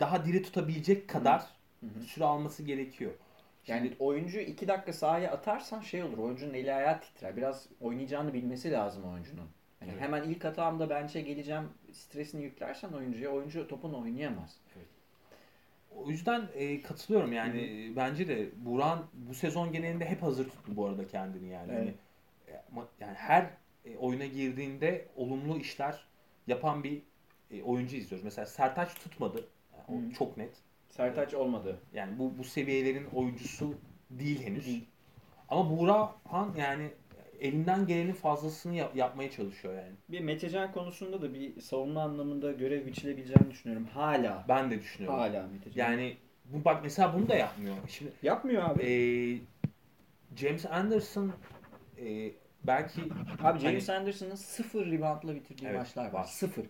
daha 0.00 0.24
diri 0.24 0.42
tutabilecek 0.42 1.08
kadar 1.08 1.40
Hı 1.80 1.86
hı. 1.86 2.04
süre 2.04 2.24
alması 2.24 2.62
gerekiyor. 2.62 3.12
Yani 3.66 3.92
oyuncu 3.98 4.38
2 4.40 4.68
dakika 4.68 4.92
sahaya 4.92 5.32
atarsan 5.32 5.80
şey 5.80 6.02
olur. 6.02 6.18
Oyuncunun 6.18 6.54
eli 6.54 6.74
ayağı 6.74 7.00
titrer. 7.00 7.36
Biraz 7.36 7.66
oynayacağını 7.80 8.34
bilmesi 8.34 8.72
lazım 8.72 9.04
oyuncunun. 9.12 9.48
Hani 9.80 9.90
Evet. 9.90 10.02
hemen 10.02 10.22
ilk 10.22 10.44
hatamda 10.44 10.90
bence 10.90 11.20
geleceğim 11.20 11.68
stresini 11.92 12.42
yüklersen 12.42 12.88
oyuncuya 12.92 13.30
oyuncu 13.30 13.68
topun 13.68 13.92
oynayamaz. 13.92 14.56
O 15.96 16.10
yüzden 16.10 16.48
e, 16.54 16.82
katılıyorum 16.82 17.32
yani 17.32 17.60
e, 17.60 17.96
bence 17.96 18.28
de 18.28 18.48
Buran 18.56 19.06
bu 19.12 19.34
sezon 19.34 19.72
genelinde 19.72 20.04
hep 20.04 20.22
hazır 20.22 20.48
tuttu 20.48 20.76
bu 20.76 20.86
arada 20.86 21.06
kendini 21.06 21.48
yani. 21.48 21.72
Evet. 21.72 21.94
Hani, 22.70 22.84
e, 22.84 22.88
yani 23.00 23.14
her 23.14 23.50
e, 23.84 23.96
oyuna 23.96 24.26
girdiğinde 24.26 25.08
olumlu 25.16 25.58
işler 25.58 26.04
yapan 26.46 26.84
bir 26.84 27.02
e, 27.58 27.62
oyuncu 27.62 27.96
izliyoruz. 27.96 28.24
Mesela 28.24 28.46
Sertaç 28.46 28.94
tutmadı. 28.94 29.48
Yani 29.72 29.84
o 29.88 30.08
Hı. 30.10 30.12
çok 30.12 30.36
net. 30.36 30.56
Sertaç 30.88 31.34
olmadı. 31.34 31.78
Yani 31.92 32.18
bu 32.18 32.38
bu 32.38 32.44
seviyelerin 32.44 33.04
oyuncusu 33.14 33.74
değil 34.10 34.42
henüz. 34.42 34.66
Değil. 34.66 34.84
Ama 35.48 35.78
Buğrahan 35.78 36.54
yani 36.58 36.90
elinden 37.40 37.86
gelenin 37.86 38.12
fazlasını 38.12 38.74
yap- 38.74 38.96
yapmaya 38.96 39.30
çalışıyor 39.30 39.74
yani. 39.74 39.92
Bir 40.08 40.20
Metecan 40.20 40.72
konusunda 40.72 41.22
da 41.22 41.34
bir 41.34 41.60
savunma 41.60 42.02
anlamında 42.02 42.52
görev 42.52 42.86
biçilebileceğini 42.86 43.50
düşünüyorum. 43.50 43.86
Hala. 43.86 44.44
Ben 44.48 44.70
de 44.70 44.80
düşünüyorum. 44.80 45.18
Hala 45.18 45.46
Metecan. 45.46 45.90
Yani 45.92 46.16
bu 46.44 46.64
bak 46.64 46.80
mesela 46.82 47.14
bunu 47.14 47.28
da 47.28 47.34
yapmıyor. 47.34 47.74
Şimdi 47.88 48.12
Yapmıyor 48.22 48.62
abi. 48.62 48.82
Ee, 48.82 49.38
James 50.36 50.66
Anderson 50.66 51.32
e, 51.98 52.32
belki 52.66 53.00
Abi 53.42 53.58
James 53.58 53.88
hani- 53.88 53.98
Anderson'ın 53.98 54.34
sıfır 54.34 54.86
reboundla 54.90 55.34
bitirdiği 55.34 55.66
Evet, 55.68 55.78
maçlar 55.78 56.06
var. 56.06 56.12
var. 56.12 56.24
Sıfır. 56.24 56.64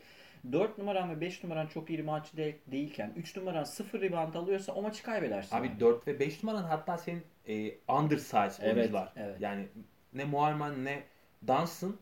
4 0.52 0.78
numaran 0.78 1.10
ve 1.10 1.20
5 1.20 1.44
numaran 1.44 1.66
çok 1.66 1.90
iyi 1.90 1.98
reboundçı 1.98 2.36
de- 2.36 2.56
değilken 2.66 3.12
3 3.16 3.36
numaran 3.36 3.64
sıfır 3.64 4.00
rebound 4.00 4.34
alıyorsa 4.34 4.72
o 4.72 4.82
maçı 4.82 5.02
kaybedersin. 5.02 5.56
abi 5.56 5.70
4 5.80 6.06
ve 6.06 6.20
5 6.20 6.42
numaran 6.42 6.62
hatta 6.62 6.98
senin 6.98 7.22
e, 7.48 7.72
undersize 7.88 8.62
Evet, 8.62 8.76
oyuncular. 8.76 9.12
evet. 9.16 9.40
Yani 9.40 9.66
ne 10.12 10.24
Muharman 10.24 10.84
ne 10.84 11.02
Dunstan 11.46 11.96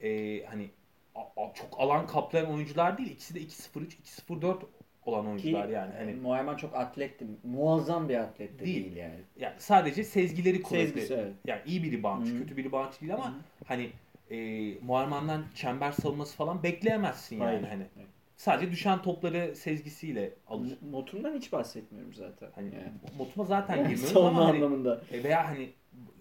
e, 0.00 0.42
hani 0.44 0.70
a- 1.14 1.20
a- 1.42 1.54
çok 1.54 1.80
alan 1.80 2.06
kaplayan 2.06 2.50
oyuncular 2.54 2.98
değil. 2.98 3.10
İkisi 3.10 3.34
de 3.34 3.40
2-0-3, 3.40 3.96
2-0-4 3.96 4.62
olan 5.06 5.24
Ki 5.24 5.30
oyuncular 5.30 5.68
yani. 5.68 5.94
Hani 5.94 6.10
e, 6.10 6.14
Muayman 6.14 6.56
çok 6.56 6.76
atletti. 6.76 7.26
Muazzam 7.44 8.08
bir 8.08 8.16
atlet 8.16 8.58
de 8.60 8.64
Değil. 8.66 8.84
değil, 8.84 8.96
yani. 8.96 9.14
yani 9.36 9.54
sadece 9.58 10.04
sezgileri 10.04 10.62
kuvvetli. 10.62 10.86
Sezgisi 10.86 11.14
evet. 11.14 11.32
Yani 11.46 11.60
iyi 11.66 11.82
bir 11.82 11.98
reboundçı, 11.98 12.38
kötü 12.38 12.56
bir 12.56 12.64
reboundçı 12.64 13.00
değil 13.00 13.14
ama 13.14 13.28
Hı. 13.28 13.34
hani 13.66 13.90
e, 14.32 14.38
Muharman'dan 14.82 15.44
çember 15.54 15.92
savunması 15.92 16.36
falan 16.36 16.62
bekleyemezsin 16.62 17.36
yani 17.36 17.44
Hayır. 17.50 17.62
hani. 17.68 17.86
Evet. 17.96 18.06
Sadece 18.36 18.70
düşen 18.72 19.02
topları 19.02 19.56
sezgisiyle 19.56 20.34
alır. 20.46 20.78
Motumdan 20.90 21.34
hiç 21.34 21.52
bahsetmiyorum 21.52 22.14
zaten. 22.14 22.48
Hani 22.54 22.74
yani. 22.74 22.92
Motuma 23.18 23.44
zaten 23.44 23.78
girmiyoruz 23.78 24.04
Savunma 24.12 24.28
ama 24.40 24.48
hani, 24.48 24.56
anlamında. 24.56 25.00
e, 25.12 25.24
veya 25.24 25.48
hani 25.48 25.72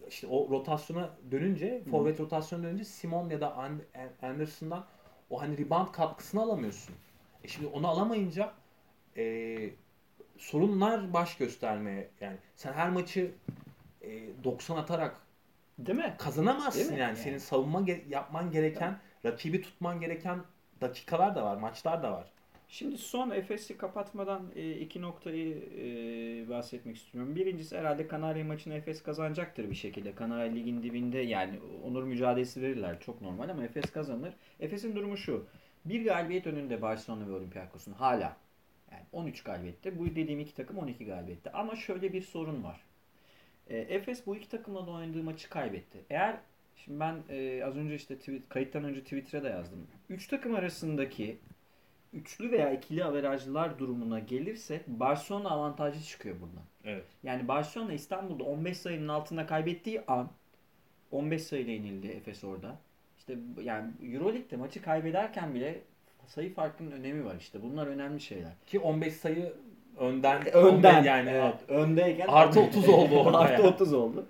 işte 0.10 0.28
o 0.28 0.50
rotasyona 0.50 1.10
dönünce, 1.32 1.84
forvet 1.92 2.20
rotasyona 2.20 2.64
dönünce 2.64 2.84
Simon 2.84 3.30
ya 3.30 3.42
da 3.42 3.56
An- 3.56 3.82
Anderson'dan 4.22 4.86
o 5.30 5.42
hani 5.42 5.58
rebound 5.58 5.88
katkısını 5.92 6.42
alamıyorsun. 6.42 6.96
E 7.44 7.48
şimdi 7.48 7.68
onu 7.68 7.88
alamayınca 7.88 8.52
e, 9.18 9.58
sorunlar 10.38 11.14
baş 11.14 11.38
göstermeye 11.38 12.10
yani 12.22 12.38
sen 12.56 12.74
her 12.74 12.90
maçı 12.90 13.32
e, 14.02 14.10
90 14.44 14.78
atarak 14.78 15.16
Değil 15.80 15.98
mi? 15.98 16.16
kazanamazsın 16.20 16.80
Değil 16.80 16.92
mi? 16.92 17.00
yani. 17.00 17.08
Yani. 17.10 17.18
Senin 17.18 17.38
savunma 17.38 17.82
ge- 17.82 18.10
yapman 18.10 18.52
gereken, 18.52 18.98
rakibi 19.26 19.62
tutman 19.62 20.00
gereken 20.02 20.40
dakikalar 20.82 21.36
da 21.36 21.44
var, 21.46 21.58
maçlar 21.58 22.04
da 22.04 22.12
var. 22.12 22.32
Şimdi 22.70 22.98
son 22.98 23.30
Efes'i 23.32 23.78
kapatmadan 23.78 24.42
e, 24.56 24.72
iki 24.72 25.02
noktayı 25.02 25.56
e, 25.56 26.50
bahsetmek 26.50 26.96
istiyorum. 26.96 27.36
Birincisi 27.36 27.78
herhalde 27.78 28.08
Kanarya 28.08 28.46
maçını 28.46 28.74
Efes 28.74 29.04
kazanacaktır 29.04 29.70
bir 29.70 29.76
şekilde. 29.76 30.16
Kanarya 30.16 30.52
ligin 30.52 30.84
dibinde 30.84 31.18
yani 31.20 31.60
onur 31.86 32.04
mücadelesi 32.04 32.62
verirler. 32.62 33.00
Çok 33.00 33.22
normal 33.22 33.50
ama 33.50 33.64
Efes 33.64 33.92
kazanır. 33.92 34.34
Efes'in 34.60 34.96
durumu 34.96 35.18
şu. 35.18 35.46
Bir 35.86 36.06
galibiyet 36.06 36.48
önünde 36.48 36.82
Barcelona 36.82 37.28
ve 37.28 37.32
Olympiakos'un 37.32 37.94
hala. 37.94 38.38
Yani 38.92 39.04
13 39.12 39.44
galibiyette. 39.44 40.00
Bu 40.00 40.06
dediğim 40.06 40.40
iki 40.40 40.56
takım 40.56 40.78
12 40.78 41.06
galibiyette. 41.06 41.52
Ama 41.52 41.76
şöyle 41.76 42.14
bir 42.14 42.22
sorun 42.22 42.64
var. 42.64 42.82
E, 43.68 43.78
Efes 43.78 44.28
bu 44.28 44.36
iki 44.36 44.50
takımla 44.50 44.88
da 44.88 44.92
oynadığı 44.92 45.24
maçı 45.24 45.50
kaybetti. 45.50 45.98
Eğer 46.10 46.38
şimdi 46.76 47.00
ben 47.00 47.24
e, 47.30 47.64
az 47.66 47.78
önce 47.78 47.96
işte 47.96 48.18
tweet, 48.20 48.50
kayıttan 48.50 48.84
önce 48.84 49.04
Twitter'a 49.04 49.44
da 49.44 49.50
yazdım. 49.50 49.88
Üç 50.10 50.28
takım 50.28 50.56
arasındaki 50.56 51.38
üçlü 52.14 52.52
veya 52.52 52.74
ikili 52.74 53.04
averajlılar 53.04 53.80
durumuna 53.80 54.20
gelirse 54.20 54.82
Barcelona 54.88 55.50
avantajlı 55.50 56.02
çıkıyor 56.02 56.36
buradan. 56.42 56.64
Evet. 56.84 57.06
Yani 57.24 57.48
Barcelona 57.48 57.94
İstanbul'da 57.94 58.44
15 58.44 58.78
sayının 58.78 59.08
altında 59.08 59.46
kaybettiği 59.46 60.02
an 60.08 60.32
15 61.12 61.44
sayıyla 61.44 61.74
yenildi 61.74 62.08
Efes 62.08 62.44
orada. 62.44 62.80
İşte 63.18 63.38
yani 63.64 63.92
Euroleague'de 64.14 64.58
maçı 64.58 64.82
kaybederken 64.82 65.56
bile 65.56 65.82
sayı 66.28 66.54
farkının 66.54 66.92
önemi 66.92 67.26
var 67.26 67.36
işte. 67.40 67.62
Bunlar 67.62 67.88
önemli 67.88 68.22
şeyler. 68.22 68.52
Ki 68.68 68.80
15 68.80 69.14
sayı 69.14 69.54
önden, 69.98 70.54
Önden 70.54 71.04
yani 71.04 71.30
evet, 71.30 71.56
öndeyken 71.68 72.28
Artı 72.28 72.60
30 72.60 72.90
oldu 72.90 73.16
orada 73.20 73.38
artı 73.40 73.54
yani. 73.62 73.68
30 73.74 73.94
oldu. 73.94 74.28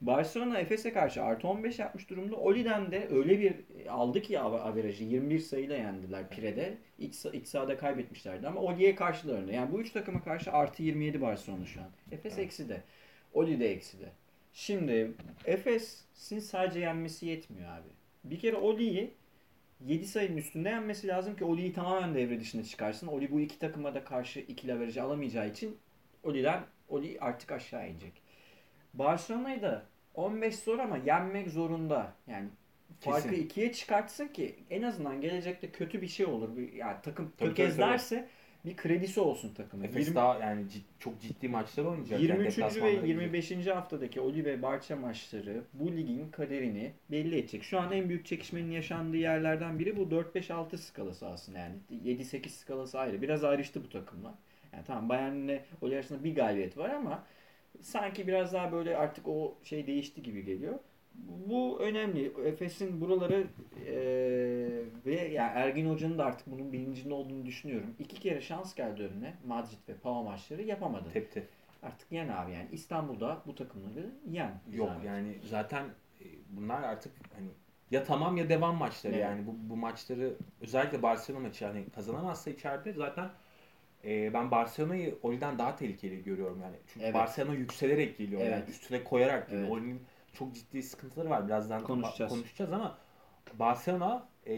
Barcelona 0.00 0.58
Efes'e 0.58 0.92
karşı 0.92 1.22
artı 1.22 1.48
15 1.48 1.78
yapmış 1.78 2.10
durumda. 2.10 2.36
Oli'den 2.36 2.90
de 2.90 3.08
öyle 3.12 3.38
bir 3.40 3.54
aldı 3.88 4.22
ki 4.22 4.40
av- 4.40 4.52
averajı 4.52 5.04
21 5.04 5.38
sayıyla 5.38 5.76
yendiler 5.76 6.28
Pire'de. 6.28 6.74
Sa- 7.00 7.36
ilk 7.36 7.48
sahada 7.48 7.76
kaybetmişlerdi 7.76 8.48
ama 8.48 8.60
Oli'ye 8.60 8.94
karşı 8.94 9.28
da 9.28 9.32
önde. 9.32 9.52
Yani 9.52 9.72
bu 9.72 9.80
üç 9.80 9.90
takıma 9.90 10.24
karşı 10.24 10.52
artı 10.52 10.82
27 10.82 11.20
Barcelona 11.20 11.66
şu 11.66 11.80
an. 11.80 11.86
Efes 12.12 12.32
Evet. 12.34 12.44
eksi 12.46 12.68
de. 12.68 12.80
Oli 13.34 13.60
de 13.60 13.72
eksi 13.72 14.00
de. 14.00 14.06
Şimdi 14.52 15.10
Efes'in 15.44 16.38
sadece 16.38 16.80
yenmesi 16.80 17.26
yetmiyor 17.26 17.68
abi. 17.70 17.88
Bir 18.24 18.38
kere 18.38 18.56
Oli'yi 18.56 19.10
7 19.84 20.06
sayının 20.06 20.36
üstünde 20.36 20.68
yenmesi 20.68 21.08
lazım 21.08 21.36
ki 21.36 21.44
Oli'yi 21.44 21.72
tamamen 21.72 22.14
devre 22.14 22.40
dışına 22.40 22.64
çıkarsın. 22.64 23.06
Oli 23.06 23.32
bu 23.32 23.40
iki 23.40 23.58
takıma 23.58 23.94
da 23.94 24.04
karşı 24.04 24.40
ikili 24.40 24.72
averajı 24.72 25.02
alamayacağı 25.02 25.48
için 25.48 25.78
Oli'den 26.22 26.62
Oli 26.88 27.18
artık 27.20 27.52
aşağı 27.52 27.90
inecek. 27.90 28.12
Barcelona'yı 28.94 29.62
da 29.62 29.86
15 30.14 30.58
zor 30.58 30.78
ama 30.78 30.96
yenmek 30.96 31.50
zorunda. 31.50 32.12
Yani 32.26 32.48
farkı 33.00 33.28
Kesin. 33.28 33.42
ikiye 33.42 33.72
çıkartsın 33.72 34.28
ki 34.28 34.54
en 34.70 34.82
azından 34.82 35.20
gelecekte 35.20 35.70
kötü 35.70 36.02
bir 36.02 36.08
şey 36.08 36.26
olur. 36.26 36.58
Yani 36.74 36.96
takım 37.02 37.32
tökezlerse 37.38 38.28
bir 38.64 38.76
kredisi 38.76 39.20
olsun 39.20 39.54
takımın. 39.54 39.84
Efes 39.84 40.06
20 40.06 40.14
daha 40.16 40.38
yani 40.38 40.62
cid- 40.62 40.98
çok 40.98 41.20
ciddi 41.20 41.48
maçlar 41.48 41.84
oynayacak. 41.84 42.20
yani 42.20 42.22
23. 42.22 42.58
ve 42.58 42.62
deplasmanlara 42.62 43.06
gidecek. 43.06 43.50
25. 43.50 43.66
haftadaki 43.66 44.20
Oli 44.20 44.44
ve 44.44 44.62
Barça 44.62 44.96
maçları 44.96 45.62
bu 45.72 45.92
ligin 45.92 46.28
kaderini 46.30 46.92
belli 47.10 47.38
edecek. 47.38 47.62
Şu 47.62 47.80
an 47.80 47.92
en 47.92 48.08
büyük 48.08 48.26
çekişmenin 48.26 48.70
yaşandığı 48.70 49.16
yerlerden 49.16 49.78
biri 49.78 49.96
bu 49.96 50.02
4-5-6 50.10 50.78
skalası 50.78 51.26
aslında 51.28 51.58
yani. 51.58 51.74
7-8 52.04 52.48
skalası 52.48 52.98
ayrı. 52.98 53.22
Biraz 53.22 53.44
ayrıştı 53.44 53.84
bu 53.84 53.88
takımlar. 53.88 54.34
Yani 54.72 54.84
tamam 54.86 55.08
Bayern'le 55.08 55.60
Oli 55.82 55.94
arasında 55.94 56.24
bir 56.24 56.34
galibiyet 56.34 56.78
var 56.78 56.90
ama 56.90 57.22
sanki 57.82 58.26
biraz 58.26 58.52
daha 58.52 58.72
böyle 58.72 58.96
artık 58.96 59.28
o 59.28 59.58
şey 59.64 59.86
değişti 59.86 60.22
gibi 60.22 60.44
geliyor. 60.44 60.78
Bu 61.48 61.80
önemli. 61.80 62.32
Efes'in 62.44 63.00
buraları 63.00 63.46
eee, 63.86 64.84
ve 65.06 65.28
yani 65.28 65.52
Ergin 65.54 65.90
Hoca'nın 65.90 66.18
da 66.18 66.24
artık 66.24 66.46
bunun 66.46 66.72
bilincinde 66.72 67.14
olduğunu 67.14 67.46
düşünüyorum. 67.46 67.94
İki 67.98 68.20
kere 68.20 68.40
şans 68.40 68.74
geldi 68.74 69.02
önüne. 69.02 69.34
Madrid 69.46 69.88
ve 69.88 69.94
Pau 69.94 70.24
maçları 70.24 70.62
yapamadı. 70.62 71.08
Tepti. 71.12 71.48
Artık 71.82 72.12
yen 72.12 72.28
abi 72.28 72.52
yani 72.52 72.68
İstanbul'da 72.72 73.42
bu 73.46 73.54
takımları 73.54 74.10
yen. 74.30 74.60
Yok 74.72 74.88
zahmet. 74.88 75.04
yani 75.04 75.34
zaten 75.50 75.84
e, 76.20 76.24
bunlar 76.50 76.82
artık 76.82 77.12
hani 77.36 77.48
ya 77.90 78.04
tamam 78.04 78.36
ya 78.36 78.48
devam 78.48 78.76
maçları 78.76 79.12
Evet. 79.14 79.24
yani 79.24 79.46
bu, 79.46 79.54
bu 79.70 79.76
maçları 79.76 80.34
özellikle 80.60 81.02
Barcelona 81.02 81.42
maçı 81.42 81.64
yani 81.64 81.84
kazanamazsa 81.94 82.50
içeride 82.50 82.92
zaten 82.92 83.30
e, 84.04 84.34
ben 84.34 84.50
Barcelona'yı 84.50 85.18
Oli'den 85.22 85.58
daha 85.58 85.76
tehlikeli 85.76 86.22
görüyorum 86.24 86.60
yani. 86.62 86.76
Çünkü 86.86 87.04
Evet. 87.04 87.14
Barcelona 87.14 87.54
yükselerek 87.54 88.18
geliyor 88.18 88.40
yani 88.42 88.54
Evet. 88.54 88.68
üstüne 88.68 89.04
koyarak 89.04 89.46
geliyor. 89.48 89.62
Evet. 89.68 89.72
Oli'nin 89.72 90.00
çok 90.34 90.54
ciddi 90.54 90.82
sıkıntıları 90.82 91.30
var. 91.30 91.46
Birazdan 91.46 91.82
Konuşacağız. 91.82 92.32
konuşacağız 92.32 92.72
ama 92.72 92.98
Barcelona 93.58 94.28
e, 94.46 94.54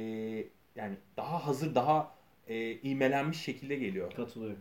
yani 0.77 0.97
daha 1.17 1.47
hazır, 1.47 1.75
daha 1.75 2.15
e, 2.49 2.73
iğmelenmiş 2.73 3.41
şekilde 3.41 3.77
geliyor. 3.77 4.13
Katılıyorum. 4.13 4.61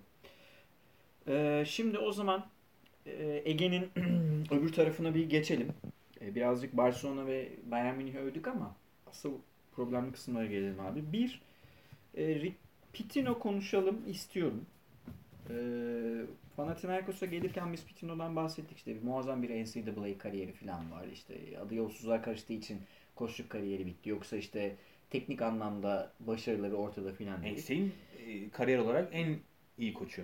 Ee, 1.27 1.63
şimdi 1.67 1.99
o 1.99 2.11
zaman 2.11 2.45
e, 3.05 3.41
Ege'nin 3.45 3.89
öbür 4.51 4.73
tarafına 4.73 5.15
bir 5.15 5.29
geçelim. 5.29 5.73
E, 6.21 6.35
birazcık 6.35 6.77
Barcelona 6.77 7.27
ve 7.27 7.51
Bayern 7.71 7.95
Münih'i 7.95 8.19
övdük 8.19 8.47
ama 8.47 8.75
asıl 9.07 9.31
problemli 9.75 10.11
kısımlara 10.11 10.45
gelelim 10.45 10.79
abi. 10.79 11.13
Bir, 11.13 11.41
e, 12.17 12.51
Pitino 12.93 13.39
konuşalım 13.39 14.01
istiyorum. 14.07 14.65
Ee, 15.49 16.25
Panathinaikos'a 16.57 17.25
gelirken 17.25 17.73
biz 17.73 17.85
Pitino'dan 17.85 18.35
bahsettik 18.35 18.77
işte. 18.77 18.95
Muazzam 19.03 19.43
bir 19.43 19.49
NCAA 19.65 20.17
kariyeri 20.17 20.51
falan 20.51 20.91
var. 20.91 21.07
İşte 21.13 21.35
adı 21.65 21.75
yolsuzluğa 21.75 22.21
karıştığı 22.21 22.53
için 22.53 22.81
koçluk 23.15 23.49
kariyeri 23.49 23.85
bitti. 23.85 24.09
Yoksa 24.09 24.37
işte 24.37 24.75
teknik 25.09 25.41
anlamda 25.41 26.11
başarıları 26.19 26.75
ortada 26.75 27.13
filan 27.13 27.43
değil. 27.43 27.57
NCAA'nin 27.57 27.93
e, 28.27 28.49
kariyer 28.49 28.79
olarak 28.79 29.09
en 29.11 29.37
iyi 29.77 29.93
koçu. 29.93 30.21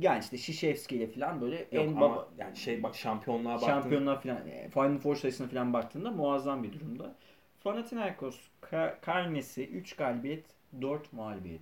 Yani 0.00 0.20
işte 0.20 0.38
Şişevski 0.38 0.96
ile 0.96 1.06
falan 1.06 1.40
böyle 1.40 1.56
Yok 1.58 1.68
en 1.72 2.00
baba 2.00 2.28
yani 2.38 2.56
şey 2.56 2.82
bak 2.82 2.94
şampiyonluğa 2.94 3.54
baktın. 3.54 3.66
şampiyonlar 3.66 4.22
falan 4.22 4.48
e, 4.48 4.68
Final 4.70 4.98
Four 4.98 5.16
sayısına 5.16 5.48
falan 5.48 5.72
baktığında 5.72 6.10
muazzam 6.10 6.62
bir 6.62 6.72
durumda. 6.72 7.14
Panathinaikos 7.64 8.40
ka- 8.62 9.00
karnesi 9.00 9.68
3 9.68 9.96
galibiyet 9.96 10.44
4 10.80 11.12
mağlubiyet. 11.12 11.60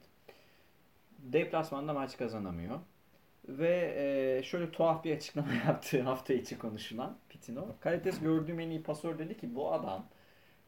Deplasmanda 1.19 1.93
maç 1.93 2.17
kazanamıyor. 2.17 2.79
Ve 3.49 3.95
e, 4.39 4.43
şöyle 4.43 4.71
tuhaf 4.71 5.05
bir 5.05 5.17
açıklama 5.17 5.49
yaptı 5.67 6.03
hafta 6.03 6.35
içi 6.35 6.59
konuşulan 6.59 7.17
Pitino. 7.29 7.67
Kalites 7.81 8.21
gördüğüm 8.21 8.61
en 8.61 8.71
iyi 8.71 8.83
pasör 8.83 9.19
dedi 9.19 9.37
ki 9.37 9.55
bu 9.55 9.73
adam 9.73 10.07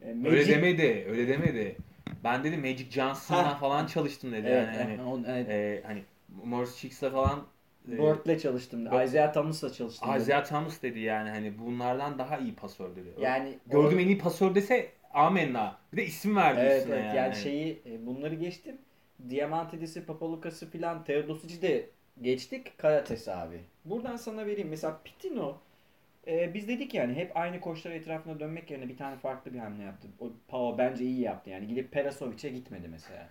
e, 0.01 0.07
Öyle 0.09 0.19
Magic- 0.29 0.47
demedi, 0.47 1.05
öyle 1.09 1.27
demedi. 1.27 1.77
Ben 2.23 2.43
dedi 2.43 2.57
Magic 2.57 2.89
Johnson'la 2.91 3.55
falan 3.55 3.85
çalıştım 3.87 4.31
dedi. 4.31 4.47
Evet, 4.49 4.67
yani 4.79 4.97
hani, 4.97 5.03
on- 5.09 5.23
evet. 5.27 5.49
e, 5.49 5.83
hani 5.87 6.03
Morris 6.43 6.77
Cheeks'la 6.81 7.09
falan 7.11 7.43
Bird'le 7.87 8.39
çalıştım. 8.39 8.85
Bird- 8.85 9.05
Isaiah 9.05 9.33
Thomas'la 9.33 9.73
çalıştım. 9.73 10.09
dedi. 10.13 10.21
Isaiah 10.21 10.45
Thomas 10.45 10.81
dedi 10.81 10.99
yani 10.99 11.29
hani 11.29 11.59
bunlardan 11.59 12.19
daha 12.19 12.37
iyi 12.37 12.55
pasör 12.55 12.95
dedi. 12.95 13.13
Yani 13.19 13.57
Gördüğüm 13.67 13.97
o- 13.97 14.01
en 14.01 14.07
iyi 14.07 14.17
pasör 14.17 14.55
dese 14.55 14.89
amenna. 15.13 15.77
Bir 15.93 15.97
de 15.97 16.05
isim 16.05 16.35
verdi 16.35 16.59
Evet, 16.61 16.77
üstüne 16.79 16.95
evet. 16.95 17.05
yani. 17.05 17.17
yani. 17.17 17.35
şeyi 17.35 17.81
e, 17.85 18.05
bunları 18.05 18.35
geçtim. 18.35 18.77
Diamantidis'i, 19.29 20.05
Papalukas'ı 20.05 20.69
filan 20.69 21.03
Teodosic'i 21.03 21.61
de 21.61 21.89
geçtik. 22.21 22.77
Karates 22.77 23.27
abi. 23.27 23.59
Buradan 23.85 24.15
sana 24.15 24.45
vereyim. 24.45 24.69
Mesela 24.69 24.99
Pitino 25.03 25.57
e, 26.27 26.53
biz 26.53 26.67
dedik 26.67 26.93
yani 26.93 27.13
hep 27.13 27.37
aynı 27.37 27.59
koçlar 27.59 27.91
etrafında 27.91 28.39
dönmek 28.39 28.71
yerine 28.71 28.89
bir 28.89 28.97
tane 28.97 29.15
farklı 29.15 29.53
bir 29.53 29.59
hamle 29.59 29.83
yaptı. 29.83 30.07
O 30.19 30.31
Pau 30.47 30.77
bence 30.77 31.05
iyi 31.05 31.19
yaptı 31.21 31.49
yani. 31.49 31.67
Gidip 31.67 31.91
Perasovic'e 31.91 32.49
gitmedi 32.49 32.87
mesela. 32.87 33.29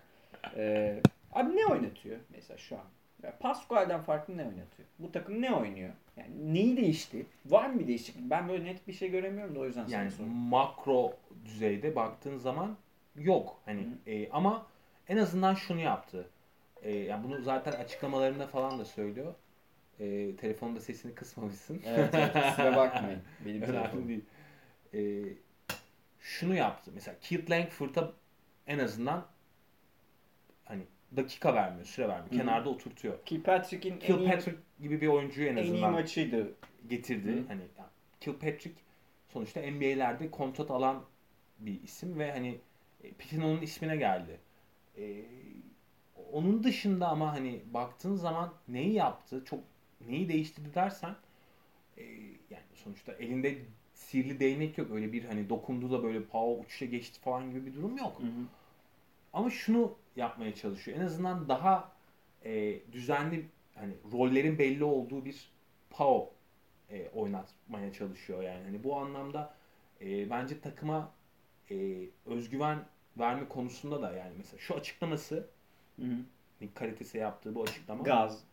E, 0.56 0.94
abi 1.32 1.56
ne 1.56 1.66
oynatıyor 1.66 2.18
mesela 2.30 2.58
şu 2.58 2.76
an? 2.76 2.84
Ya 3.22 3.38
Pascual'den 3.40 4.00
farklı 4.00 4.36
ne 4.36 4.42
oynatıyor? 4.42 4.88
Bu 4.98 5.12
takım 5.12 5.42
ne 5.42 5.52
oynuyor? 5.52 5.92
Yani 6.16 6.54
neyi 6.54 6.76
değişti? 6.76 7.26
Var 7.46 7.66
mı 7.66 7.80
bir 7.80 7.86
değişiklik? 7.86 8.30
Ben 8.30 8.48
böyle 8.48 8.64
net 8.64 8.88
bir 8.88 8.92
şey 8.92 9.10
göremiyorum 9.10 9.54
da 9.54 9.60
o 9.60 9.66
yüzden 9.66 9.80
yani 9.80 9.90
sana 9.90 10.10
soruyorum. 10.10 10.36
makro 10.36 11.12
düzeyde 11.44 11.96
baktığın 11.96 12.36
zaman 12.36 12.76
yok. 13.16 13.60
Hani 13.64 13.86
e, 14.06 14.30
ama 14.30 14.66
en 15.08 15.16
azından 15.16 15.54
şunu 15.54 15.80
yaptı. 15.80 16.30
E, 16.82 16.92
yani 16.94 17.24
bunu 17.24 17.42
zaten 17.42 17.72
açıklamalarında 17.72 18.46
falan 18.46 18.78
da 18.78 18.84
söylüyor. 18.84 19.34
E, 20.00 20.36
telefonda 20.36 20.80
sesini 20.80 21.14
kısmamışsın. 21.14 21.82
Evet, 21.86 22.14
evet. 22.14 22.32
Kusura 22.32 22.76
bakmayın. 22.76 23.22
Benim 23.46 23.60
telefonum. 23.60 24.08
değil. 24.08 24.24
E, 24.94 25.22
şunu 26.20 26.54
yaptı. 26.54 26.90
Mesela 26.94 27.16
Keith 27.20 27.50
Langford'a 27.50 28.12
en 28.66 28.78
azından 28.78 29.26
hani 30.64 30.82
dakika 31.16 31.54
vermiyor, 31.54 31.86
süre 31.86 32.08
vermiyor. 32.08 32.32
Hı. 32.32 32.36
Kenarda 32.36 32.68
oturtuyor. 32.68 33.24
Kilpatrick'in 33.24 33.92
en 33.92 34.00
iyi, 34.00 34.06
Kilpatrick 34.06 34.58
gibi 34.80 35.00
bir 35.00 35.06
oyuncuyu 35.06 35.48
en 35.48 35.56
en 35.56 35.62
iyi 35.62 35.72
azından 35.72 35.92
maçıydı. 35.92 36.52
getirdi. 36.88 37.32
Hı. 37.32 37.42
Hani 37.48 37.62
Kilpatrick 38.20 38.74
sonuçta 39.28 39.60
NBA'lerde 39.60 40.30
kontrat 40.30 40.70
alan 40.70 41.04
bir 41.58 41.82
isim 41.82 42.18
ve 42.18 42.32
hani 42.32 42.58
e, 43.04 43.12
Pitino'nun 43.12 43.62
ismine 43.62 43.96
geldi. 43.96 44.40
E, 44.98 45.02
onun 46.32 46.64
dışında 46.64 47.08
ama 47.08 47.32
hani 47.32 47.60
baktığın 47.74 48.14
zaman 48.14 48.52
neyi 48.68 48.92
yaptı, 48.92 49.44
çok 49.44 49.60
neyi 50.08 50.28
değiştirdi 50.28 50.74
dersen 50.74 51.16
e, 51.96 52.02
yani 52.50 52.64
sonuçta 52.74 53.12
elinde 53.12 53.58
sihirli 53.94 54.40
değnek 54.40 54.78
yok. 54.78 54.90
Öyle 54.90 55.12
bir 55.12 55.24
hani 55.24 55.48
dokundu 55.48 55.90
da 55.90 56.02
böyle 56.02 56.24
pow 56.24 56.64
uçuşa 56.64 56.84
geçti 56.84 57.20
falan 57.20 57.50
gibi 57.50 57.66
bir 57.66 57.74
durum 57.74 57.96
yok. 57.96 58.18
Hı 58.20 58.26
hı. 58.26 58.46
Ama 59.32 59.50
şunu 59.50 59.94
yapmaya 60.16 60.54
çalışıyor. 60.54 60.98
En 60.98 61.02
azından 61.02 61.48
daha 61.48 61.92
e, 62.44 62.80
düzenli 62.92 63.46
hani 63.74 63.92
rollerin 64.12 64.58
belli 64.58 64.84
olduğu 64.84 65.24
bir 65.24 65.50
PAO 65.90 66.30
e, 66.90 67.08
oynatmaya 67.08 67.92
çalışıyor 67.92 68.42
yani. 68.42 68.64
Hani 68.64 68.84
bu 68.84 68.96
anlamda 68.96 69.54
e, 70.00 70.30
bence 70.30 70.60
takıma 70.60 71.12
e, 71.70 71.98
özgüven 72.26 72.78
verme 73.18 73.48
konusunda 73.48 74.02
da 74.02 74.12
yani 74.12 74.32
mesela 74.36 74.58
şu 74.58 74.74
açıklaması 74.74 75.48
Hı 76.02 76.06
hı. 76.06 76.18
Nick 76.60 76.74
Kalites'e 76.74 77.18
yaptığı 77.18 77.54
bu 77.54 77.62
açıklama 77.62 78.02
Gaz. 78.02 78.44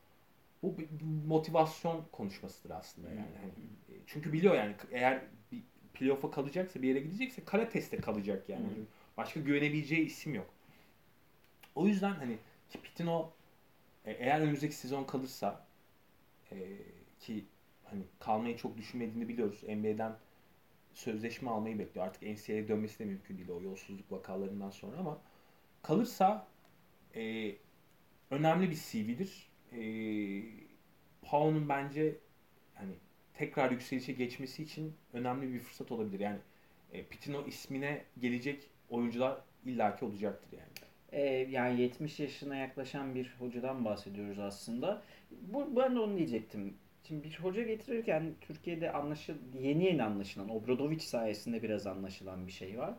bu 0.64 0.78
bir 0.78 0.88
motivasyon 1.28 2.06
konuşmasıdır 2.12 2.70
aslında 2.70 3.10
yani. 3.10 3.20
Hani, 3.20 3.52
e, 3.90 4.02
çünkü 4.08 4.34
biliyor 4.34 4.56
yani 4.56 4.76
eğer 4.92 5.22
bir 5.52 5.62
playoff'a 5.94 6.32
kalacaksa 6.32 6.82
bir 6.82 6.88
yere 6.88 7.00
gidecekse 7.00 7.46
Karates'te 7.46 7.98
kalacak 7.98 8.50
yani. 8.50 8.66
Hı. 8.66 8.70
Çünkü 8.70 8.88
Başka 9.20 9.40
güvenebileceği 9.40 10.06
isim 10.06 10.34
yok. 10.36 10.54
O 11.76 11.88
yüzden 11.88 12.12
hani 12.12 12.38
ki 12.70 12.82
Pitino 12.82 13.32
e, 14.06 14.12
eğer 14.12 14.42
önümüzdeki 14.42 14.76
sezon 14.76 15.04
kalırsa 15.04 15.66
e, 16.52 16.58
ki 17.20 17.46
hani 17.84 18.04
kalmayı 18.20 18.58
çok 18.58 18.78
düşünmediğini 18.78 19.28
biliyoruz. 19.28 19.64
NBA'den 19.64 20.16
sözleşme 20.94 21.50
almayı 21.50 21.80
bekliyor. 21.80 22.08
Artık 22.08 22.22
NCAA'ye 22.22 22.68
dönmesi 22.68 23.00
de 23.00 23.06
mümkün 23.06 23.38
değil 23.38 23.50
o 23.50 23.62
yolsuzluk 23.62 24.12
vakalarından 24.12 24.70
sonra 24.70 24.98
ama 24.98 25.18
kalırsa 25.82 26.48
e, 27.16 27.56
önemli 28.32 28.70
bir 28.70 28.76
CV'dir. 28.76 29.50
E, 29.72 29.82
Pau'nun 31.22 31.70
bence 31.70 32.16
hani 32.76 32.94
tekrar 33.34 33.72
yükselişe 33.72 34.14
geçmesi 34.14 34.64
için 34.64 34.94
önemli 35.14 35.54
bir 35.54 35.60
fırsat 35.60 35.92
olabilir. 35.92 36.20
Yani 36.20 36.40
e, 36.94 37.04
Pitino 37.04 37.48
ismine 37.48 38.04
gelecek 38.20 38.70
oyuncular 38.90 39.42
illaki 39.66 40.06
olacaktır 40.06 40.58
yani. 40.58 40.70
Ee, 41.12 41.22
yani 41.52 41.82
70 41.82 42.20
yaşına 42.20 42.56
yaklaşan 42.56 43.16
bir 43.16 43.36
hocadan 43.40 43.86
bahsediyoruz 43.86 44.40
aslında. 44.40 45.02
Bu, 45.32 45.76
ben 45.76 45.96
de 45.96 46.00
onu 46.00 46.18
diyecektim. 46.18 46.74
Şimdi 47.08 47.24
bir 47.24 47.40
hoca 47.40 47.64
getirirken 47.64 48.34
Türkiye'de 48.42 48.92
anlaşıl 48.92 49.34
yeni 49.60 49.86
yeni 49.86 50.04
anlaşılan, 50.04 50.50
Obradoviç 50.50 51.02
sayesinde 51.02 51.64
biraz 51.64 51.88
anlaşılan 51.88 52.48
bir 52.48 52.52
şey 52.52 52.78
var. 52.78 52.94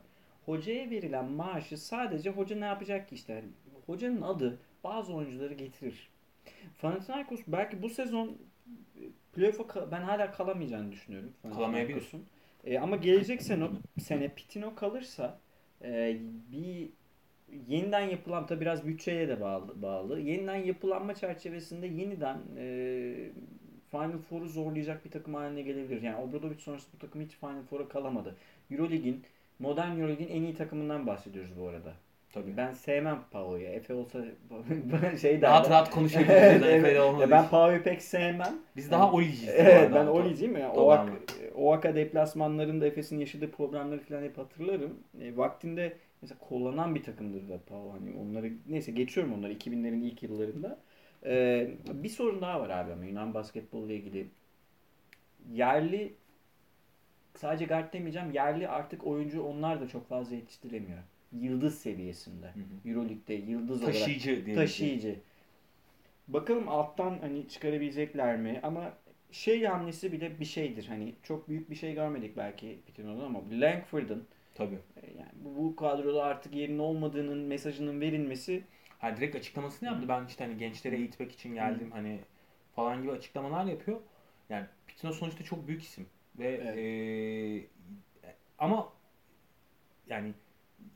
Hocaya 0.46 0.90
verilen 0.90 1.24
maaşı 1.24 1.78
sadece 1.78 2.30
hoca 2.30 2.56
ne 2.56 2.64
yapacak 2.64 3.08
ki 3.08 3.14
işte. 3.14 3.44
Hocanın 3.87 4.22
adı 4.22 4.59
bazı 4.85 5.14
oyuncuları 5.14 5.55
getirir. 5.55 6.09
Panathinaikos 6.81 7.41
belki 7.47 7.83
bu 7.83 7.89
sezon 7.89 8.28
e, 8.28 9.03
playoff'a 9.35 9.91
ben 9.91 10.03
hala 10.03 10.33
kalamayacağını 10.33 10.93
düşünüyorum. 10.93 11.33
Kalamayabilir. 11.43 11.95
Panathinaikos'un. 11.95 12.26
E, 12.64 12.78
ama 12.78 12.97
gelecek 12.97 13.43
sene, 13.43 13.68
sene 14.01 14.28
Pitino 14.28 14.74
kalırsa 14.74 15.39
e, 15.83 16.16
bir 16.53 16.91
yeniden 17.68 18.01
yapılan 18.01 18.47
tabi 18.47 18.61
biraz 18.61 18.87
bütçeye 18.87 19.28
de 19.28 19.41
bağlı, 19.41 19.83
bağlı. 19.83 20.20
Yeniden 20.20 20.57
yapılanma 20.57 21.14
çerçevesinde 21.14 21.87
yeniden 21.87 22.39
e, 22.57 23.14
Final 23.91 24.18
Four'u 24.18 24.49
zorlayacak 24.49 25.05
bir 25.05 25.11
takım 25.11 25.35
haline 25.35 25.62
gelebilir. 25.62 26.03
Yani 26.03 26.16
Obradovic 26.16 26.59
sonrası 26.59 26.89
bu 26.95 26.99
takım 26.99 27.22
hiç 27.22 27.31
Final 27.31 27.62
Four'a 27.62 27.89
kalamadı. 27.89 28.37
Eurolig'in 28.70 29.22
modern 29.59 30.01
Eurolig'in 30.01 30.28
en 30.28 30.43
iyi 30.43 30.55
takımından 30.55 31.07
bahsediyoruz 31.07 31.51
bu 31.61 31.68
arada. 31.68 31.95
Tabii. 32.33 32.57
Ben 32.57 32.72
sevmem 32.72 33.18
Pao'yu. 33.31 33.66
Efe 33.66 33.95
olsa 33.95 34.24
şey 35.20 35.37
derler. 35.37 35.51
rahat 35.51 35.70
rahat 35.70 35.91
konuşabiliriz. 35.91 36.62
Yani. 36.62 36.66
Efe'de 36.72 37.01
olmadığı 37.01 37.31
ben. 37.31 37.49
Pao'yu 37.49 37.83
pek 37.83 38.03
sevmem. 38.03 38.55
Biz 38.76 38.91
daha 38.91 39.12
Oli'ciyiz. 39.12 39.49
bu 39.49 39.59
Evet 39.59 39.91
ben 39.95 40.07
Oli'ciyim 40.07 40.57
ya. 40.57 40.72
Oak, 40.72 41.09
Oaka 41.55 41.95
deplasmanlarında 41.95 42.87
Efes'in 42.87 43.18
yaşadığı 43.18 43.51
problemleri 43.51 44.01
falan 44.01 44.22
hep 44.22 44.39
hatırlarım. 44.39 44.99
E, 45.20 45.37
vaktinde 45.37 45.97
mesela 46.22 46.39
kullanan 46.39 46.95
bir 46.95 47.03
takımdır 47.03 47.49
da 47.49 47.59
Pau. 47.66 47.93
Hani 47.93 48.16
onları 48.18 48.53
neyse 48.68 48.93
geçiyorum 48.93 49.33
onları 49.35 49.53
2000'lerin 49.53 50.05
ilk 50.05 50.22
yıllarında. 50.22 50.78
E, 51.24 51.66
bir 51.93 52.09
sorun 52.09 52.41
daha 52.41 52.61
var 52.61 52.70
abi 52.70 52.93
ama 52.93 53.05
Yunan 53.05 53.35
basketbolla 53.35 53.93
ilgili. 53.93 54.28
Yerli 55.53 56.14
sadece 57.37 57.64
guard 57.64 57.93
demeyeceğim. 57.93 58.31
Yerli 58.31 58.68
artık 58.68 59.07
oyuncu 59.07 59.43
onlar 59.43 59.81
da 59.81 59.89
çok 59.89 60.09
fazla 60.09 60.37
yetiştiremiyor. 60.37 60.99
Yıldız 61.33 61.78
seviyesinde. 61.78 62.47
Hı 62.47 62.61
hı. 62.61 62.89
Euroleague'de 62.89 63.35
yıldız 63.35 63.83
olarak 63.83 63.95
Taşıyıcı 63.95 64.47
diye. 64.47 64.57
taşıyıcı. 64.57 65.16
Bakalım 66.28 66.68
alttan 66.68 67.18
hani 67.20 67.49
çıkarabilecekler 67.49 68.37
mi? 68.37 68.61
Ama 68.62 68.93
şey 69.31 69.64
hamlesi 69.64 70.12
bile 70.12 70.41
bir 70.41 70.45
şeydir. 70.45 70.87
Hani 70.87 71.14
çok 71.22 71.49
büyük 71.49 71.70
bir 71.70 71.74
şey 71.74 71.95
görmedik 71.95 72.37
belki 72.37 72.78
Pitino'dan 72.87 73.24
ama 73.24 73.41
Langford'un 73.51 74.28
Tabii. 74.55 74.78
e, 75.03 75.07
yani 75.18 75.31
bu, 75.45 75.57
bu 75.57 75.76
kadroda 75.76 76.24
artık 76.24 76.55
yerinin 76.55 76.78
olmadığının 76.78 77.39
mesajının 77.39 78.01
verilmesi 78.01 78.62
Ha 78.99 79.16
direkt 79.16 79.37
açıklamasını 79.37 79.89
yaptı. 79.89 80.09
Ben 80.09 80.26
işte 80.26 80.45
hani 80.45 80.59
gençlere 80.59 80.97
eğitmek 80.97 81.33
için 81.33 81.55
geldim 81.55 81.91
hani 81.91 82.20
falan 82.76 83.03
gibi 83.03 83.12
açıklamalar 83.12 83.64
yapıyor. 83.64 84.01
Yani 84.49 84.66
Pitino 84.87 85.12
sonuçta 85.12 85.45
çok 85.45 85.68
büyük 85.68 85.83
isim 85.83 86.07
ve 86.39 86.49
Evet. 86.49 86.76
eee, 86.76 87.66
ama 88.59 88.93
yani 90.07 90.33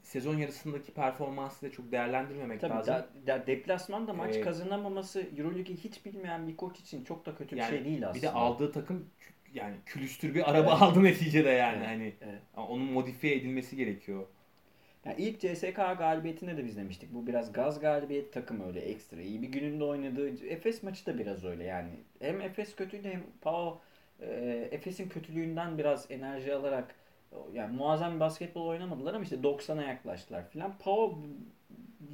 sezon 0.02 0.36
yarısındaki 0.38 0.92
performansı 0.94 1.66
da 1.66 1.72
çok 1.72 1.92
değerlendirmemek 1.92 2.60
Tabii 2.60 2.70
lazım. 2.70 2.94
da, 2.94 3.08
da 3.26 3.46
deplasmanda 3.46 4.12
maç 4.12 4.36
Ee, 4.36 4.40
kazanamaması 4.40 5.20
Euroligi 5.36 5.76
hiç 5.76 6.04
bilmeyen 6.04 6.48
bir 6.48 6.56
koç 6.56 6.80
için 6.80 7.04
çok 7.04 7.26
da 7.26 7.34
kötü 7.36 7.56
bir 7.56 7.60
yani 7.60 7.70
şey 7.70 7.84
değil 7.84 8.08
aslında. 8.08 8.14
bir 8.14 8.22
de 8.22 8.30
aldığı 8.30 8.72
takım 8.72 9.10
yani 9.54 9.76
külüstür 9.86 10.34
bir 10.34 10.50
araba 10.50 10.72
aldı 10.72 11.02
neticede 11.04 11.48
yani 11.50 11.76
Evet, 11.78 11.86
hani 11.86 12.14
evet. 12.20 12.42
onun 12.56 12.84
modifiye 12.92 13.36
edilmesi 13.36 13.76
gerekiyor. 13.76 14.26
Yani 15.04 15.16
ilk 15.22 15.40
CSK 15.40 15.76
galibiyetinde 15.76 16.56
de 16.56 16.64
biz 16.64 16.76
demiştik. 16.76 17.14
Bu 17.14 17.26
biraz 17.26 17.52
gaz 17.52 17.80
galibiyet 17.80 18.32
takım 18.32 18.60
öyle 18.68 18.80
ekstra. 18.80 19.20
iyi 19.20 19.42
bir 19.42 19.48
gününde 19.48 19.84
oynadığı. 19.84 20.46
Efes 20.46 20.82
maçı 20.82 21.06
da 21.06 21.18
biraz 21.18 21.44
öyle 21.44 21.64
yani. 21.64 21.90
Hem 22.20 22.40
Efes 22.40 22.76
kötüydü 22.76 23.08
hem 23.08 23.22
Pau 23.40 23.80
e, 24.20 24.68
Efes'in 24.72 25.08
kötülüğünden 25.08 25.78
biraz 25.78 26.10
enerji 26.10 26.54
alarak 26.54 26.94
yani 27.54 27.76
muazzam 27.76 28.14
bir 28.14 28.20
basketbol 28.20 28.66
oynamadılar 28.66 29.14
ama 29.14 29.24
işte 29.24 29.36
90'a 29.36 29.82
yaklaştılar 29.82 30.48
filan. 30.50 30.72
Pau 30.78 31.18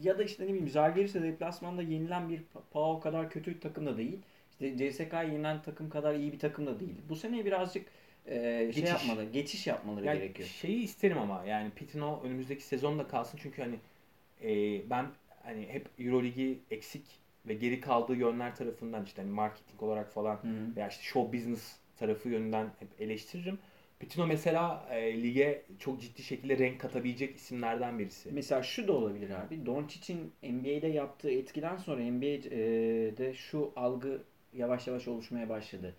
ya 0.03 0.19
da 0.19 0.23
işte 0.23 0.45
ne 0.45 0.49
bileyim 0.49 0.69
Zalgiris'e 0.69 1.23
deplasmanda 1.23 1.83
yenilen 1.83 2.29
bir 2.29 2.43
Pau 2.71 3.01
kadar 3.01 3.31
kötü 3.31 3.55
bir 3.55 3.61
takım 3.61 3.87
da 3.87 3.97
değil. 3.99 4.19
İşte 4.51 4.77
CSK 4.91 5.13
yenilen 5.13 5.63
takım 5.63 5.91
kadar 5.91 6.15
iyi 6.15 6.33
bir 6.33 6.39
takım 6.39 6.67
da 6.67 6.81
değil. 6.81 6.95
Bu 7.09 7.17
sene 7.17 7.45
birazcık 7.45 7.87
e, 8.27 8.35
şey 8.35 8.67
Geçiş. 8.67 8.91
yapmalı, 8.91 9.25
geçiş 9.25 9.67
yapmaları 9.67 10.07
Yani 10.07 10.19
gerekiyor. 10.19 10.49
şeyi 10.49 10.83
isterim 10.83 11.19
ama 11.19 11.45
yani 11.45 11.71
Pitino 11.71 12.21
önümüzdeki 12.25 12.63
sezonda 12.63 13.09
kalsın 13.09 13.39
çünkü 13.43 13.63
hani 13.63 13.77
e, 14.43 14.51
ben 14.91 15.07
hani 15.43 15.67
hep 15.69 15.87
Euroligi 15.99 16.59
eksik 16.71 17.05
ve 17.49 17.55
geri 17.55 17.81
kaldığı 17.81 18.15
yönler 18.17 18.57
tarafından 18.57 19.05
işte 19.05 19.23
hani 19.23 19.31
marketing 19.33 19.83
olarak 19.83 20.13
falan 20.13 20.35
Hı 20.37 20.49
hı. 20.49 20.77
veya 20.77 20.89
işte 20.89 21.03
show 21.03 21.39
business 21.39 21.77
tarafı 21.97 22.29
yönünden 22.29 22.67
hep 22.79 22.89
eleştiririm. 23.01 23.59
Pitino 24.01 24.27
mesela 24.27 24.87
e, 24.91 25.23
lige 25.23 25.63
çok 25.79 26.01
ciddi 26.01 26.23
şekilde 26.23 26.59
renk 26.59 26.81
katabilecek 26.81 27.37
isimlerden 27.37 27.99
birisi. 27.99 28.33
Mesela 28.33 28.63
şu 28.63 28.89
da 28.89 28.93
olabilir 28.93 29.31
abi. 29.31 29.67
Doncic'in 29.67 30.33
NBA'de 30.43 30.87
yaptığı 30.87 31.31
etkiden 31.31 31.77
sonra 31.77 32.03
NBA'de 32.03 33.35
şu 33.35 33.73
algı 33.77 34.23
yavaş 34.53 34.87
yavaş 34.87 35.09
oluşmaya 35.09 35.49
başladı. 35.49 35.95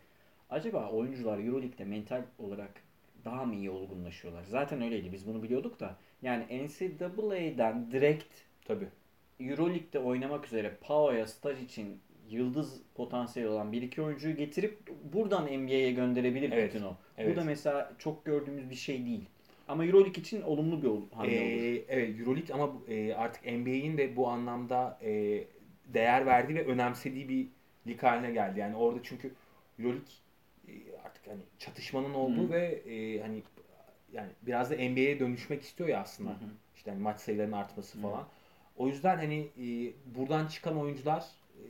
Acaba 0.49 0.89
oyuncular 0.89 1.39
Euroleague'de 1.39 1.85
mental 1.85 2.23
olarak 2.39 2.71
daha 3.25 3.45
mı 3.45 3.55
iyi 3.55 3.69
olgunlaşıyorlar? 3.69 4.43
Zaten 4.43 4.81
öyleydi. 4.81 5.11
Biz 5.13 5.27
bunu 5.27 5.43
biliyorduk 5.43 5.79
da. 5.79 5.97
Yani 6.21 6.67
NCAA'den 6.67 7.91
direkt 7.91 8.33
Tabii. 8.65 8.87
Euroleague'de 9.39 9.99
oynamak 9.99 10.45
üzere 10.45 10.77
Pao'ya 10.81 11.27
staj 11.27 11.63
için 11.63 12.01
yıldız 12.29 12.81
potansiyeli 12.95 13.49
olan 13.49 13.71
bir 13.71 13.81
iki 13.81 14.01
oyuncuyu 14.01 14.35
getirip 14.35 14.79
buradan 15.13 15.45
NBA'ye 15.45 15.91
gönderebilir 15.91 16.51
Evet, 16.51 16.71
Pitino. 16.71 16.97
Evet. 17.21 17.35
Bu 17.35 17.41
da 17.41 17.43
mesela 17.43 17.91
çok 17.99 18.25
gördüğümüz 18.25 18.69
bir 18.69 18.75
şey 18.75 19.05
değil. 19.05 19.25
Ama 19.67 19.85
Euroleague 19.85 20.21
için 20.21 20.41
olumlu 20.41 20.81
bir 20.81 20.87
hamle 20.87 21.41
olur. 21.41 21.61
Ee, 21.61 21.83
evet 21.89 22.19
Euroleague 22.19 22.55
ama 22.55 22.71
e, 22.87 23.13
artık 23.13 23.45
NBA'in 23.45 23.97
de 23.97 24.15
bu 24.15 24.27
anlamda 24.27 24.99
e, 25.03 25.43
değer 25.85 26.25
verdiği 26.25 26.55
ve 26.55 26.65
önemsediği 26.65 27.29
bir 27.29 27.47
lig 27.87 28.03
haline 28.03 28.31
geldi. 28.31 28.59
Yani 28.59 28.75
orada 28.75 28.99
çünkü 29.03 29.31
Euroleague 29.79 30.07
e, 30.67 30.71
artık 31.05 31.27
hani 31.27 31.41
çatışmanın 31.59 32.13
olduğu 32.13 32.47
Hı. 32.47 32.51
ve 32.51 32.65
e, 32.65 33.21
hani 33.21 33.43
yani 34.13 34.29
biraz 34.41 34.71
da 34.71 34.75
NBA'ye 34.75 35.19
dönüşmek 35.19 35.61
istiyor 35.61 35.89
ya 35.89 36.01
aslında. 36.01 36.29
Hı 36.29 36.33
hı. 36.33 36.49
İşte 36.75 36.91
hani 36.91 37.01
maç 37.01 37.19
sayılarının 37.19 37.57
artması 37.57 37.97
Hı. 37.97 38.01
falan. 38.01 38.27
O 38.77 38.87
yüzden 38.87 39.17
hani 39.17 39.47
e, 39.59 39.93
buradan 40.15 40.47
çıkan 40.47 40.79
oyuncular 40.79 41.25
e, 41.55 41.65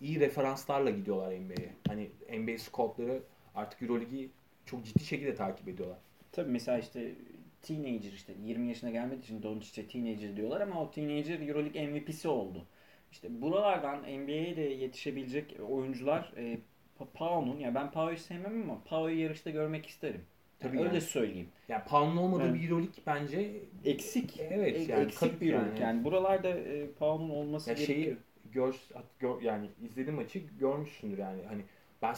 iyi 0.00 0.20
referanslarla 0.20 0.90
gidiyorlar 0.90 1.28
NBA'ye. 1.28 1.72
Hani 1.88 2.08
NBA 2.40 2.58
scoutları 2.58 3.22
artık 3.54 3.82
Euroleague'i 3.82 4.30
çok 4.70 4.84
ciddi 4.84 5.04
şekilde 5.04 5.34
takip 5.34 5.68
ediyorlar. 5.68 5.98
Tabii 6.32 6.50
mesela 6.50 6.78
işte 6.78 7.12
teenager 7.62 8.12
işte 8.12 8.32
20 8.44 8.68
yaşına 8.68 8.90
gelmediği 8.90 9.22
için 9.22 9.42
Doncic'e 9.42 9.86
teenager 9.86 10.36
diyorlar 10.36 10.60
ama 10.60 10.82
o 10.82 10.90
teenager 10.90 11.40
Euroleague 11.48 11.86
MVP'si 11.86 12.28
oldu. 12.28 12.66
İşte 13.12 13.42
buralardan 13.42 13.98
NBA'ye 14.02 14.56
de 14.56 14.60
yetişebilecek 14.62 15.56
oyuncular 15.68 16.32
e, 16.36 16.58
Pa- 16.98 17.06
Pau'nun 17.14 17.58
ya 17.58 17.74
ben 17.74 17.90
Pau'yu 17.90 18.18
sevmem 18.18 18.62
ama 18.62 18.80
Pau'yu 18.84 19.20
yarışta 19.20 19.50
görmek 19.50 19.86
isterim. 19.86 20.20
Tabii 20.60 20.78
öyle 20.78 20.88
yani. 20.88 21.00
söyleyeyim. 21.00 21.48
Yani 21.68 21.82
Pound'un 21.84 22.16
olmadığı 22.16 22.42
Evet. 22.44 22.54
bir 22.54 22.68
Euroleague 22.70 23.02
bence 23.06 23.52
Eksik. 23.84 24.40
Evet, 24.40 24.76
E- 24.76 24.92
yani 24.92 25.04
eksik 25.04 25.40
bir 25.40 25.52
Euroleague. 25.52 25.80
yani. 25.80 25.82
Yani. 25.96 26.04
buralarda 26.04 26.48
e, 26.48 26.86
Pau'nun 26.98 27.30
olması 27.30 27.70
ya 27.70 27.76
şeyi 27.76 27.86
gerekiyor. 27.88 28.16
gör, 28.52 28.74
gör 29.18 29.42
yani 29.42 29.70
izlediğim 29.82 30.14
maçı 30.16 30.38
görmüşsündür 30.38 31.18
yani. 31.18 31.42
Hani 31.48 31.62
ben 32.02 32.14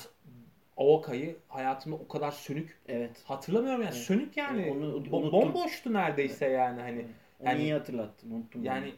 Avoka'yı 0.76 1.36
hayatımda 1.48 1.96
o 1.96 2.08
kadar 2.08 2.30
sönük 2.30 2.78
Evet. 2.88 3.22
hatırlamıyorum 3.24 3.80
yani 3.82 3.92
Evet. 3.94 4.02
sönük 4.04 4.36
yani. 4.36 4.62
Evet, 4.62 4.72
onu 4.72 4.86
unuttum. 4.94 5.32
bomboştu 5.32 5.92
neredeyse 5.92 6.46
yani 6.46 6.80
hani. 6.80 7.06
Onu 7.40 7.48
Yani- 7.48 7.62
iyi 7.62 7.72
hatırlattın. 7.72 8.30
Unuttum. 8.30 8.64
Yani 8.64 8.92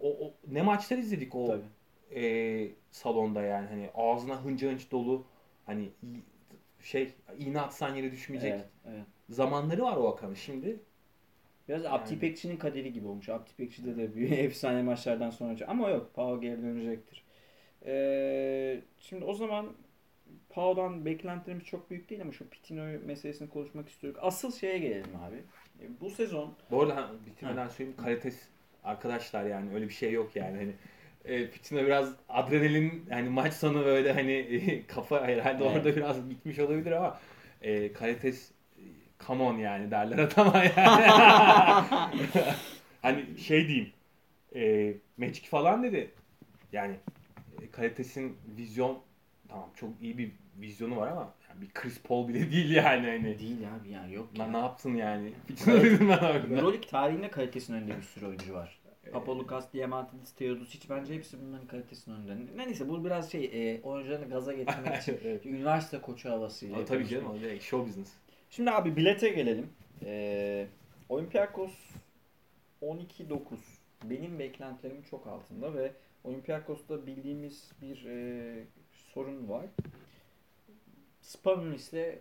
o, 0.00 0.08
o- 0.26 0.34
ne 0.48 0.62
maçlar 0.62 0.98
izledik 0.98 1.34
o 1.34 1.46
Tabii. 1.46 2.20
e, 2.20 2.68
salonda 2.90 3.42
yani 3.42 3.66
hani 3.68 3.90
ağzına 3.94 4.44
hınca 4.44 4.70
hınç 4.70 4.90
dolu 4.90 5.24
hani 5.66 5.88
şey 6.80 7.12
iğne 7.38 7.60
atsan 7.60 7.94
yere 7.94 8.12
düşmeyecek 8.12 8.52
Evet, 8.52 8.64
evet. 8.88 9.04
zamanları 9.30 9.82
var 9.82 9.96
o 9.96 10.08
Akan'ın 10.08 10.34
şimdi. 10.34 10.80
Biraz 11.68 11.86
Abdi 11.86 12.18
Pekçi'nin 12.18 12.56
kaderi 12.56 12.92
gibi 12.92 13.06
olmuş. 13.08 13.28
Abdi 13.28 13.50
Pekçi'de 13.56 13.96
de 13.96 14.16
bir 14.16 14.30
efsane 14.38 14.82
maçlardan 14.82 15.30
sonra. 15.30 15.56
Ama 15.66 15.88
yok. 15.90 16.10
Pau 16.14 16.40
geri 16.40 16.62
dönecektir. 16.62 17.24
Ee, 17.86 18.80
şimdi 18.98 19.24
o 19.24 19.34
zaman 19.34 19.66
Pau'dan 20.54 21.04
beklentilerimiz 21.04 21.64
çok 21.66 21.90
büyük 21.90 22.10
değil 22.10 22.22
ama 22.22 22.32
şu 22.32 22.48
Pitino 22.48 22.84
meselesini 23.06 23.48
konuşmak 23.48 23.88
istiyorum. 23.88 24.20
Asıl 24.22 24.52
şeye 24.52 24.78
gelelim 24.78 25.16
abi. 25.28 25.36
E, 25.80 26.00
Bu 26.00 26.10
sezon 26.10 26.54
Bu 26.70 26.82
arada 26.82 27.10
bitirmeden 27.26 27.68
söyleyeyim 27.68 27.96
kalites 28.04 28.48
arkadaşlar 28.84 29.44
yani 29.44 29.74
öyle 29.74 29.88
bir 29.88 29.94
şey 29.94 30.12
yok 30.12 30.36
yani 30.36 30.56
hani 30.56 30.72
e, 31.24 31.50
Pitino 31.50 31.84
biraz 31.86 32.12
adrenalin 32.28 33.06
hani 33.10 33.28
maç 33.28 33.54
sonu 33.54 33.84
böyle 33.84 34.12
hani 34.12 34.82
kafa 34.88 35.26
herhalde 35.26 35.64
Evet. 35.64 35.76
orada 35.76 35.96
biraz 35.96 36.28
gitmiş 36.28 36.58
olabilir 36.58 36.92
ama 36.92 37.20
e, 37.62 37.92
kalites 37.92 38.50
e, 38.78 38.82
come 39.26 39.42
on 39.42 39.58
yani 39.58 39.90
derler 39.90 40.18
adama 40.18 40.64
yani. 40.76 41.04
hani 43.02 43.24
şey 43.38 43.68
diyeyim 43.68 43.92
e, 44.54 44.94
Magic 45.16 45.46
falan 45.48 45.82
dedi 45.82 46.10
yani 46.72 46.96
e, 47.62 47.70
kalitesin 47.70 48.36
vizyon 48.56 48.98
tamam 49.48 49.70
çok 49.76 49.90
iyi 50.02 50.18
bir 50.18 50.32
vizyonu 50.60 50.96
var 50.96 51.08
ama 51.08 51.32
yani 51.48 51.60
bir 51.60 51.70
Chris 51.74 52.02
Paul 52.02 52.28
bile 52.28 52.50
değil 52.52 52.70
yani 52.70 53.06
hani. 53.06 53.38
değil 53.38 53.58
abi 53.80 53.90
yani 53.90 54.14
yok. 54.14 54.38
Lan 54.38 54.44
ya. 54.46 54.50
ne 54.50 54.58
yaptın 54.58 54.94
yani? 54.94 55.32
Euroleague 55.66 56.80
tarihinde 56.80 57.30
kalitesinin 57.30 57.76
önünde 57.78 57.96
bir 57.96 58.02
sürü 58.02 58.26
oyuncu 58.26 58.54
var. 58.54 58.78
Papalukas, 59.12 59.72
Diamantidis, 59.72 60.32
Teodosic 60.32 60.88
bence 60.90 61.14
hepsi 61.14 61.36
bunların 61.42 61.66
kalitesinin 61.66 62.28
önünde. 62.28 62.56
Neyse 62.56 62.88
bu 62.88 63.04
biraz 63.04 63.32
şey 63.32 63.44
e, 63.44 63.82
oyuncularını 63.82 64.28
gaza 64.28 64.52
getirmek 64.52 64.96
için 65.02 65.18
Evet. 65.24 65.46
üniversite 65.46 66.00
koçu 66.00 66.30
havasıyla. 66.30 66.76
Ama 66.76 66.84
tabii 66.84 67.08
canım 67.08 67.30
o 67.30 67.40
direkt 67.40 67.64
show 67.64 67.88
business. 67.88 68.12
Şimdi 68.50 68.70
abi 68.70 68.96
bilete 68.96 69.28
gelelim. 69.28 69.68
Ee, 70.04 70.66
Olympiakos 71.08 71.72
12-9. 72.82 73.38
Benim 74.04 74.38
beklentilerim 74.38 75.02
çok 75.10 75.26
altında 75.26 75.74
ve 75.74 75.92
Olympiakos'ta 76.24 77.06
bildiğimiz 77.06 77.70
bir 77.82 78.04
e, 78.06 78.64
sorun 79.14 79.48
var. 79.48 79.66
Spanulis'le 81.24 82.18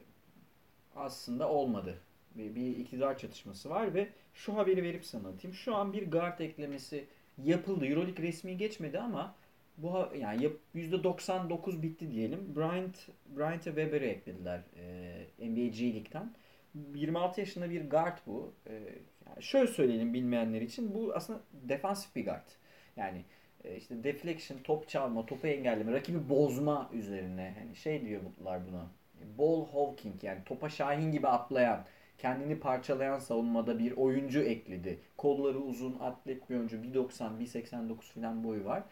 aslında 0.95 1.49
olmadı. 1.49 1.97
Bir, 2.35 2.55
bir 2.55 2.77
iktidar 2.77 3.17
çatışması 3.17 3.69
var 3.69 3.93
ve 3.93 4.09
şu 4.33 4.57
haberi 4.57 4.83
verip 4.83 5.05
sana 5.05 5.27
atayım. 5.29 5.55
Şu 5.55 5.75
an 5.75 5.93
bir 5.93 6.11
guard 6.11 6.39
eklemesi 6.39 7.05
yapıldı. 7.43 7.85
Euroleague 7.85 8.27
resmi 8.27 8.57
geçmedi 8.57 8.99
ama 8.99 9.35
bu 9.77 10.07
yani 10.19 10.43
yap- 10.43 10.57
%99 10.75 11.81
bitti 11.81 12.11
diyelim. 12.11 12.55
Bryant 12.55 13.09
Bryant'e 13.37 13.69
Weber'e 13.69 14.07
eklediler 14.07 14.61
e, 15.39 15.47
NBA 15.49 15.67
G 15.67 15.93
League'den. 15.93 16.33
26 16.95 17.39
yaşında 17.39 17.69
bir 17.69 17.89
guard 17.89 18.17
bu. 18.27 18.53
E, 18.67 18.73
yani 19.27 19.43
şöyle 19.43 19.67
söyleyelim 19.67 20.13
bilmeyenler 20.13 20.61
için 20.61 20.93
bu 20.95 21.13
aslında 21.15 21.41
defansif 21.53 22.15
bir 22.15 22.25
guard. 22.25 22.47
Yani 22.97 23.25
işte 23.77 24.03
deflection, 24.03 24.57
top 24.63 24.89
çalma, 24.89 25.25
topu 25.25 25.47
engelleme, 25.47 25.91
rakibi 25.91 26.29
bozma 26.29 26.89
üzerine 26.93 27.55
hani 27.59 27.75
şey 27.75 28.05
diyorlar 28.05 28.61
buna. 28.69 28.87
Ball 29.37 29.65
hawking 29.65 30.23
yani 30.23 30.39
topa 30.45 30.69
şahin 30.69 31.11
gibi 31.11 31.27
atlayan, 31.27 31.85
kendini 32.17 32.59
parçalayan 32.59 33.19
savunmada 33.19 33.79
bir 33.79 33.91
oyuncu 33.91 34.41
ekledi. 34.41 34.99
Kolları 35.17 35.59
uzun, 35.59 35.99
atlet 35.99 36.49
bir 36.49 36.55
oyuncu. 36.55 36.77
1.90, 36.77 37.39
1.89 37.39 38.01
falan 38.01 38.43
boyu 38.43 38.65
var. 38.65 38.83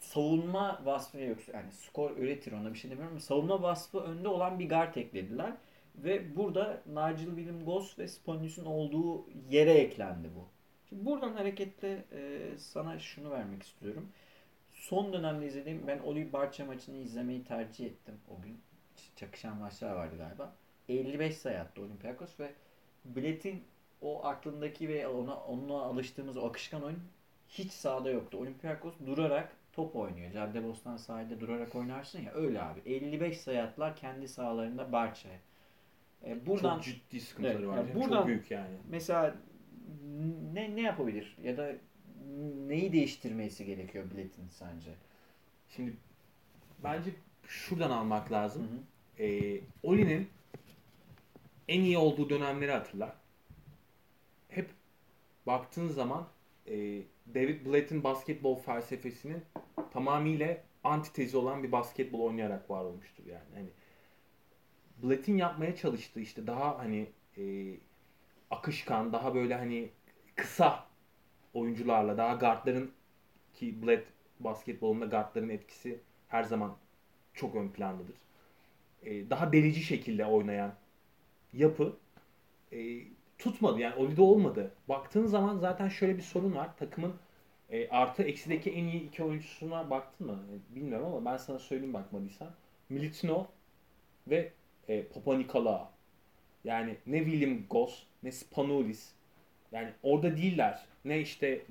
Savunma 0.00 0.82
vasfı 0.84 1.20
yok. 1.20 1.38
Yani 1.54 1.72
skor 1.72 2.16
üretir 2.16 2.52
ona 2.52 2.72
bir 2.74 2.78
şey 2.78 2.90
demiyorum 2.90 3.12
ama 3.12 3.20
savunma 3.20 3.62
vasfı 3.62 4.00
önde 4.00 4.28
olan 4.28 4.58
bir 4.58 4.68
guard 4.68 4.94
eklediler. 4.96 5.52
Ve 5.96 6.36
burada 6.36 6.82
Nigel 6.86 7.36
William 7.36 7.64
Goss 7.64 7.98
ve 7.98 8.08
Spanulis'in 8.08 8.64
olduğu 8.64 9.26
yere 9.50 9.72
eklendi 9.72 10.28
bu. 10.36 10.53
Şimdi 10.88 11.04
buradan 11.04 11.32
hareketle 11.32 12.04
e, 12.12 12.50
sana 12.58 12.98
şunu 12.98 13.30
vermek 13.30 13.62
istiyorum. 13.62 14.08
Son 14.72 15.12
dönemde 15.12 15.46
izlediğim, 15.46 15.86
ben 15.86 15.98
Oli 15.98 16.32
Barça 16.32 16.64
maçını 16.64 16.96
izlemeyi 16.96 17.44
tercih 17.44 17.86
ettim 17.86 18.14
o 18.38 18.42
gün. 18.42 18.60
Çakışan 19.16 19.56
maçlar 19.56 19.92
vardı 19.94 20.14
galiba. 20.18 20.52
55 20.88 21.36
sayı 21.36 21.60
attı 21.60 21.82
Olympiakos 21.82 22.40
ve 22.40 22.50
biletin 23.04 23.62
o 24.00 24.24
aklındaki 24.24 24.88
ve 24.88 25.08
ona 25.08 25.36
onunla 25.36 25.82
alıştığımız 25.82 26.36
o 26.36 26.46
akışkan 26.46 26.82
oyun 26.82 26.98
hiç 27.48 27.72
sahada 27.72 28.10
yoktu. 28.10 28.38
Olympiakos 28.38 28.94
durarak 29.06 29.52
top 29.72 29.96
oynuyor. 29.96 30.32
Caddebostan 30.32 30.96
sahilde 30.96 31.40
durarak 31.40 31.74
oynarsın 31.74 32.22
ya 32.22 32.32
öyle 32.32 32.62
abi. 32.62 32.80
55 32.86 33.40
sayı 33.40 33.62
attılar 33.62 33.96
kendi 33.96 34.28
sahalarında 34.28 34.92
Barça'ya. 34.92 35.38
E, 36.26 36.46
buradan 36.46 36.74
Çok 36.74 36.84
ciddi 36.84 37.20
sıkıntıları 37.20 37.56
Evet, 37.58 37.68
var. 37.68 37.76
yani. 37.76 37.94
buradan- 37.94 38.16
Çok 38.16 38.26
büyük 38.26 38.50
yani. 38.50 38.76
mesela 38.90 39.34
ne 40.52 40.76
ne 40.76 40.80
yapabilir 40.80 41.36
ya 41.42 41.56
da 41.56 41.72
neyi 42.68 42.92
değiştirmesi 42.92 43.64
gerekiyor 43.64 44.04
biletin 44.10 44.48
sence? 44.48 44.90
Şimdi 45.68 45.92
bence 46.84 47.10
şuradan 47.46 47.90
almak 47.90 48.32
lazım. 48.32 48.62
hı. 48.62 49.22
Ee, 49.22 49.60
Oli'nin 49.82 50.28
en 51.68 51.80
iyi 51.80 51.98
olduğu 51.98 52.30
dönemleri 52.30 52.70
hatırla. 52.72 53.16
Hep 54.48 54.70
baktığın 55.46 55.88
zaman 55.88 56.28
e, 56.66 57.02
David 57.34 57.66
Blatt'in 57.66 58.04
basketbol 58.04 58.56
felsefesinin 58.56 59.42
tamamıyla 59.92 60.58
antitezi 60.84 61.36
olan 61.36 61.62
bir 61.62 61.72
basketbol 61.72 62.20
oynayarak 62.20 62.70
var 62.70 62.84
olmuştur 62.84 63.26
yani. 63.26 63.54
Hani 63.54 63.68
Blatt'in 65.02 65.36
yapmaya 65.36 65.76
çalıştığı 65.76 66.20
işte 66.20 66.46
daha 66.46 66.78
hani 66.78 67.06
e, 67.36 67.42
akışkan, 68.50 69.12
daha 69.12 69.34
böyle 69.34 69.54
hani 69.54 69.90
kısa 70.36 70.86
oyuncularla, 71.54 72.16
daha 72.16 72.34
guardların 72.34 72.92
ki 73.54 73.82
Blatt 73.82 74.04
basketbolunda 74.40 75.06
guardların 75.06 75.48
etkisi 75.48 76.00
her 76.28 76.42
zaman 76.42 76.76
çok 77.34 77.54
ön 77.54 77.68
plandadır. 77.68 78.16
E, 79.02 79.30
daha 79.30 79.52
delici 79.52 79.82
şekilde 79.82 80.26
oynayan 80.26 80.74
yapı 81.52 81.96
e, 82.72 82.78
tutmadı. 83.38 83.80
Yani 83.80 83.94
Oli'de 83.94 84.22
olmadı. 84.22 84.74
Baktığın 84.88 85.26
zaman 85.26 85.58
zaten 85.58 85.88
şöyle 85.88 86.16
bir 86.16 86.22
sorun 86.22 86.54
var. 86.54 86.76
Takımın 86.76 87.14
e, 87.70 87.88
artı 87.88 88.22
eksideki 88.22 88.70
en 88.70 88.84
iyi 88.84 89.02
iki 89.08 89.24
oyuncusuna 89.24 89.90
baktın 89.90 90.26
mı? 90.26 90.38
E, 90.52 90.76
bilmiyorum 90.76 91.06
ama 91.06 91.32
ben 91.32 91.36
sana 91.36 91.58
söyleyeyim 91.58 91.94
bakmadıysan. 91.94 92.50
Militino 92.88 93.46
ve 94.28 94.52
e, 94.88 95.02
Papa 95.02 95.36
Nikolaou. 95.36 95.86
Yani 96.64 96.96
ne 97.06 97.18
William 97.18 97.58
Goss 97.70 98.02
ne 98.24 98.32
Spanulis. 98.32 99.12
Yani 99.72 99.90
orada 100.02 100.36
değiller. 100.36 100.86
Ne 101.04 101.20
işte 101.20 101.62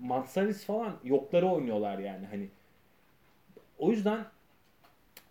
Mansaris 0.00 0.64
falan 0.64 0.96
yokları 1.04 1.46
oynuyorlar 1.46 1.98
yani 1.98 2.26
hani. 2.26 2.48
O 3.78 3.90
yüzden 3.90 4.26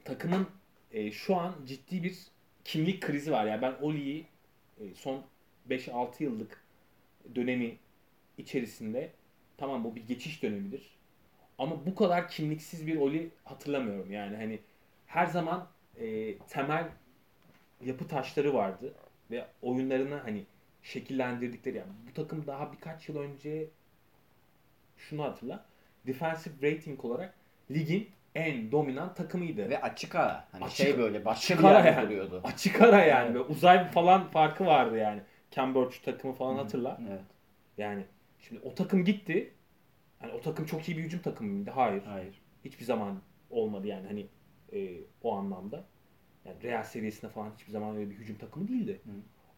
takımın 0.03 0.47
e, 0.91 1.11
şu 1.11 1.35
an 1.35 1.55
ciddi 1.65 2.03
bir 2.03 2.17
kimlik 2.63 3.01
krizi 3.01 3.31
var. 3.31 3.45
Yani 3.45 3.61
ben 3.61 3.75
Oli'yi 3.81 4.25
e, 4.79 4.93
son 4.95 5.23
5-6 5.69 6.23
yıllık 6.23 6.63
dönemi 7.35 7.77
içerisinde 8.37 9.11
tamam 9.57 9.83
bu 9.83 9.95
bir 9.95 10.07
geçiş 10.07 10.43
dönemidir. 10.43 10.89
Ama 11.57 11.85
bu 11.85 11.95
kadar 11.95 12.29
kimliksiz 12.29 12.87
bir 12.87 12.97
Oli 12.97 13.29
hatırlamıyorum. 13.43 14.11
Yani 14.11 14.35
hani 14.35 14.59
her 15.07 15.25
zaman 15.25 15.67
e, 15.97 16.37
temel 16.37 16.87
yapı 17.81 18.07
taşları 18.07 18.53
vardı 18.53 18.93
ve 19.31 19.45
oyunlarını 19.61 20.15
hani 20.15 20.45
şekillendirdikleri 20.83 21.77
yani 21.77 21.91
bu 22.09 22.13
takım 22.13 22.47
daha 22.47 22.71
birkaç 22.73 23.09
yıl 23.09 23.17
önce 23.17 23.67
şunu 24.97 25.23
hatırla. 25.23 25.65
Defensive 26.07 26.71
rating 26.71 27.05
olarak 27.05 27.33
ligin 27.71 28.09
en 28.35 28.71
dominant 28.71 29.17
takımıydı. 29.17 29.69
Ve 29.69 29.81
açık 29.81 30.15
ara. 30.15 30.47
Hani 30.51 30.65
Açık- 30.65 30.77
şey 30.77 30.97
böyle 30.97 31.25
başka 31.25 31.53
açık 31.53 31.59
bir 31.59 31.69
ara 31.69 31.85
yerde 31.85 31.89
yani. 31.89 32.05
duruyordu. 32.09 32.41
Açık 32.43 32.81
ara 32.81 33.03
yani. 33.05 33.25
Evet. 33.25 33.35
Böyle 33.35 33.45
uzay 33.45 33.91
falan 33.91 34.27
farkı 34.27 34.65
vardı 34.65 34.97
yani. 34.97 35.21
Cambridge 35.51 35.95
takımı 36.05 36.33
falan 36.33 36.55
hatırla. 36.55 37.01
Evet. 37.09 37.21
Yani 37.77 38.05
şimdi 38.39 38.61
o 38.63 38.75
takım 38.75 39.05
gitti. 39.05 39.53
Hani 40.19 40.31
o 40.33 40.41
takım 40.41 40.65
çok 40.65 40.89
iyi 40.89 40.97
bir 40.97 41.03
hücum 41.03 41.21
takımı 41.21 41.53
mıydı? 41.53 41.71
Hayır. 41.71 42.03
Hayır. 42.03 42.41
Hiçbir 42.65 42.85
zaman 42.85 43.19
olmadı 43.49 43.87
yani 43.87 44.07
hani 44.07 44.27
e, 44.73 45.01
o 45.23 45.35
anlamda. 45.35 45.83
Yani 46.49 46.63
Real 46.63 46.83
seviyesinde 46.83 47.31
falan 47.31 47.51
hiçbir 47.57 47.71
zaman 47.71 47.95
öyle 47.95 48.09
bir 48.09 48.15
hücum 48.15 48.37
takımı 48.37 48.67
değildi. 48.67 49.01
Hı. 49.03 49.11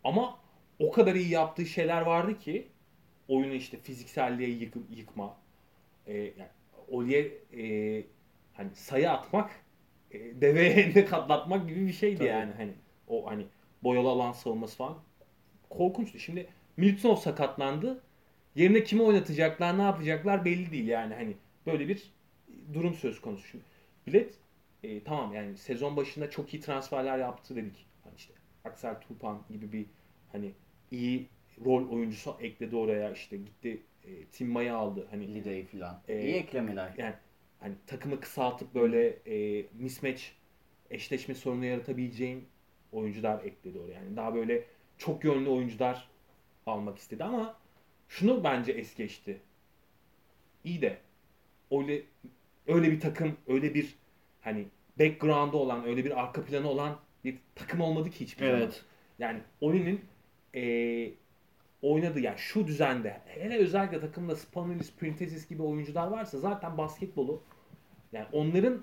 Ama 0.04 0.40
o 0.80 0.92
kadar 0.92 1.16
iyi 1.16 1.30
yaptığı 1.30 1.66
şeyler 1.66 2.02
vardı 2.02 2.40
ki 2.40 2.68
oyunu 3.28 3.54
işte 3.54 3.78
fizikselliğe 3.78 4.50
yık, 4.50 4.74
yıkma, 4.90 5.38
e, 6.08 6.18
yani 6.18 6.50
Oli'ye 6.88 7.32
e, 7.58 8.04
hani 8.54 8.70
sayı 8.76 9.12
atmak, 9.12 9.52
e, 10.12 10.20
deveye 10.42 10.70
elini 10.70 11.06
katlatmak 11.06 11.70
gibi 11.70 11.88
bir 11.88 11.94
şeydi 11.94 12.18
Tabii. 12.18 12.28
yani 12.28 12.54
hani 12.58 12.72
o 13.08 13.28
hani 13.28 13.46
boyalı 13.84 14.10
alan 14.10 14.32
savunması 14.32 14.78
falan 14.78 14.98
korkunçtu. 15.70 16.20
Şimdi 16.20 16.48
Miltonov 16.78 17.16
sakatlandı. 17.16 18.04
Yerine 18.56 18.84
kimi 18.84 19.02
oynatacaklar, 19.02 19.78
ne 19.78 19.82
yapacaklar 19.82 20.46
belli 20.46 20.72
değil 20.72 20.88
yani 20.88 21.14
hani 21.14 21.34
böyle 21.66 21.88
bir 21.88 22.12
durum 22.74 22.94
söz 22.94 23.22
konusu. 23.22 23.48
Şimdi 23.48 23.64
Bilet 24.08 24.34
e, 24.84 25.04
tamam 25.04 25.34
yani 25.34 25.58
sezon 25.58 25.96
başında 25.98 26.30
çok 26.30 26.54
iyi 26.54 26.62
transferler 26.62 27.18
yaptı 27.18 27.56
dedik. 27.56 27.86
Hani 28.04 28.16
işte 28.16 28.34
Aksel 28.66 29.02
Tupan 29.02 29.44
gibi 29.52 29.72
bir 29.72 29.86
hani 30.32 30.52
iyi 30.92 31.28
rol 31.66 31.90
oyuncusu 31.90 32.38
ekledi 32.42 32.76
oraya 32.76 33.12
işte 33.12 33.38
gitti 33.38 33.82
e, 34.04 34.26
Tim 34.26 34.50
Maya 34.50 34.76
aldı. 34.76 35.08
Hani 35.12 35.36
Lidey 35.36 35.66
falan. 35.66 36.02
Ee, 36.08 36.22
İyi 36.22 36.36
eklemeler. 36.36 36.94
yani 36.98 37.16
hani 37.60 37.76
takımı 37.88 38.20
kısaltıp 38.20 38.76
böyle 38.76 39.08
e, 39.28 39.66
mismatch 39.74 40.24
eşleşme 40.90 41.36
sorunu 41.36 41.66
yaratabileceğin 41.66 42.48
oyuncular 42.92 43.44
ekledi 43.46 43.80
oraya. 43.80 43.94
Yani 43.94 44.16
daha 44.16 44.36
böyle 44.36 44.66
çok 44.98 45.24
yönlü 45.24 45.50
oyuncular 45.50 46.10
almak 46.66 46.98
istedi 46.98 47.24
ama 47.24 47.58
şunu 48.10 48.44
bence 48.44 48.72
es 48.72 48.96
geçti. 48.96 49.42
İyi 50.64 50.82
de 50.82 50.98
öyle 51.72 52.04
öyle 52.68 52.92
bir 52.92 53.00
takım, 53.00 53.38
öyle 53.48 53.74
bir 53.74 53.96
hani 54.42 54.68
background'ı 55.00 55.58
olan, 55.58 55.86
öyle 55.86 56.06
bir 56.06 56.20
arka 56.20 56.46
planı 56.46 56.70
olan 56.70 56.98
bir 57.24 57.38
takım 57.56 57.82
olmadı 57.82 58.10
ki 58.10 58.20
hiçbir 58.20 58.46
zaman. 58.46 58.62
Evet. 58.62 58.82
Yani 59.20 59.40
Oli'nin 59.62 60.02
eee 60.54 61.14
oynadığı 61.82 62.20
yani 62.20 62.38
şu 62.38 62.68
düzende 62.68 63.22
hele 63.26 63.58
özellikle 63.58 64.00
takımda 64.00 64.36
Spanulis, 64.36 64.94
Printezis 64.96 65.50
gibi 65.50 65.64
oyuncular 65.64 66.08
varsa 66.08 66.38
zaten 66.38 66.78
basketbolu 66.78 67.42
yani 68.14 68.26
onların 68.32 68.82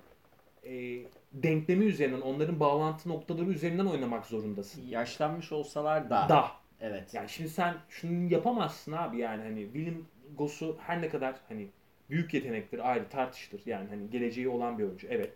eee, 0.64 1.02
denklemi 1.32 1.84
üzerinden, 1.84 2.20
onların 2.20 2.60
bağlantı 2.60 3.08
noktaları 3.08 3.50
üzerinden 3.50 3.86
oynamak 3.86 4.26
zorundasın. 4.26 4.82
Yaşlanmış 4.88 5.52
olsalar 5.52 6.10
da. 6.10 6.26
Da. 6.28 6.50
Evet. 6.80 7.14
Yani 7.14 7.28
şimdi 7.28 7.50
sen 7.50 7.74
şunu 7.88 8.32
yapamazsın 8.32 8.92
abi 8.92 9.18
yani 9.18 9.42
hani 9.42 9.64
William 9.64 9.96
Goss'u 10.38 10.76
her 10.80 11.02
ne 11.02 11.08
kadar 11.08 11.34
hani 11.48 11.68
büyük 12.10 12.34
yetenektir 12.34 12.90
ayrı 12.90 13.08
tartışılır. 13.08 13.62
Yani 13.66 13.88
hani 13.88 14.10
geleceği 14.10 14.48
olan 14.48 14.78
bir 14.78 14.84
oyuncu 14.84 15.06
evet. 15.10 15.32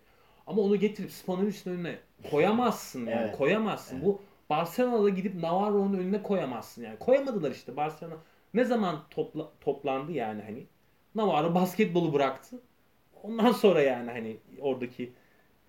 Ama 0.47 0.61
onu 0.61 0.75
getirip 0.75 1.11
Spanulis'in 1.11 1.71
önüne 1.71 1.99
koyamazsın 2.31 3.05
yani 3.05 3.21
Evet. 3.21 3.37
koyamazsın. 3.37 3.95
Evet. 3.95 4.05
Bu 4.05 4.21
Barcelona'da 4.49 5.09
gidip 5.09 5.35
Navarro'nun 5.35 5.93
önüne 5.93 6.23
koyamazsın 6.23 6.83
yani. 6.83 6.99
Koyamadılar 6.99 7.51
işte 7.51 7.75
Barcelona. 7.77 8.15
Ne 8.53 8.63
zaman 8.63 9.03
topla, 9.09 9.49
toplandı 9.61 10.11
yani 10.11 10.41
hani. 10.41 10.65
Navarro 11.15 11.55
basketbolu 11.55 12.13
bıraktı. 12.13 12.61
Ondan 13.23 13.51
sonra 13.51 13.81
yani 13.81 14.11
hani 14.11 14.37
oradaki 14.61 15.13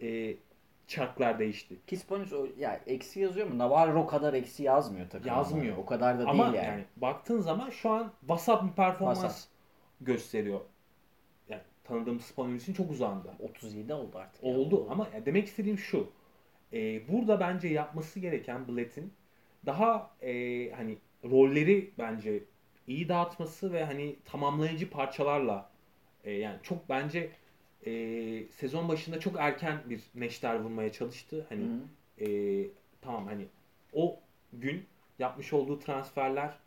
e, 0.03 0.37
çarklar 0.87 1.39
değişti. 1.39 1.77
Kispanis 1.87 2.33
o 2.33 2.47
ya 2.59 2.81
eksi 2.87 3.21
yazıyor 3.21 3.47
mu? 3.47 3.59
Navarro 3.59 4.07
kadar 4.07 4.35
eksi 4.35 4.63
yazmıyor 4.63 5.11
tabii. 5.11 5.29
Yazmıyor. 5.29 5.77
O 5.77 5.87
kadar 5.87 6.19
da 6.19 6.27
Ama 6.29 6.45
değil 6.45 6.55
yani. 6.57 6.67
yani. 6.67 6.85
baktığın 6.97 7.41
zaman 7.41 7.71
şu 7.71 7.91
an 7.91 8.13
vasat 8.23 8.65
bir 8.65 8.73
performans 8.73 9.25
Vasat. 9.25 9.49
gösteriyor. 10.01 10.61
Yani 11.85 11.99
tanıdığım 11.99 12.21
Spanulis'in 12.21 12.73
çok 12.73 12.91
uzağında. 12.91 13.35
37 13.39 13.95
oldu 13.95 14.19
artık. 14.19 14.45
ya. 14.45 14.51
Oldu 14.51 14.87
ama 14.91 15.09
ya 15.15 15.27
demek 15.27 15.47
istediğim 15.47 15.79
şu. 15.79 16.09
e, 16.73 17.09
burada 17.09 17.41
bence 17.41 17.69
yapması 17.69 18.21
gereken 18.21 18.69
Blatt'in 18.69 19.13
daha 19.67 20.11
e, 20.23 20.71
hani 20.71 20.99
rolleri 21.25 21.91
bence 21.99 22.45
iyi 22.87 23.09
dağıtması 23.09 23.73
ve 23.73 23.85
hani 23.85 24.17
tamamlayıcı 24.25 24.91
parçalarla 24.91 25.71
e, 26.25 26.33
yani 26.33 26.59
çok 26.63 26.89
bence 26.89 27.31
e, 27.87 27.93
sezon 28.51 28.89
başında 28.89 29.21
çok 29.21 29.37
erken 29.39 29.83
bir 29.91 30.03
neşter 30.15 30.61
vurmaya 30.61 30.93
çalıştı. 30.93 31.47
Hani 31.49 31.65
Hı. 32.19 32.25
e, 32.25 32.67
tamam 33.01 33.27
hani 33.27 33.47
o 33.93 34.21
gün 34.53 34.87
yapmış 35.19 35.53
olduğu 35.53 35.79
transferler 35.79 36.59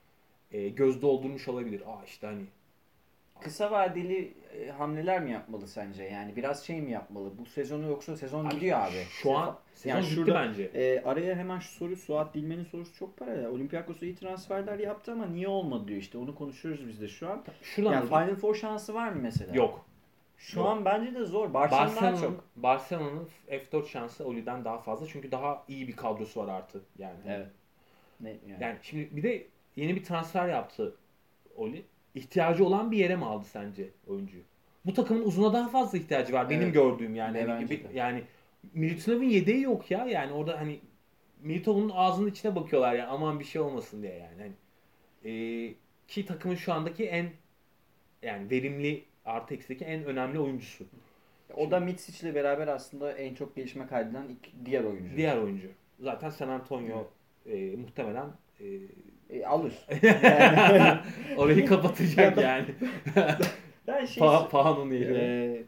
e, 0.52 0.70
göz 0.70 1.02
doldurmuş 1.02 1.48
olabilir. 1.48 1.82
Aa 1.86 2.04
işte 2.06 2.28
hani 2.28 2.44
Kısa 3.42 3.72
vadeli 3.72 4.34
e, 4.60 4.70
hamleler 4.72 5.22
mi 5.22 5.32
yapmalı 5.32 5.68
sence? 5.68 6.04
Yani 6.04 6.36
biraz 6.36 6.64
şey 6.66 6.82
mi 6.82 6.92
yapmalı? 6.92 7.38
Bu 7.40 7.46
sezonu 7.46 7.88
yoksa 7.88 8.16
sezon 8.18 8.46
Abi, 8.46 8.56
gidiyor 8.56 8.80
abi. 8.80 9.04
şu 9.10 9.38
an 9.38 9.60
sezon 9.74 9.96
Yani 9.96 10.06
şurada- 10.06 10.36
bence. 10.36 10.64
E, 10.64 11.04
araya 11.04 11.36
hemen 11.36 11.60
şu 11.60 11.70
soru 11.72 11.96
Suat 11.96 12.34
Dilmen'in 12.34 12.64
sorusu 12.64 12.94
çok 12.96 13.18
para. 13.18 13.50
Olympiakos 13.52 14.02
iyi 14.02 14.16
transferler 14.16 14.80
yaptı 14.80 15.12
ama 15.12 15.26
niye 15.26 15.48
olmadı 15.48 15.88
diyor 15.88 16.00
işte. 16.00 16.18
Onu 16.18 16.36
konuşuyoruz 16.36 16.88
biz 16.88 17.02
de 17.02 17.08
şu 17.08 17.30
an. 17.30 17.44
Şuradan 17.62 17.94
Yani 17.94 18.06
Final 18.06 18.36
Four 18.36 18.56
şansı 18.56 18.94
var 18.94 19.10
mı 19.10 19.20
mesela? 19.22 19.56
yok. 19.56 19.86
Şu 20.38 20.60
Yok. 20.60 20.68
an 20.68 20.86
bence 20.86 21.16
de 21.16 21.26
zor. 21.26 21.54
Barcelona 21.54 21.86
daha 21.88 21.96
Barcelona'nın 21.96 22.22
çok. 22.22 22.44
Barcelona'nın 22.56 23.28
F4 23.50 23.88
şansı 23.88 24.26
Oli'den 24.28 24.66
daha 24.66 24.78
fazla 24.78 25.08
çünkü 25.08 25.32
daha 25.32 25.64
iyi 25.68 25.88
bir 25.88 25.96
kadrosu 25.96 26.40
var 26.40 26.48
artı 26.54 26.82
yani. 26.98 27.20
Evet. 27.28 27.48
Ne, 28.20 28.30
yani. 28.30 28.64
Yani 28.64 28.78
şimdi 28.82 29.16
bir 29.16 29.24
de 29.24 29.48
yeni 29.76 29.96
bir 29.96 30.04
transfer 30.04 30.48
yaptı 30.50 30.96
Oli. 31.56 31.86
İhtiyacı 32.18 32.66
olan 32.66 32.92
bir 32.92 32.98
yere 32.98 33.16
mi 33.16 33.26
aldı 33.26 33.46
sence 33.46 33.90
oyuncuyu? 34.08 34.44
Bu 34.86 34.94
takımın 34.94 35.26
uzuna 35.26 35.54
daha 35.54 35.68
fazla 35.70 35.98
ihtiyacı 35.98 36.34
var 36.34 36.50
benim 36.50 36.62
Evet. 36.62 36.74
gördüğüm 36.74 37.16
yani. 37.16 37.38
Hani 37.42 37.48
bence 37.62 37.70
bir- 37.76 37.90
yani 37.94 38.24
Milutinov'un 38.74 39.24
yedeği 39.24 39.62
yok 39.62 39.92
ya. 39.92 40.06
Yani 40.06 40.32
orada 40.32 40.60
hani 40.60 40.80
Militov'un 41.44 41.92
ağzının 41.94 42.30
içine 42.30 42.56
bakıyorlar 42.56 42.94
ya 42.94 43.08
aman 43.08 43.40
bir 43.40 43.46
şey 43.46 43.62
olmasın 43.62 44.02
diye 44.04 44.14
yani. 44.14 44.42
Hani, 44.42 44.52
e, 45.34 45.74
ki 46.08 46.26
takımın 46.26 46.56
şu 46.56 46.74
andaki 46.74 47.06
en 47.06 47.30
yani 48.22 48.50
verimli 48.50 49.04
artı 49.26 49.54
eksideki 49.54 49.86
en 49.86 50.04
önemli 50.06 50.40
oyuncusu. 50.40 50.86
O 51.58 51.72
da 51.72 51.80
Mitsic 51.80 52.28
ile 52.28 52.36
beraber 52.36 52.68
aslında 52.68 53.12
en 53.12 53.34
çok 53.36 53.56
gelişme 53.56 53.88
kaydeden 53.88 54.28
diğer 54.66 54.84
oyuncu. 54.84 55.18
Diğer 55.18 55.38
oyuncu. 55.38 55.68
Zaten 56.00 56.30
San 56.30 56.50
Antonio 56.50 57.08
e, 57.46 57.76
muhtemelen 57.76 58.26
e, 58.60 58.66
E, 59.30 59.46
alır. 59.46 59.74
Yani- 60.04 61.00
orayı 61.38 61.66
kapatacak 61.66 62.38
yani. 62.38 62.66
ben 63.88 64.06
şey 64.06 64.22
Pa 64.22 64.50
Pahan'ın 64.50 64.92
yerine. 64.92 65.18
Ee, 65.18 65.64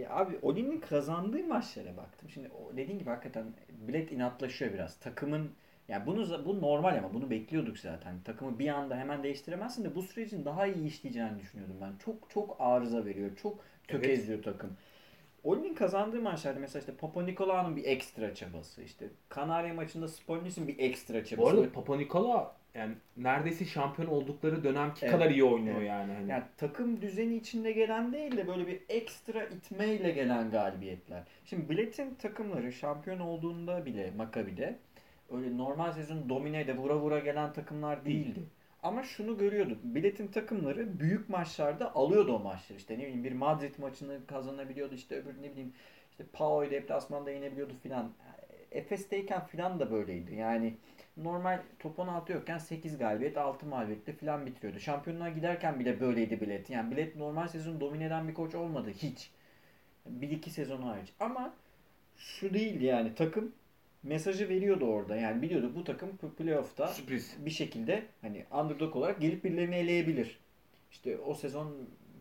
e, 0.00 0.08
abi 0.08 0.38
Oli'nin 0.42 0.80
kazandığı 0.80 1.44
maçlara 1.44 1.96
baktım. 1.96 2.28
Şimdi 2.34 2.50
dediğin 2.76 2.98
gibi 2.98 3.10
hakikaten 3.10 3.44
bilet 3.88 4.12
inatlaşıyor 4.12 4.72
biraz. 4.72 4.96
Takımın 4.96 5.50
yani 5.88 6.06
bunu 6.06 6.44
bu 6.44 6.60
normal 6.60 6.98
ama 6.98 7.14
bunu 7.14 7.30
bekliyorduk 7.30 7.78
zaten. 7.78 8.14
Takımı 8.24 8.58
bir 8.58 8.68
anda 8.68 8.96
hemen 8.96 9.22
değiştiremezsin 9.22 9.84
de 9.84 9.94
bu 9.94 10.02
sürecin 10.02 10.44
daha 10.44 10.66
iyi 10.66 10.86
işleyeceğini 10.86 11.38
düşünüyordum 11.38 11.76
ben. 11.80 11.92
Çok 12.04 12.30
çok 12.30 12.56
arıza 12.58 13.04
veriyor. 13.04 13.30
Çok 13.42 13.58
tökezliyor 13.88 14.42
takım. 14.42 14.76
Oli'nin 15.44 15.74
kazandığı 15.74 16.20
maçlarda 16.20 16.60
mesela 16.60 16.80
işte 16.80 16.94
Papa 16.94 17.22
Nikolaou'nun 17.22 17.76
bir 17.76 17.84
ekstra 17.84 18.34
çabası, 18.34 18.82
işte 18.82 19.08
Kanarya 19.28 19.74
maçında 19.74 20.08
Spolnis'in 20.08 20.68
bir 20.68 20.78
ekstra 20.78 21.24
çabası. 21.24 21.56
Bu 21.56 21.60
arada 21.60 21.72
Papa 21.72 21.96
Nikola 21.96 22.56
yani 22.74 22.94
neredeyse 23.16 23.64
şampiyon 23.64 24.08
oldukları 24.08 24.64
dönemki 24.64 25.06
Evet. 25.06 25.14
kadar 25.14 25.30
iyi 25.30 25.44
oynuyor 25.44 25.76
Evet. 25.76 25.88
yani. 25.88 26.12
Hani. 26.12 26.30
Yani 26.30 26.42
takım 26.56 27.02
düzeni 27.02 27.36
içinde 27.36 27.72
gelen 27.72 28.12
değil 28.12 28.36
de 28.36 28.46
böyle 28.48 28.66
bir 28.66 28.80
ekstra 28.88 29.44
itmeyle 29.44 30.10
gelen 30.10 30.50
galibiyetler. 30.50 31.22
Şimdi 31.44 31.68
Bilet'in 31.70 32.14
takımları 32.14 32.72
şampiyon 32.72 33.18
olduğunda 33.20 33.86
bile 33.86 34.10
Maccabi'de 34.16 34.78
öyle 35.32 35.56
normal 35.56 35.92
sezon 35.92 36.28
domine 36.28 36.66
de 36.66 36.76
vura 36.76 36.96
vura 36.98 37.18
gelen 37.18 37.52
takımlar 37.52 38.04
değildi. 38.04 38.40
Ama 38.82 39.02
şunu 39.02 39.38
görüyorduk. 39.38 39.78
Bilet'in 39.84 40.26
takımları 40.26 41.00
büyük 41.00 41.28
maçlarda 41.28 41.94
alıyordu 41.94 42.32
o 42.36 42.38
maçları. 42.38 42.78
İşte 42.78 42.94
ne 42.94 43.02
bileyim 43.02 43.24
bir 43.24 43.32
Madrid 43.32 43.74
maçını 43.78 44.26
kazanabiliyordu. 44.26 44.94
işte 44.94 45.16
öbür 45.16 45.42
ne 45.42 45.50
bileyim 45.52 45.72
işte 46.10 46.24
Pao'yu 46.32 46.70
deplasmanda 46.70 47.30
yenebiliyordu 47.30 47.72
filan. 47.82 48.10
Efes'teyken 48.72 49.46
filan 49.46 49.80
da 49.80 49.90
böyleydi. 49.90 50.34
Yani 50.34 50.74
normal 51.16 51.62
top 51.78 51.98
16 51.98 52.32
yokken 52.32 52.58
8 52.58 52.98
galibiyet 52.98 53.36
6 53.36 53.66
mağlubiyetle 53.66 54.12
filan 54.12 54.46
bitiriyordu. 54.46 54.80
Şampiyonluğa 54.80 55.28
giderken 55.28 55.80
bile 55.80 56.00
böyleydi 56.00 56.40
bilet. 56.40 56.70
Yani 56.70 56.90
bilet 56.90 57.16
normal 57.16 57.48
sezon 57.48 57.80
domine 57.80 58.04
eden 58.04 58.28
bir 58.28 58.34
koç 58.34 58.54
olmadı 58.54 58.90
hiç. 58.90 59.30
Bir 60.06 60.30
iki 60.30 60.50
sezon 60.50 60.82
hariç. 60.82 61.12
Ama 61.20 61.54
şu 62.16 62.54
değildi 62.54 62.84
yani 62.84 63.14
takım 63.14 63.52
mesajı 64.02 64.48
veriyordu 64.48 64.84
orada. 64.84 65.16
Yani 65.16 65.42
biliyordu 65.42 65.72
bu 65.74 65.84
takım 65.84 66.16
playoff'ta 66.38 66.88
Sürpriz. 66.88 67.36
bir 67.38 67.50
şekilde 67.50 68.06
hani 68.20 68.44
underdog 68.50 68.96
olarak 68.96 69.20
gelip 69.20 69.44
birilerini 69.44 69.74
eleyebilir. 69.74 70.38
İşte 70.90 71.18
o 71.18 71.34
sezon 71.34 71.76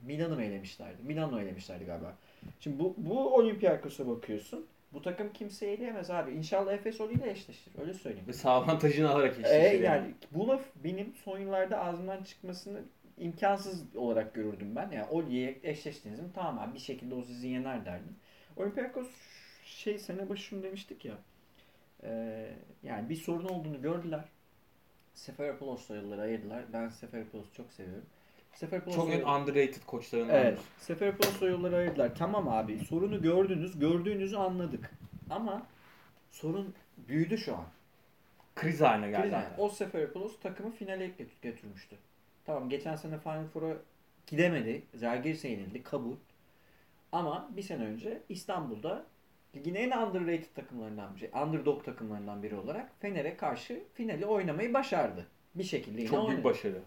Milan'ı 0.05 0.35
mı 0.35 0.43
elemişlerdi? 0.43 1.03
Milan'ı 1.03 1.41
elemişlerdi 1.41 1.85
galiba. 1.85 2.17
Şimdi 2.59 2.79
bu, 2.79 2.93
bu 2.97 3.35
Olympiakos'a 3.35 4.07
bakıyorsun. 4.07 4.65
Bu 4.93 5.01
takım 5.01 5.33
kimseyi 5.33 5.71
eleyemez 5.77 6.09
abi. 6.11 6.31
İnşallah 6.31 6.73
Efes 6.73 6.99
ile 6.99 7.29
eşleşir. 7.31 7.73
Öyle 7.81 7.93
söyleyeyim. 7.93 8.27
Ve 8.45 8.49
avantajını 8.49 9.09
alarak 9.09 9.35
Ee, 9.37 9.39
eşleşir 9.39 9.79
yani. 9.79 9.83
yani. 9.85 10.13
bu 10.31 10.47
laf 10.47 10.61
benim 10.83 11.13
son 11.23 11.39
yıllarda 11.39 11.79
ağzımdan 11.79 12.23
çıkmasını 12.23 12.81
imkansız 13.17 13.95
olarak 13.95 14.33
görürdüm 14.33 14.75
ben. 14.75 14.91
Yani 14.91 15.05
Oli'ye 15.09 15.59
eşleştiniz 15.63 16.19
mi 16.19 16.27
tamam 16.35 16.59
abi 16.59 16.73
bir 16.73 16.79
şekilde 16.79 17.15
o 17.15 17.21
sizi 17.23 17.47
yener 17.47 17.85
derdim. 17.85 18.15
Olympiakos 18.57 19.07
şey 19.65 19.97
sene 19.97 20.29
başı 20.29 20.43
şunu 20.43 20.63
demiştik 20.63 21.05
ya. 21.05 21.13
Ee, 22.03 22.49
yani 22.83 23.09
bir 23.09 23.15
sorun 23.15 23.45
olduğunu 23.45 23.81
gördüler. 23.81 24.23
Seferopoulos'la 25.13 25.95
yılları 25.95 26.21
ayırdılar. 26.21 26.63
Ben 26.73 26.89
Seferopoulos'u 26.89 27.53
çok 27.53 27.71
seviyorum. 27.73 28.05
Seferopoulos'la- 28.53 28.95
Çok 28.95 29.09
en 29.13 29.21
underrated 29.21 29.83
koçlarından 29.87 30.35
Evet. 30.35 30.57
biri. 30.57 30.63
Seferopoulos'la 30.83 31.47
yolları 31.47 31.75
ayırdılar. 31.75 32.15
Tamam 32.15 32.47
abi 32.49 32.79
sorunu 32.79 33.21
gördünüz, 33.21 33.79
gördüğünüzü 33.79 34.35
anladık. 34.35 34.91
Ama 35.29 35.67
sorun 36.31 36.73
büyüdü 36.97 37.37
şu 37.37 37.55
an. 37.55 37.65
Kriz 38.55 38.81
haline 38.81 39.09
geldi. 39.09 39.27
Yani 39.27 39.35
hatta. 39.35 39.61
o 39.61 39.69
Seferopoulos 39.69 40.39
takımı 40.39 40.71
finale 40.71 41.07
götür- 41.07 41.37
götürmüştü. 41.41 41.95
Tamam 42.45 42.69
geçen 42.69 42.95
sene 42.95 43.19
Final 43.19 43.47
Four'a 43.47 43.75
gidemedi. 44.27 44.81
Zalgiris'e 44.95 45.47
yenildi. 45.47 45.83
Kabul. 45.83 46.15
Ama 47.11 47.49
bir 47.55 47.61
sene 47.61 47.83
önce 47.85 48.21
İstanbul'da 48.29 49.05
ligin 49.55 49.75
en 49.75 49.91
underrated 50.01 50.55
takımlarından 50.55 51.15
biri, 51.15 51.31
underdog 51.45 51.85
takımlarından 51.85 52.43
biri 52.43 52.55
olarak 52.55 52.89
Fener'e 52.99 53.37
karşı 53.37 53.83
finali 53.93 54.25
oynamayı 54.25 54.73
başardı. 54.73 55.25
Bir 55.55 55.63
şekilde 55.63 56.01
yine 56.01 56.09
Çok 56.09 56.19
büyük 56.19 56.29
oynadı. 56.29 56.43
başarı. 56.43 56.81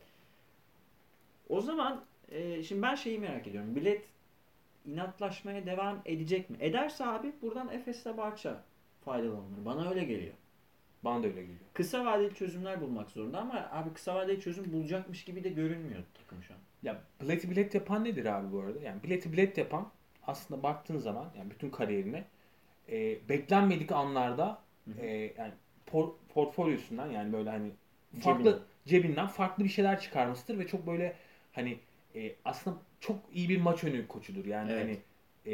O 1.48 1.60
zaman 1.60 2.04
e, 2.30 2.62
şimdi 2.62 2.82
ben 2.82 2.94
şeyi 2.94 3.18
merak 3.18 3.46
ediyorum. 3.46 3.76
Bilet 3.76 4.04
inatlaşmaya 4.86 5.66
devam 5.66 6.02
edecek 6.04 6.50
mi? 6.50 6.56
Ederse 6.60 7.06
abi 7.06 7.32
buradan 7.42 7.68
Efes'le 7.72 8.16
Barça 8.16 8.62
faydalanır. 9.04 9.64
Bana 9.64 9.90
öyle 9.90 10.04
geliyor. 10.04 10.34
Bana 11.04 11.22
da 11.22 11.26
öyle 11.26 11.40
geliyor. 11.40 11.58
Kısa 11.74 12.04
vadeli 12.04 12.34
çözümler 12.34 12.80
bulmak 12.80 13.10
zorunda 13.10 13.38
ama 13.38 13.68
abi 13.72 13.92
kısa 13.92 14.14
vadeli 14.14 14.40
çözüm 14.40 14.72
bulacakmış 14.72 15.24
gibi 15.24 15.44
de 15.44 15.48
görünmüyor 15.48 16.02
takım 16.14 16.42
şu 16.42 16.54
an. 16.54 16.58
Ya 16.82 17.00
bileti 17.22 17.50
bilet 17.50 17.74
yapan 17.74 18.04
nedir 18.04 18.24
abi 18.26 18.52
bu 18.52 18.60
arada? 18.60 18.80
Yani 18.80 19.02
bileti 19.02 19.32
bilet 19.32 19.58
yapan 19.58 19.88
aslında 20.26 20.62
baktığın 20.62 20.98
zaman 20.98 21.26
yani 21.38 21.50
bütün 21.50 21.70
kariyerine 21.70 22.24
e, 22.88 23.28
beklenmedik 23.28 23.92
anlarda 23.92 24.58
e, 25.00 25.06
yani 25.38 25.52
por- 25.92 26.12
portfolyosundan 26.34 27.06
yani 27.10 27.32
böyle 27.32 27.50
hani 27.50 27.70
farklı 28.20 28.44
Cebinden. 28.44 28.62
cebinden. 28.86 29.26
farklı 29.26 29.64
bir 29.64 29.68
şeyler 29.68 30.00
çıkarmasıdır 30.00 30.58
ve 30.58 30.66
çok 30.66 30.86
böyle 30.86 31.16
hani 31.56 31.78
e, 32.14 32.34
aslında 32.44 32.76
çok 33.00 33.16
iyi 33.32 33.48
bir 33.48 33.60
maç 33.60 33.84
önü 33.84 34.08
koçudur. 34.08 34.44
Yani 34.44 34.72
Evet. 34.72 34.82
hani 34.82 34.98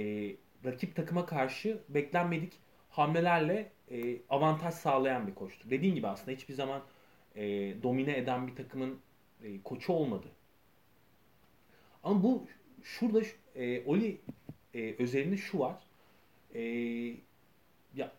e, 0.00 0.34
rakip 0.64 0.96
takıma 0.96 1.26
karşı 1.26 1.78
beklenmedik 1.88 2.52
hamlelerle 2.90 3.70
e, 3.90 4.16
avantaj 4.28 4.74
sağlayan 4.74 5.26
bir 5.26 5.34
koçtur. 5.34 5.70
Dediğin 5.70 5.94
gibi 5.94 6.06
aslında 6.06 6.30
hiçbir 6.30 6.54
zaman 6.54 6.82
e, 7.34 7.42
domine 7.82 8.16
eden 8.18 8.46
bir 8.48 8.56
takımın 8.56 9.00
e, 9.44 9.62
koçu 9.62 9.92
olmadı. 9.92 10.26
Ama 12.02 12.22
bu 12.22 12.46
şurada 12.82 13.24
şu- 13.24 13.36
e, 13.54 13.84
Oli 13.84 14.20
e, 14.74 14.94
özelinde 14.98 15.36
şu 15.36 15.58
var. 15.58 15.76
E, 16.54 16.60
ya 17.94 18.12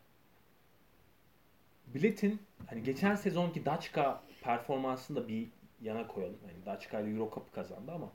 Bilet'in 1.88 2.42
hani 2.70 2.84
geçen 2.84 3.16
sezonki 3.16 3.66
Daçka 3.66 4.24
performansını 4.42 5.18
da 5.24 5.28
bir 5.28 5.48
yana 5.84 6.08
koyalım. 6.08 6.40
Yani 6.48 6.66
Daçka 6.66 7.00
ile 7.00 7.12
Euro 7.12 7.32
Cup 7.36 7.54
kazandı 7.54 7.92
ama 7.92 8.12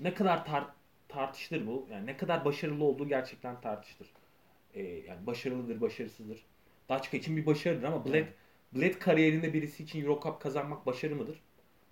ne 0.00 0.14
kadar 0.14 0.38
tar- 0.38 0.70
tartışılır 1.08 1.66
bu. 1.66 1.86
Yani 1.90 2.06
ne 2.06 2.16
kadar 2.16 2.44
başarılı 2.44 2.84
olduğu 2.84 3.08
gerçekten 3.08 3.60
tartışılır. 3.60 4.12
E, 4.74 4.82
yani 4.82 5.26
başarılıdır, 5.26 5.80
başarısızdır. 5.80 6.46
Daçka 6.88 7.16
için 7.16 7.36
bir 7.36 7.46
başarıdır 7.46 7.82
ama 7.84 8.04
Bled, 8.04 8.26
Bled 8.74 8.94
kariyerinde 8.94 9.52
birisi 9.52 9.82
için 9.82 10.02
Euro 10.04 10.20
Cup 10.22 10.40
kazanmak 10.40 10.86
başarı 10.86 11.16
mıdır? 11.16 11.42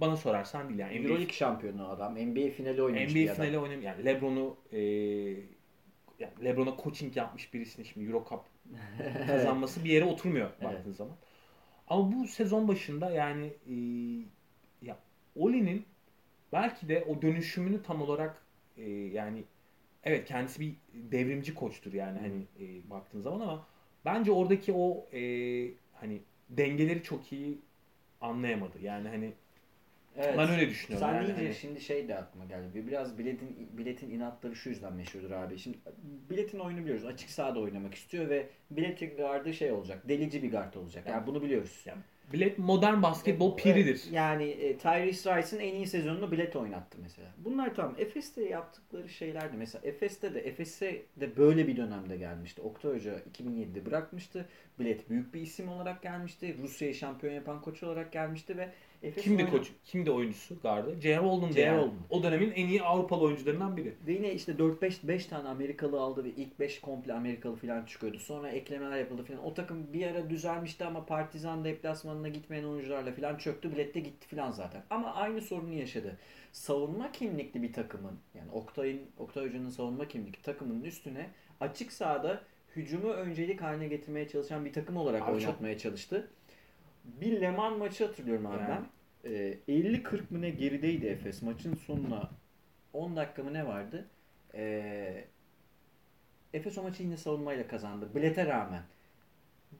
Bana 0.00 0.16
sorarsan 0.16 0.68
değil 0.68 0.80
yani. 0.80 1.00
NBA 1.00 1.02
Euroleague 1.08 1.32
şampiyonu 1.32 1.88
adam. 1.88 2.14
NBA 2.14 2.50
finali 2.50 2.82
oynamış 2.82 3.12
NBA 3.12 3.14
bir 3.14 3.24
adam. 3.26 3.36
finali 3.36 3.58
oynayayım 3.58 3.82
yani 3.82 4.04
LeBron'u 4.04 4.56
e, 4.72 4.78
yani 6.18 6.44
LeBron'a 6.44 6.76
coaching 6.82 7.16
yapmış 7.16 7.54
birisinin 7.54 7.86
şimdi 7.86 8.06
Euro 8.06 8.24
Cup 8.28 8.40
kazanması 9.26 9.84
bir 9.84 9.90
yere 9.90 10.04
oturmuyor 10.04 10.50
Evet. 10.60 10.62
baktığın 10.64 10.92
zaman. 10.92 11.16
Ama 11.88 12.12
bu 12.12 12.28
sezon 12.28 12.68
başında 12.68 13.10
yani 13.10 13.46
e, 13.46 13.74
Oli'nin 15.38 15.84
belki 16.52 16.88
de 16.88 17.04
o 17.08 17.22
dönüşümünü 17.22 17.82
tam 17.82 18.02
olarak 18.02 18.42
e, 18.76 18.90
yani 18.90 19.44
evet 20.04 20.24
kendisi 20.28 20.60
bir 20.60 20.74
devrimci 20.94 21.54
koçtur 21.54 21.92
yani 21.92 22.18
hani 22.18 22.42
e, 22.60 22.90
baktığın 22.90 23.20
zaman 23.20 23.40
ama 23.40 23.66
bence 24.04 24.32
oradaki 24.32 24.72
o 24.72 25.06
e, 25.12 25.20
hani 25.94 26.20
dengeleri 26.50 27.02
çok 27.02 27.32
iyi 27.32 27.58
anlayamadı. 28.20 28.78
Yani 28.82 29.08
hani 29.08 29.32
Evet. 30.16 30.34
ben 30.38 30.50
öyle 30.50 30.68
düşünüyorum. 30.68 31.08
Sen 31.08 31.14
yani 31.14 31.26
deyince 31.26 31.42
hani- 31.44 31.54
şimdi 31.54 31.80
şey 31.80 32.08
de 32.08 32.16
aklıma 32.16 32.44
geldi. 32.44 32.86
Biraz 32.86 33.18
biletin 33.18 33.68
biletin 33.72 34.10
inatları 34.10 34.56
şu 34.56 34.68
yüzden 34.68 34.92
meşhurdur 34.92 35.30
abi. 35.30 35.58
Şimdi 35.58 35.78
biletin 36.30 36.58
oyunu 36.58 36.80
biliyoruz. 36.80 37.04
Açık 37.04 37.30
sahada 37.30 37.60
oynamak 37.60 37.94
istiyor 37.94 38.28
ve 38.28 38.46
biletin 38.70 39.16
gardı 39.16 39.54
şey 39.54 39.72
olacak. 39.72 40.08
Delici 40.08 40.42
bir 40.42 40.50
guard 40.50 40.74
olacak. 40.74 41.06
Yani 41.08 41.26
bunu 41.26 41.42
biliyoruz. 41.42 41.82
Yani 41.84 42.02
Bilet 42.32 42.58
modern 42.58 43.02
basketbol 43.02 43.56
piridir. 43.56 44.02
Yani 44.12 44.44
e, 44.44 44.78
Tyrese 44.78 45.36
Rice'ın 45.36 45.60
en 45.60 45.74
iyi 45.74 45.86
sezonunu 45.86 46.32
bilet 46.32 46.56
oynattı 46.56 46.98
mesela. 47.02 47.28
Bunlar 47.38 47.74
tamam. 47.74 47.94
Efes'te 47.98 48.44
yaptıkları 48.44 49.08
şeylerdi. 49.08 49.56
Mesela 49.56 49.88
Efes'te 49.88 50.34
de 50.34 50.40
Efes'e 50.40 51.02
de 51.16 51.36
böyle 51.36 51.68
bir 51.68 51.76
dönemde 51.76 52.16
gelmişti. 52.16 52.62
Oktay 52.62 52.94
Hoca 52.94 53.18
2007'de 53.18 53.86
bırakmıştı. 53.86 54.48
Bilet 54.78 55.10
büyük 55.10 55.34
bir 55.34 55.40
isim 55.40 55.68
olarak 55.68 56.02
gelmişti. 56.02 56.56
Rusya'yı 56.62 56.94
şampiyon 56.94 57.34
yapan 57.34 57.60
koç 57.60 57.82
olarak 57.82 58.12
gelmişti 58.12 58.56
ve 58.56 58.68
Efes 59.02 59.24
Kimdi 59.24 59.42
oyna- 59.42 59.50
koç? 59.50 59.68
Kimdi 59.84 60.10
oyuncusu 60.10 60.60
gardı? 60.62 61.00
J.R. 61.00 61.18
Holden'dı 61.18 61.52
J.R. 61.52 61.66
yani. 61.66 61.78
Holden. 61.80 61.92
O 62.10 62.22
dönemin 62.22 62.50
en 62.50 62.68
iyi 62.68 62.82
Avrupalı 62.82 63.20
oyuncularından 63.20 63.76
biri. 63.76 63.94
Ve 64.06 64.12
yine 64.12 64.32
işte 64.34 64.52
4-5 64.58 65.08
5 65.08 65.26
tane 65.26 65.48
Amerikalı 65.48 66.00
aldı 66.00 66.24
ve 66.24 66.28
ilk 66.30 66.60
5 66.60 66.80
komple 66.80 67.12
Amerikalı 67.12 67.56
falan 67.56 67.84
çıkıyordu. 67.84 68.18
Sonra 68.18 68.48
eklemeler 68.48 68.98
yapıldı 68.98 69.24
falan. 69.24 69.44
O 69.44 69.54
takım 69.54 69.92
bir 69.92 70.06
ara 70.06 70.30
düzelmişti 70.30 70.84
ama 70.84 71.06
Partizan 71.06 71.64
deplasmanına 71.64 72.28
gitmeyen 72.28 72.64
oyuncularla 72.64 73.12
falan 73.12 73.36
çöktü. 73.36 73.72
Bilette 73.72 74.00
gitti 74.00 74.36
falan 74.36 74.50
zaten. 74.50 74.82
Ama 74.90 75.14
aynı 75.14 75.40
sorunu 75.40 75.72
yaşadı. 75.72 76.16
Savunma 76.52 77.12
kimlikli 77.12 77.62
bir 77.62 77.72
takımın 77.72 78.18
yani 78.34 78.50
Oktay'ın 78.52 79.00
Oktay 79.18 79.46
Hoca'nın 79.48 79.70
savunma 79.70 80.08
kimlikli 80.08 80.42
takımının 80.42 80.84
üstüne 80.84 81.30
açık 81.60 81.92
sahada 81.92 82.42
hücumu 82.76 83.08
öncelik 83.10 83.62
haline 83.62 83.88
getirmeye 83.88 84.28
çalışan 84.28 84.64
bir 84.64 84.72
takım 84.72 84.96
olarak 84.96 85.22
Abi 85.22 85.26
çok- 85.28 85.34
oynatmaya 85.48 85.78
çalıştı. 85.78 86.28
Bir 87.20 87.40
Leman 87.40 87.78
maçı 87.78 88.06
hatırlıyorum 88.06 88.46
abi 88.46 88.62
ben. 88.68 88.86
Ee, 89.30 89.58
50-40 89.68 90.30
mı 90.30 90.40
ne 90.40 90.50
gerideydi 90.50 91.06
Efes. 91.06 91.42
Maçın 91.42 91.74
sonuna 91.74 92.30
10 92.92 93.16
dakika 93.16 93.42
mı 93.42 93.52
ne 93.52 93.66
vardı? 93.66 94.08
Ee, 94.54 95.24
Efes 96.54 96.78
o 96.78 96.82
maçı 96.82 97.02
yine 97.02 97.16
savunmayla 97.16 97.68
kazandı. 97.68 98.08
Bilet'e 98.14 98.46
rağmen. 98.46 98.82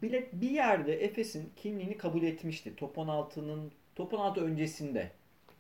Bilet 0.03 0.33
bir 0.33 0.51
yerde 0.51 1.05
Efes'in 1.05 1.53
kimliğini 1.57 1.97
kabul 1.97 2.23
etmişti. 2.23 2.77
Top 2.77 2.97
16'nın 2.97 3.73
Top 3.99 4.15
16 4.15 4.41
öncesinde. 4.45 5.11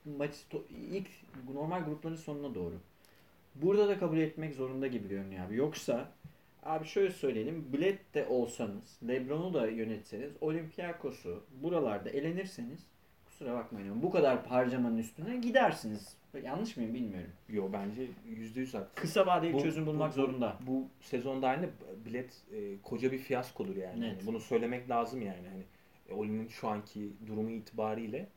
Maç 0.04 0.30
to- 0.50 0.62
ilk 0.90 1.06
normal 1.54 1.84
grupların 1.84 2.16
sonuna 2.16 2.54
doğru. 2.54 2.74
Burada 3.54 3.88
da 3.88 3.98
kabul 3.98 4.18
etmek 4.18 4.54
zorunda 4.54 4.86
gibi 4.86 5.08
görünüyor 5.08 5.46
abi. 5.46 5.56
Yoksa 5.56 6.12
abi 6.68 6.84
şöyle 6.86 7.10
söyleyelim. 7.10 7.72
Bilet 7.72 8.14
de 8.14 8.26
olsanız, 8.26 8.98
Lebron'u 9.08 9.54
da 9.54 9.66
yönetseniz, 9.66 10.32
Olympiakos'u 10.40 11.44
buralarda 11.62 12.10
elenirseniz 12.10 12.86
kusura 13.26 13.54
bakmayın 13.54 13.90
ama 13.90 14.02
bu 14.02 14.10
kadar 14.10 14.46
harcamanın 14.46 14.98
üstüne 14.98 15.36
gidersiniz. 15.36 16.16
Yanlış 16.42 16.76
mıyım 16.76 16.94
bilmiyorum. 16.94 17.30
Yo 17.48 17.68
bence 17.72 18.02
%100 18.28 18.74
haklısın. 18.78 18.88
Kısa 18.94 19.26
vadeli 19.26 19.52
Bu- 19.52 19.62
çözüm 19.62 19.86
bulmak 19.86 20.10
bu- 20.10 20.14
zorunda. 20.14 20.56
Bu 20.66 20.88
sezonda 21.00 21.48
aynı 21.48 21.68
bilet 22.06 22.42
e, 22.52 22.82
koca 22.82 23.12
bir 23.12 23.18
fiyaskodur 23.18 23.76
yani. 23.76 24.00
Net. 24.00 24.18
Hani 24.18 24.26
bunu 24.26 24.40
söylemek 24.40 24.90
lazım 24.90 25.22
yani. 25.22 25.48
Hani 25.48 25.62
e, 26.08 26.12
Oli'nin 26.14 26.48
şu 26.48 26.68
anki 26.68 27.12
durumu 27.26 27.50
itibariyle 27.50 28.28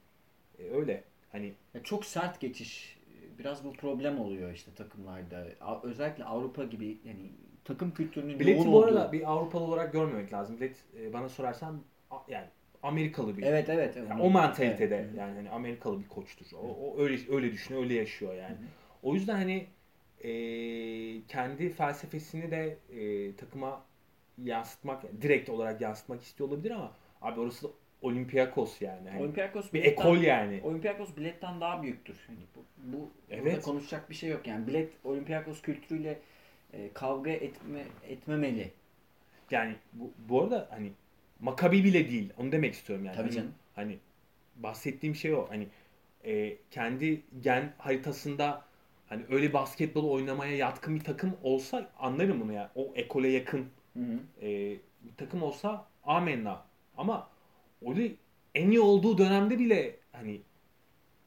e, 0.59 0.63
öyle. 0.69 1.03
Hani 1.31 1.53
Ya 1.73 1.83
çok 1.83 2.05
sert 2.05 2.39
geçiş. 2.39 2.97
Biraz 3.39 3.63
bu 3.65 3.73
problem 3.73 4.19
oluyor 4.19 4.51
işte 4.53 4.71
takımlarda. 4.75 5.47
Özellikle 5.83 6.23
Avrupa 6.23 6.63
gibi 6.63 6.97
yani 7.05 7.31
takım 7.65 7.93
kültürünün 7.93 8.39
bileti 8.39 8.51
yoğun 8.57 8.71
bu 8.71 8.77
olduğu. 8.77 8.85
arada 8.85 9.11
bir 9.11 9.31
Avrupalı 9.31 9.63
olarak 9.63 9.93
görmemek 9.93 10.33
lazım. 10.33 10.57
Bilet 10.57 10.75
e, 10.99 11.13
bana 11.13 11.29
sorarsan 11.29 11.81
a- 12.11 12.17
yani 12.27 12.47
Amerikalı 12.83 13.37
bir. 13.37 13.43
Evet 13.43 13.69
evet. 13.69 13.95
Yani 13.95 14.21
o 14.21 14.29
mantalitede 14.29 14.95
Evet. 14.95 15.09
yani 15.17 15.35
hani 15.35 15.49
Amerikalı 15.49 15.99
bir 16.03 16.07
koçtur. 16.07 16.45
O, 16.55 16.57
o 16.67 16.99
öyle 17.03 17.35
öyle 17.35 17.51
düşünüyor, 17.51 17.83
öyle 17.83 17.93
yaşıyor 17.93 18.35
yani. 18.35 18.55
O 19.03 19.13
yüzden 19.13 19.35
hani 19.35 19.67
e, 20.23 20.29
kendi 21.27 21.69
felsefesini 21.69 22.51
de 22.51 22.77
e, 22.91 23.35
takıma 23.35 23.81
yansıtmak, 24.43 25.21
direkt 25.21 25.49
olarak 25.49 25.81
yansıtmak 25.81 26.21
istiyor 26.21 26.49
olabilir 26.49 26.71
ama 26.71 26.91
abi 27.21 27.39
orası 27.39 27.67
Olympiakos 28.01 28.81
yani. 28.81 29.09
Hani 29.09 29.21
Olympiakos 29.21 29.73
bir 29.73 29.83
ekol 29.83 30.17
yani. 30.17 30.61
Olympiakos 30.63 31.17
biletten 31.17 31.61
daha 31.61 31.83
büyüktür. 31.83 32.17
Hani 32.27 32.37
bu, 32.55 32.63
bu 32.97 33.09
Evet. 33.29 33.63
konuşacak 33.63 34.09
bir 34.09 34.15
şey 34.15 34.29
yok 34.29 34.47
yani. 34.47 34.67
Bilet 34.67 34.89
Olympiakos 35.03 35.61
kültürüyle 35.61 36.19
e, 36.73 36.93
kavga 36.93 37.31
etme 37.31 37.85
etmemeli. 38.07 38.71
Yani 39.51 39.75
bu, 39.93 40.11
bu 40.29 40.41
arada 40.41 40.67
hani 40.71 40.91
Makabi 41.39 41.83
bile 41.83 42.11
değil. 42.11 42.33
Onu 42.37 42.51
demek 42.51 42.73
istiyorum 42.73 43.05
yani. 43.05 43.15
Tabii 43.15 43.27
hani, 43.27 43.35
canım. 43.35 43.53
Hani 43.75 43.97
bahsettiğim 44.55 45.15
şey 45.15 45.33
o. 45.33 45.49
Hani 45.49 45.67
e, 46.25 46.57
kendi 46.71 47.21
gen 47.41 47.73
haritasında 47.77 48.65
hani 49.09 49.23
öyle 49.29 49.53
basketbol 49.53 50.09
oynamaya 50.09 50.55
yatkın 50.55 50.95
bir 50.95 51.03
takım 51.03 51.37
olsa 51.43 51.89
anlarım 51.99 52.41
bunu 52.41 52.53
ya. 52.53 52.71
O 52.75 52.91
ekole 52.95 53.27
yakın 53.27 53.65
Hı 53.93 53.99
hı. 53.99 54.45
e, 54.45 54.77
bir 55.03 55.15
takım 55.17 55.43
olsa 55.43 55.87
amenna. 56.03 56.65
Ama 56.97 57.29
Oli 57.81 58.15
en 58.55 58.69
iyi 58.69 58.79
olduğu 58.79 59.17
dönemde 59.17 59.59
bile 59.59 59.95
hani 60.11 60.41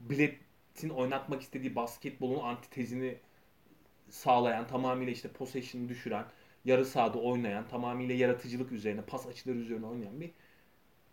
biletin 0.00 0.88
oynatmak 0.88 1.42
istediği 1.42 1.76
basketbolun 1.76 2.38
antitezini 2.38 3.16
sağlayan, 4.14 4.66
tamamıyla 4.66 5.12
işte 5.12 5.28
possession'ı 5.28 5.88
düşüren, 5.88 6.24
yarı 6.64 6.84
sahada 6.84 7.18
oynayan, 7.18 7.68
tamamıyla 7.68 8.14
yaratıcılık 8.14 8.72
üzerine, 8.72 9.00
pas 9.00 9.26
açıları 9.26 9.58
üzerine 9.58 9.86
oynayan 9.86 10.20
bir 10.20 10.30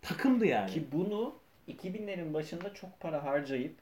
takımdı 0.02 0.46
yani. 0.46 0.72
Ki 0.72 0.84
bunu 0.92 1.36
2000'lerin 1.68 2.34
başında 2.34 2.74
çok 2.74 3.00
para 3.00 3.24
harcayıp 3.24 3.76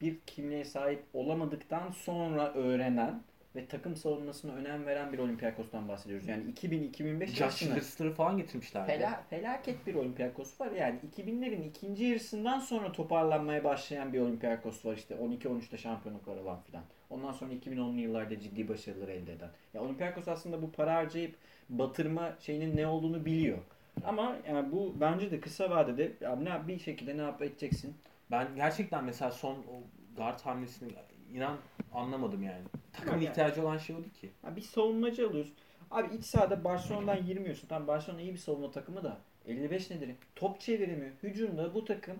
bir 0.00 0.16
kimliğe 0.26 0.64
sahip 0.64 1.02
olamadıktan 1.12 1.90
sonra 1.90 2.54
öğrenen 2.54 3.22
ve 3.56 3.66
takım 3.66 3.96
savunmasına 3.96 4.54
önem 4.54 4.86
veren 4.86 5.12
bir 5.12 5.18
Olympiakos'tan 5.18 5.88
bahsediyoruz. 5.88 6.28
Yani 6.28 6.42
2000-2005 6.52 7.26
Josh 7.26 7.40
yaşında 7.40 7.80
Schiller'ı 7.80 8.14
falan 8.14 8.36
getirmişlerdi. 8.36 8.86
fela, 8.86 9.22
felaket 9.30 9.86
bir 9.86 9.94
Olympiakos 9.94 10.60
var. 10.60 10.70
Yani 10.70 10.98
2000'lerin 11.16 11.68
ikinci 11.68 12.04
yarısından 12.04 12.58
sonra 12.58 12.92
toparlanmaya 12.92 13.64
başlayan 13.64 14.12
bir 14.12 14.20
Olympiakos 14.20 14.84
var. 14.84 14.96
İşte 14.96 15.14
12-13'te 15.14 15.78
şampiyonluklar 15.78 16.36
alan 16.36 16.60
filan. 16.62 16.84
Ondan 17.10 17.32
sonra 17.32 17.52
2010'lu 17.52 18.00
yıllarda 18.00 18.40
ciddi 18.40 18.68
başarılar 18.68 19.08
elde 19.08 19.32
eden. 19.32 19.50
Ya 19.74 19.82
Olympiakos 19.82 20.28
aslında 20.28 20.62
bu 20.62 20.72
para 20.72 20.94
harcayıp 20.94 21.34
batırma 21.68 22.36
şeyinin 22.40 22.76
ne 22.76 22.86
olduğunu 22.86 23.24
biliyor. 23.24 23.58
Ama 24.04 24.36
yani 24.48 24.72
bu 24.72 24.94
bence 25.00 25.30
de 25.30 25.40
kısa 25.40 25.70
vadede 25.70 26.28
abi 26.28 26.44
ne 26.44 26.68
bir 26.68 26.78
şekilde 26.78 27.16
ne 27.16 27.22
yap 27.22 27.42
edeceksin. 27.42 27.94
Ben 28.30 28.56
gerçekten 28.56 29.04
mesela 29.04 29.30
son 29.30 29.54
o 29.54 29.82
guard 30.16 30.40
hamlesini 30.40 30.92
inan 31.32 31.56
anlamadım 31.94 32.42
yani. 32.42 32.62
Takımın 32.92 33.20
yani. 33.20 33.30
ihtiyacı 33.30 33.62
olan 33.62 33.78
şey 33.78 33.96
oydu 33.96 34.08
ki. 34.20 34.30
Ya 34.44 34.56
bir 34.56 34.60
savunmacı 34.60 35.28
alıyorsun. 35.28 35.54
Abi 35.90 36.14
iç 36.14 36.24
sahada 36.24 36.64
Barcelona'dan 36.64 37.16
20 37.16 37.42
yiyorsun. 37.42 37.68
Tamam 37.68 37.88
Barcelona 37.88 38.20
iyi 38.20 38.32
bir 38.32 38.38
savunma 38.38 38.70
takımı 38.70 39.04
da 39.04 39.18
55 39.46 39.90
nedir? 39.90 40.10
Top 40.36 40.60
çeviremiyor. 40.60 41.12
Hücumda 41.22 41.74
bu 41.74 41.84
takım 41.84 42.16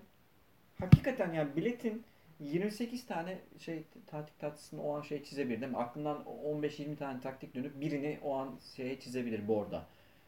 hakikaten 0.81 1.33
yani 1.33 1.57
biletin 1.57 2.05
28 2.53 3.07
tane 3.07 3.39
şey 3.59 3.83
taktik 4.07 4.39
tahtasını 4.39 4.83
o 4.83 4.97
an 4.97 5.03
şey 5.03 5.23
çizebilir 5.25 5.61
değil 5.61 5.73
mi? 5.73 5.79
Aklından 5.79 6.25
15-20 6.45 6.97
tane 6.97 7.21
taktik 7.21 7.55
dönüp 7.55 7.81
birini 7.81 8.19
o 8.23 8.35
an 8.35 8.55
şeye 8.77 9.01
çizebilir 9.01 9.49
borda. 9.49 9.87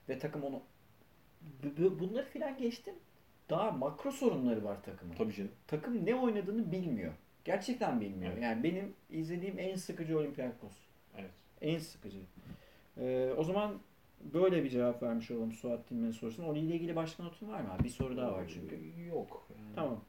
Ve 0.08 0.18
takım 0.18 0.44
onu 0.44 0.62
Bu- 1.64 1.82
bu- 1.84 1.98
bunları 2.00 2.26
filan 2.26 2.56
geçtim. 2.58 2.94
Daha 3.50 3.70
makro 3.70 4.10
sorunları 4.10 4.64
var 4.64 4.82
takımın. 4.82 5.14
Tabii 5.14 5.34
canım. 5.34 5.50
Takım 5.66 6.06
ne 6.06 6.14
oynadığını 6.14 6.72
bilmiyor. 6.72 7.12
Gerçekten 7.44 8.00
bilmiyor. 8.00 8.32
Evet. 8.32 8.42
Yani 8.42 8.62
benim 8.62 8.94
izlediğim 9.10 9.58
en 9.58 9.76
sıkıcı 9.76 10.18
Olympiakos. 10.18 10.72
Evet. 11.18 11.30
En 11.60 11.78
sıkıcı. 11.78 12.18
Ee, 13.00 13.30
o 13.36 13.44
zaman 13.44 13.74
böyle 14.20 14.64
bir 14.64 14.70
cevap 14.70 15.02
vermiş 15.02 15.30
olalım 15.30 15.52
Suat 15.52 15.90
Dilmen'in 15.90 16.10
sorusuna. 16.10 16.58
İle 16.58 16.74
ilgili 16.74 16.96
başka 16.96 17.22
notun 17.22 17.48
var 17.48 17.60
mı 17.60 17.72
abi? 17.72 17.84
Bir 17.84 17.88
soru 17.88 18.16
daha 18.16 18.32
var 18.32 18.44
çünkü. 18.54 18.80
Yok. 19.08 19.46
Yani. 19.50 19.74
Tamam. 19.74 20.00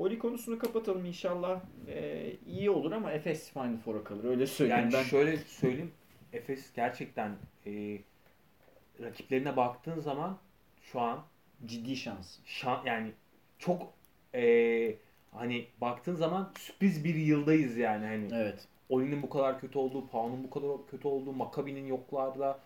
Oli 0.00 0.18
konusunu 0.18 0.58
kapatalım 0.58 1.04
inşallah. 1.04 1.60
Ee, 1.88 2.32
iyi 2.46 2.70
olur 2.70 2.92
ama 2.92 3.12
Efes 3.12 3.52
Final 3.52 3.76
Four'a 3.76 4.04
kalır. 4.04 4.24
Öyle 4.24 4.46
söyleyeyim 4.46 4.82
Yani 4.82 4.92
ben. 4.92 5.02
şöyle 5.02 5.36
söyleyeyim. 5.36 5.92
Efes 6.32 6.72
gerçekten 6.72 7.36
e, 7.66 7.98
rakiplerine 9.00 9.56
baktığın 9.56 10.00
zaman 10.00 10.38
şu 10.82 11.00
an 11.00 11.24
Ciddi 11.66 11.96
şans. 11.96 12.38
şan, 12.44 12.80
yani 12.86 13.12
çok 13.58 13.92
e, 14.34 14.94
hani 15.32 15.66
baktığın 15.80 16.14
zaman 16.14 16.52
sürpriz 16.58 17.04
bir 17.04 17.14
yıldayız 17.14 17.76
yani 17.76 18.06
hani. 18.06 18.28
Evet. 18.32 18.68
Oli'nin 18.88 19.22
bu 19.22 19.30
kadar 19.30 19.60
kötü 19.60 19.78
olduğu, 19.78 20.08
Pau'nun 20.08 20.44
bu 20.44 20.50
kadar 20.50 20.86
kötü 20.90 21.08
olduğu, 21.08 21.32
Maccabi'nin 21.32 21.86
yoklarda 21.86 22.58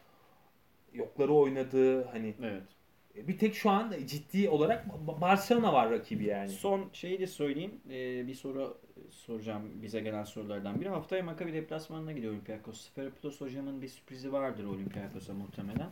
yokları 0.95 1.33
oynadığı 1.33 2.05
hani 2.05 2.35
Evet. 2.43 2.63
Bir 3.15 3.39
tek 3.39 3.55
şu 3.55 3.71
an 3.71 3.95
ciddi 4.07 4.49
olarak 4.49 4.87
Ba- 4.87 5.21
Barcelona 5.21 5.73
var 5.73 5.91
rakibi 5.91 6.25
yani. 6.25 6.49
Son 6.49 6.91
şeyi 6.93 7.21
de 7.21 7.27
söyleyeyim. 7.27 7.81
Ee, 7.91 8.27
bir 8.27 8.35
soru 8.35 8.79
soracağım 9.11 9.83
bize 9.83 10.01
gelen 10.01 10.25
sorulardan 10.25 10.81
biri. 10.81 10.89
Haftaya 10.89 11.23
Maccabi 11.23 11.53
deplasmanına 11.53 12.13
gidiyor 12.13 12.33
Olympiakos. 12.33 12.81
Sferopoulos 12.81 13.41
hocamın 13.41 13.83
bir 13.83 13.89
sürprizi 13.89 14.33
vardır 14.33 14.65
Olympiakos'a 14.65 15.35
muhtemelen. 15.35 15.91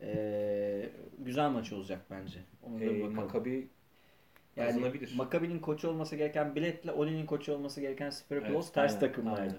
Ee, 0.00 0.90
güzel 1.18 1.50
maç 1.50 1.72
olacak 1.72 2.00
bence. 2.10 2.38
Onu 2.62 2.84
da 2.84 2.84
E, 2.84 3.00
bakalım. 3.02 3.14
Maccabi 3.14 3.68
Yani. 4.56 4.92
Maccabi'nin 5.16 5.58
koçu 5.58 5.88
olması 5.88 6.16
gereken 6.16 6.54
Bilet'le 6.54 6.88
Oli'nin 6.88 7.26
koçu 7.26 7.52
olması 7.54 7.80
gereken 7.80 8.10
Sferopoulos 8.10 8.64
Evet, 8.66 8.74
ters 8.74 8.92
aynen, 8.94 9.00
takımlardı. 9.00 9.40
aynen. 9.40 9.56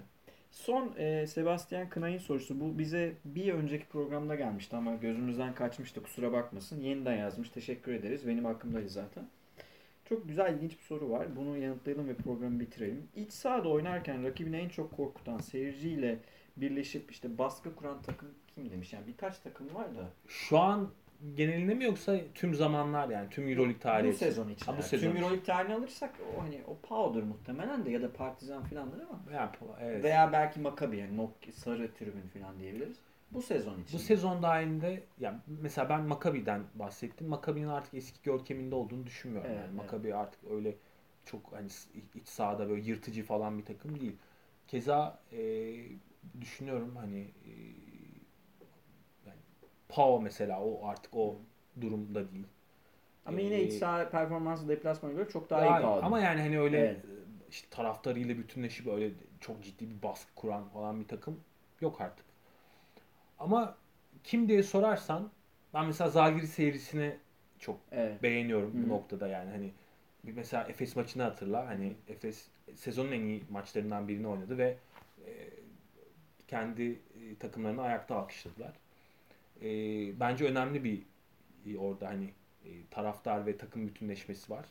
Son 0.56 0.94
e, 0.98 1.28
Sebastian 1.28 1.90
Kınay'ın 1.90 2.18
sorusu. 2.18 2.60
Bu 2.60 2.78
bize 2.80 3.14
bir 3.26 3.54
önceki 3.54 3.86
programda 3.86 4.36
gelmişti 4.36 4.76
ama 4.76 4.96
gözümüzden 4.96 5.56
kaçmıştı. 5.56 6.04
Kusura 6.04 6.32
bakmasın. 6.32 6.82
Yeniden 6.82 7.16
yazmış. 7.16 7.50
Teşekkür 7.50 7.94
ederiz. 7.94 8.28
Benim 8.28 8.46
hakkımdaydı 8.46 8.90
zaten. 8.90 9.28
Çok 10.10 10.28
güzel, 10.28 10.54
ilginç 10.54 10.72
bir 10.72 10.84
soru 10.84 11.10
var. 11.10 11.36
Bunu 11.36 11.58
yanıtlayalım 11.58 12.08
ve 12.08 12.16
programı 12.16 12.60
bitirelim. 12.60 13.08
İç 13.16 13.32
sahada 13.32 13.70
oynarken 13.70 14.24
rakibini 14.24 14.58
en 14.58 14.70
çok 14.70 14.92
korkutan 14.92 15.38
seyirciyle 15.38 16.20
birleşip 16.58 17.12
işte 17.12 17.38
baskı 17.38 17.76
kuran 17.76 18.02
takım 18.02 18.30
kim 18.56 18.72
demiş? 18.72 18.94
Yani 18.94 19.08
birkaç 19.08 19.40
takım 19.40 19.76
var 19.76 19.96
da. 19.96 20.10
Şu 20.28 20.60
an 20.60 20.90
genelinde 21.36 21.74
mi 21.74 21.84
yoksa 21.84 22.18
tüm 22.34 22.56
zamanlar 22.56 23.10
yani 23.10 23.30
tüm 23.30 23.50
Euroleague 23.50 23.80
tarihi? 23.80 24.12
Bu 24.12 24.18
sezon 24.18 24.50
için. 24.50 24.66
Ha, 24.66 24.78
bu 24.78 24.84
sezon 24.84 25.08
Tüm. 25.08 25.18
Euroleague 25.18 25.44
tarihini 25.44 25.76
alırsak 25.76 26.16
o 26.38 26.42
hani 26.42 26.62
o 26.68 26.78
Pau'dur 26.88 27.24
muhtemelen 27.24 27.86
de 27.86 27.92
ya 27.92 28.02
da 28.02 28.14
Partizan 28.14 28.64
filandır 28.64 29.00
ama 29.00 29.34
Ya, 29.34 29.52
evet. 29.82 30.04
veya 30.04 30.32
belki 30.34 30.60
Maccabi 30.60 30.98
yani 30.98 31.18
Nok 31.18 31.32
sarı 31.54 31.94
tribün 31.94 32.28
falan 32.40 32.60
diyebiliriz. 32.60 32.98
Bu 33.32 33.42
sezon 33.42 33.80
için. 33.80 33.94
Bu 33.94 34.04
sezon 34.04 34.44
dahilinde 34.44 35.04
ya 35.20 35.40
mesela 35.62 35.90
ben 35.90 36.02
Maccabi'den 36.02 36.64
bahsettim. 36.76 37.28
Maccabi'nin 37.28 37.68
artık 37.68 37.94
eski 37.94 38.20
görkeminde 38.24 38.76
olduğunu 38.76 39.06
düşünmüyorum. 39.06 39.52
Evet, 39.52 39.60
yani 39.60 39.70
evet. 39.70 39.84
Maccabi 39.84 40.16
artık 40.16 40.40
öyle 40.52 40.76
çok 41.26 41.52
hani 41.52 41.68
iç 42.16 42.28
sahada 42.28 42.70
böyle 42.70 42.82
yırtıcı 42.82 43.24
falan 43.24 43.58
bir 43.58 43.66
takım 43.66 44.00
değil. 44.00 44.16
Keza 44.68 45.20
e, 45.32 45.74
düşünüyorum 46.42 46.96
hani 46.96 47.20
e, 47.20 47.52
yani 47.52 47.85
Pau 49.96 50.22
mesela 50.22 50.62
o 50.62 50.88
artık 50.88 51.16
o 51.16 51.36
durumda 51.82 52.32
değil. 52.32 52.48
ama 53.26 53.40
yine 53.40 53.56
Ee, 53.56 53.64
iç 53.68 53.74
saha 53.74 54.10
performansı 54.10 54.68
deplasmana 54.70 55.14
göre 55.14 55.30
çok 55.30 55.50
daha 55.50 55.62
Daha 55.62 55.80
iyi 55.80 55.82
Pau'dur. 55.84 56.04
Ama 56.04 56.20
yani 56.20 56.42
hani 56.42 56.60
öyle 56.60 56.78
Evet. 56.80 57.06
işte 57.50 57.68
taraftarıyla 57.72 58.38
bütünleşip 58.38 58.88
öyle 58.88 59.12
çok 59.42 59.64
ciddi 59.64 59.90
bir 59.90 60.02
baskı 60.04 60.36
kuran 60.36 60.70
falan 60.70 61.02
bir 61.02 61.08
takım 61.08 61.40
yok 61.82 62.02
artık. 62.02 62.26
Ama 63.40 63.78
kim 64.24 64.48
diye 64.50 64.64
sorarsan 64.64 65.32
ben 65.74 65.86
mesela 65.86 66.10
Zalgiris 66.10 66.52
seyrisini 66.54 67.18
çok 67.60 67.80
Evet. 67.92 68.24
beğeniyorum 68.24 68.74
Hı 68.74 68.78
hı. 68.78 68.86
bu 68.86 68.90
noktada 68.90 69.28
yani 69.28 69.52
hani 69.52 69.72
mesela 70.24 70.64
Efes 70.64 70.96
maçını 70.96 71.24
hatırla 71.24 71.68
hani 71.68 71.94
Efes 72.08 72.48
sezonun 72.76 73.12
en 73.12 73.22
iyi 73.22 73.44
maçlarından 73.50 74.08
birini 74.08 74.28
oynadı 74.28 74.58
ve 74.58 74.78
e, 75.28 75.50
kendi 76.48 76.84
e, 76.92 77.36
takımlarını 77.40 77.82
ayakta 77.82 78.16
alkışladılar. 78.16 78.74
E, 79.62 79.70
bence 80.20 80.46
önemli 80.46 80.84
bir 80.84 81.04
e, 81.66 81.78
orada 81.78 82.08
hani 82.08 82.30
e, 82.66 82.70
taraftar 82.92 83.46
ve 83.46 83.58
takım 83.58 83.88
bütünleşmesi 83.88 84.52
var. 84.52 84.66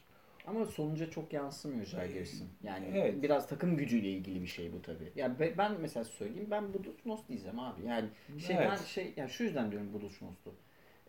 Ama 0.46 0.66
sonuca 0.66 1.10
çok 1.10 1.32
yansımıyor 1.32 1.86
Žalgiris'in. 1.86 2.48
Yani 2.62 2.86
Evet. 2.94 3.22
biraz 3.22 3.48
takım 3.48 3.76
gücüyle 3.76 4.10
ilgili 4.10 4.42
bir 4.42 4.46
şey 4.46 4.72
bu 4.72 4.82
tabii. 4.82 5.12
Yani 5.16 5.38
be- 5.38 5.58
ben 5.58 5.80
mesela 5.80 6.04
söyleyeyim 6.04 6.48
ben 6.50 6.64
Budućnost 6.64 7.28
diyeceğim 7.28 7.58
abi. 7.58 7.86
Yani 7.86 8.08
şey 8.38 8.56
Evet. 8.56 8.68
ben 8.70 8.76
şey 8.84 9.12
yani 9.16 9.30
şu 9.30 9.44
yüzden 9.44 9.70
diyorum 9.70 9.92
Budućnost'u. 9.94 10.54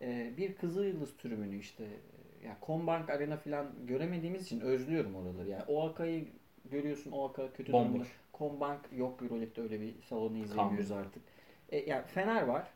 Ee, 0.02 0.34
bir 0.38 0.56
Kızılyıldız 0.56 1.18
tribünü 1.18 1.60
işte 1.60 1.84
e, 1.84 2.46
yani 2.46 2.56
Kombank 2.62 3.10
Arena 3.10 3.38
falan 3.38 3.68
göremediğimiz 3.88 4.44
için 4.44 4.60
özlüyorum 4.60 5.16
oraları. 5.16 5.50
Yani 5.50 5.64
OAK'yı 5.68 6.28
görüyorsun 6.72 7.12
OAK 7.12 7.36
kötü 7.36 7.74
durumda. 7.74 8.04
Kombank 8.34 8.80
yok 8.98 9.22
Euroleague'de 9.22 9.62
öyle 9.62 9.82
bir 9.82 10.02
salonu 10.02 10.38
izleyemiyoruz 10.38 10.92
artık. 10.92 11.24
E, 11.70 11.78
yani 11.78 12.06
Fener 12.06 12.42
var 12.42 12.68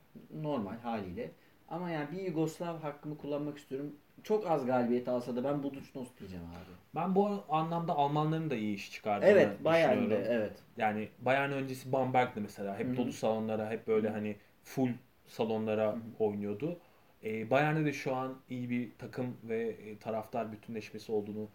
normal 0.42 0.78
haliyle. 0.80 1.32
Ama 1.70 1.90
yani 1.92 2.12
bir 2.12 2.22
Yugoslav 2.22 2.80
hakkımı 2.80 3.18
kullanmak 3.18 3.58
istiyorum. 3.58 3.96
Çok 4.24 4.48
az 4.52 4.66
galibiyet 4.66 5.08
alsa 5.08 5.36
da 5.36 5.44
ben 5.44 5.64
Budućnost 5.64 6.20
diyeceğim 6.20 6.46
abi. 6.46 6.72
Ben 6.96 7.16
bu 7.16 7.44
anlamda 7.50 7.94
Almanların 7.94 8.50
da 8.50 8.56
iyi 8.56 8.76
iş 8.76 8.92
çıkardığını 8.92 9.30
Evet 9.30 9.64
Bayern'de 9.66 10.02
düşünüyorum. 10.02 10.28
evet. 10.32 10.54
Yani 10.78 11.10
Bayern 11.20 11.52
öncesi 11.52 11.92
Bamberg'de 11.92 12.40
mesela 12.40 12.80
hep 12.80 12.98
dolu 12.98 13.12
salonlara, 13.14 13.70
hep 13.70 13.88
böyle 13.88 14.10
hani 14.10 14.36
full 14.64 14.90
salonlara 15.28 15.96
oynuyordu. 16.20 16.80
E, 17.24 17.50
Bayern'de 17.50 17.86
de 17.86 17.94
şu 17.94 18.16
an 18.16 18.38
iyi 18.50 18.70
bir 18.70 18.92
takım 18.98 19.38
ve 19.44 19.60
e, 19.68 19.98
taraftar 19.98 20.52
bütünleşmesi 20.52 21.12
olduğunu 21.12 21.48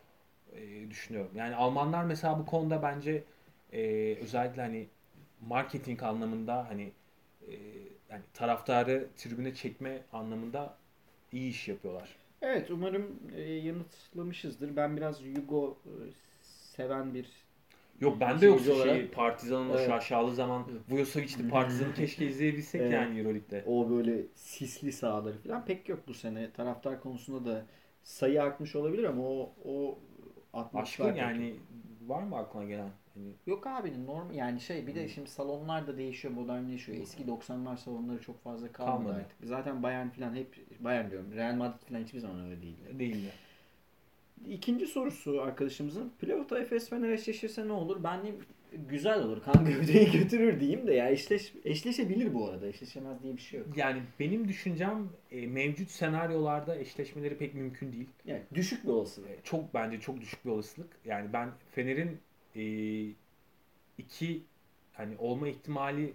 e, 0.53 0.91
düşünüyorum. 0.91 1.31
Yani 1.35 1.55
Almanlar 1.57 2.05
mesela 2.05 2.39
bu 2.39 2.47
konuda 2.47 2.83
bence 2.83 3.25
e, 3.73 3.81
özellikle 4.23 4.63
hani 4.63 4.87
marketing 5.49 6.03
anlamında 6.03 6.67
hani 6.69 6.93
e, 7.49 7.55
yani 8.15 8.25
taraftarı 8.35 9.09
tribüne 9.17 9.55
çekme 9.55 10.03
anlamında 10.13 10.75
iyi 11.33 11.51
iş 11.51 11.69
yapıyorlar. 11.69 12.17
Evet 12.43 12.71
umarım 12.71 13.21
e, 13.37 13.41
yanıtlamışızdır. 13.43 14.77
Ben 14.77 14.97
biraz 14.97 15.23
Yugo 15.23 15.79
e, 15.87 15.93
seven 16.43 17.15
bir 17.15 17.27
Yok 18.01 18.21
bende 18.21 18.39
Şey 18.41 18.49
yok 18.49 18.61
olarak- 18.69 18.97
şey 18.97 19.09
Partizan'ın 19.09 19.71
o 19.71 19.75
Evet. 19.77 19.89
şaşalı 19.89 20.35
zaman 20.35 20.65
Vujosovic'li 20.91 21.49
Partizan'ı 21.49 21.95
keşke 21.97 22.27
izleyebilsek 22.27 22.81
Evet. 22.81 22.93
yani 22.93 23.19
Euroleague'de. 23.19 23.65
o 23.67 23.91
böyle 23.91 24.23
sisli 24.35 24.93
sahaları 24.93 25.39
falan 25.39 25.65
pek 25.65 25.89
yok 25.89 26.01
bu 26.09 26.15
sene. 26.15 26.51
Taraftar 26.51 27.01
konusunda 27.01 27.51
da 27.53 27.63
sayı 28.03 28.43
artmış 28.43 28.77
olabilir 28.77 29.05
ama 29.05 29.23
o 29.23 29.53
o 29.65 29.99
atmosfer 30.53 31.05
Aşkın 31.05 31.19
yani 31.19 31.55
var 32.07 32.23
mı 32.23 32.37
aklına 32.37 32.65
gelen? 32.65 32.91
Hani 33.15 33.33
Yok 33.47 33.67
abi 33.67 34.07
normal 34.07 34.35
yani 34.35 34.61
şey 34.61 34.87
bir 34.87 34.95
de 34.95 35.09
şimdi 35.09 35.31
salonlar 35.31 35.87
da 35.87 35.97
değişiyor, 35.99 36.35
modernleşiyor. 36.35 36.99
Eski 36.99 37.25
90'lar 37.25 37.77
salonları 37.77 38.21
çok 38.21 38.43
fazla 38.43 38.73
kalmadı, 38.73 38.97
Kalmadı. 38.97 39.15
artık. 39.21 39.37
Zaten 39.49 39.83
Bayern 39.83 40.09
falan 40.09 40.35
hep 40.35 40.81
Bayern 40.81 41.11
diyorum. 41.11 41.33
Real 41.35 41.55
Madrid 41.55 41.89
falan 41.89 42.01
hiçbir 42.05 42.19
zaman 42.19 42.45
öyle 42.45 42.63
değildi. 42.63 42.99
değil 42.99 43.25
de. 43.27 43.31
İkinci 44.51 44.87
sorusu 44.87 45.41
arkadaşımızın. 45.43 46.13
Playoff'ta 46.21 46.59
Efes 46.59 46.89
Fener 46.91 47.09
eşleşirse 47.09 47.69
ne 47.69 47.73
olur? 47.73 48.05
Ben 48.05 48.23
de 48.27 48.35
güzel 48.89 49.23
olur. 49.23 49.43
Kan 49.43 49.65
gövdeyi 49.65 50.11
götürür 50.13 50.61
diyeyim 50.61 50.87
de 50.87 50.95
ya 50.95 51.11
eşleş, 51.11 51.55
eşleşebilir 51.65 52.35
bu 52.35 52.49
arada. 52.49 52.67
Eşleşemez 52.67 53.23
diye 53.23 53.37
bir 53.37 53.41
şey 53.41 53.61
yok. 53.61 53.69
Yani 53.77 54.03
benim 54.21 54.49
düşüncem 54.49 55.09
e, 55.31 55.47
mevcut 55.47 55.91
senaryolarda 55.91 56.77
eşleşmeleri 56.77 57.37
pek 57.39 57.55
mümkün 57.55 57.93
değil. 57.93 58.09
Yani 58.25 58.43
düşük 58.55 58.85
bir 58.85 58.89
olasılık. 58.89 59.45
Çok 59.45 59.75
bence 59.75 60.01
çok 60.01 60.21
düşük 60.21 60.45
bir 60.45 60.51
olasılık. 60.51 60.89
Yani 61.05 61.33
ben 61.33 61.49
Fener'in 61.71 62.19
e, 62.57 62.63
iki 63.99 64.43
hani 64.93 65.17
olma 65.19 65.49
ihtimali 65.49 66.13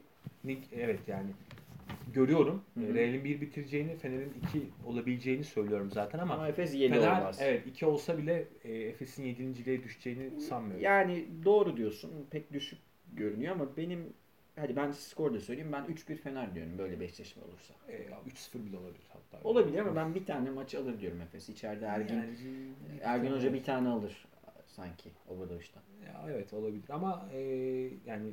evet 0.73 0.99
yani 1.07 1.29
görüyorum. 2.13 2.63
Hı 2.73 2.79
hı. 2.79 2.85
E, 2.85 2.93
Real'in 2.93 3.23
bir 3.23 3.41
bitireceğini, 3.41 3.95
Fener'in 3.95 4.33
iki 4.43 4.61
olabileceğini 4.85 5.43
söylüyorum 5.43 5.91
zaten 5.91 6.19
ama 6.19 6.33
Ama 6.33 6.47
Efes 6.47 6.73
7 6.73 6.93
Fener 6.93 7.19
olmaz. 7.19 7.39
evet 7.41 7.67
2 7.67 7.85
olsa 7.85 8.17
bile 8.17 8.47
e, 8.63 8.73
Efes'in 8.73 9.23
7.liğe 9.23 9.83
düşeceğini 9.83 10.41
sanmıyorum. 10.41 10.83
Yani 10.83 11.25
doğru 11.45 11.77
diyorsun. 11.77 12.11
Pek 12.31 12.53
düşük 12.53 12.79
görünüyor 13.13 13.55
ama 13.55 13.77
benim 13.77 14.13
hadi 14.55 14.75
ben 14.75 14.91
skor 14.91 15.33
da 15.33 15.39
söyleyeyim. 15.39 15.71
Ben 15.71 15.83
3-1 15.83 16.15
Fener 16.15 16.55
diyorum 16.55 16.77
böyle 16.77 16.99
bir 16.99 17.05
eşleşme 17.05 17.43
olursa. 17.43 17.73
E, 17.89 17.95
3-0 18.29 18.65
bile 18.65 18.77
olabilir 18.77 19.07
hatta. 19.09 19.49
Olabilir 19.49 19.79
ama 19.79 19.95
ben 19.95 20.15
bir 20.15 20.25
tane 20.25 20.49
maç 20.49 20.75
alır 20.75 20.99
diyorum 20.99 21.21
Efes. 21.21 21.49
İçeride 21.49 21.85
Ergin 21.85 22.15
Yani, 22.15 22.35
Ergin 23.01 23.31
Hoca 23.31 23.53
bir 23.53 23.63
tane 23.63 23.89
alır 23.89 24.25
sanki 24.79 25.09
Obradoviç'ten. 25.27 25.81
Ya 26.05 26.25
evet 26.29 26.53
olabilir 26.53 26.89
ama 26.89 27.29
e, 27.33 27.39
yani 28.05 28.31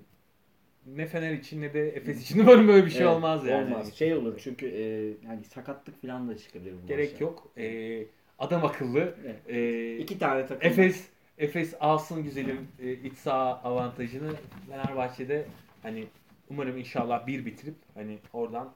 ne 0.87 1.07
Fener 1.07 1.33
için 1.33 1.63
ne 1.63 1.75
de 1.75 1.89
Efes 1.89 2.23
için 2.23 2.39
umarım 2.43 2.69
böyle 2.69 2.87
bir 2.87 2.91
şey 2.91 3.03
Evet, 3.03 3.11
olmaz 3.17 3.47
yani. 3.47 3.75
Olmaz. 3.75 3.95
Şey 3.95 4.15
olur 4.15 4.41
çünkü 4.43 4.67
e, 4.67 4.83
yani 5.27 5.45
sakatlık 5.45 6.03
falan 6.03 6.29
da 6.29 6.37
çıkabilir 6.39 6.75
bu 6.83 6.87
Gerek 6.87 7.11
maçta. 7.11 7.25
yok. 7.25 7.53
E, 7.59 8.07
adam 8.39 8.65
akıllı. 8.65 9.15
Evet. 9.25 9.37
E, 9.49 9.99
İki 9.99 10.19
tane 10.19 10.47
takım. 10.47 10.71
Efes 10.71 11.09
Efes 11.39 11.75
alsın 11.81 12.23
güzelim 12.25 12.69
e, 12.83 12.93
iç 12.93 13.15
saha 13.15 13.61
avantajını. 13.63 14.33
Fenerbahçe'de 14.71 15.47
hani 15.83 16.07
umarım 16.51 16.79
inşallah 16.79 17.27
bir 17.27 17.47
bitirip 17.47 17.75
hani 17.95 18.19
oradan 18.33 18.73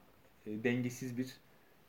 e, 0.46 0.64
dengesiz 0.64 1.18
bir 1.18 1.36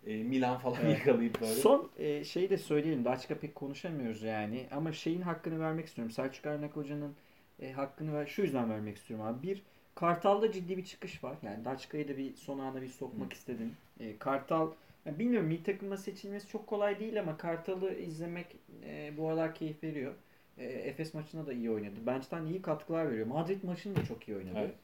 e, 0.07 0.23
Milan 0.23 0.57
falan 0.59 0.77
Evet. 0.83 0.99
yakalayıp 0.99 1.41
böyle. 1.41 1.53
Son 1.53 1.91
e, 1.97 2.23
şeyi 2.23 2.49
de 2.49 2.57
söyleyelim. 2.57 3.05
Daçka 3.05 3.35
pek 3.39 3.55
konuşamıyoruz 3.55 4.21
yani. 4.23 4.67
Ama 4.71 4.91
şeyin 4.91 5.21
hakkını 5.21 5.59
vermek 5.59 5.85
istiyorum. 5.85 6.11
Selçuk 6.11 6.45
Ernek 6.45 6.75
Hoca'nın 6.75 7.15
e, 7.59 7.71
hakkını 7.71 8.13
ver. 8.13 8.25
Şu 8.25 8.41
yüzden 8.41 8.69
vermek 8.69 8.97
istiyorum 8.97 9.25
abi. 9.25 9.47
Bir, 9.47 9.61
Kartal'da 9.95 10.51
ciddi 10.51 10.77
bir 10.77 10.85
çıkış 10.85 11.23
var. 11.23 11.37
Yani 11.43 11.65
Daçka'yı 11.65 12.07
da 12.07 12.17
bir 12.17 12.35
son 12.35 12.59
ana 12.59 12.81
bir 12.81 12.87
sokmak 12.87 13.33
istedim. 13.33 13.75
E, 13.99 14.17
Kartal 14.17 14.71
ya 15.05 15.19
bilmiyorum 15.19 15.47
milli 15.47 15.63
takıma 15.63 15.97
seçilmesi 15.97 16.47
çok 16.47 16.67
kolay 16.67 16.99
değil 16.99 17.19
ama 17.19 17.37
Kartal'ı 17.37 17.93
izlemek 17.93 18.55
e, 18.85 19.13
bu 19.17 19.27
aralar 19.27 19.55
keyif 19.55 19.83
veriyor. 19.83 20.13
E, 20.57 20.65
Efes 20.65 21.13
maçında 21.13 21.47
da 21.47 21.53
iyi 21.53 21.71
oynadı. 21.71 21.95
Bench'ten 22.05 22.45
iyi 22.45 22.61
katkılar 22.61 23.09
veriyor. 23.11 23.27
Madrid 23.27 23.63
maçını 23.63 23.95
da 23.95 24.05
çok 24.05 24.27
iyi 24.27 24.37
oynadı. 24.37 24.53
Evet. 24.59 24.75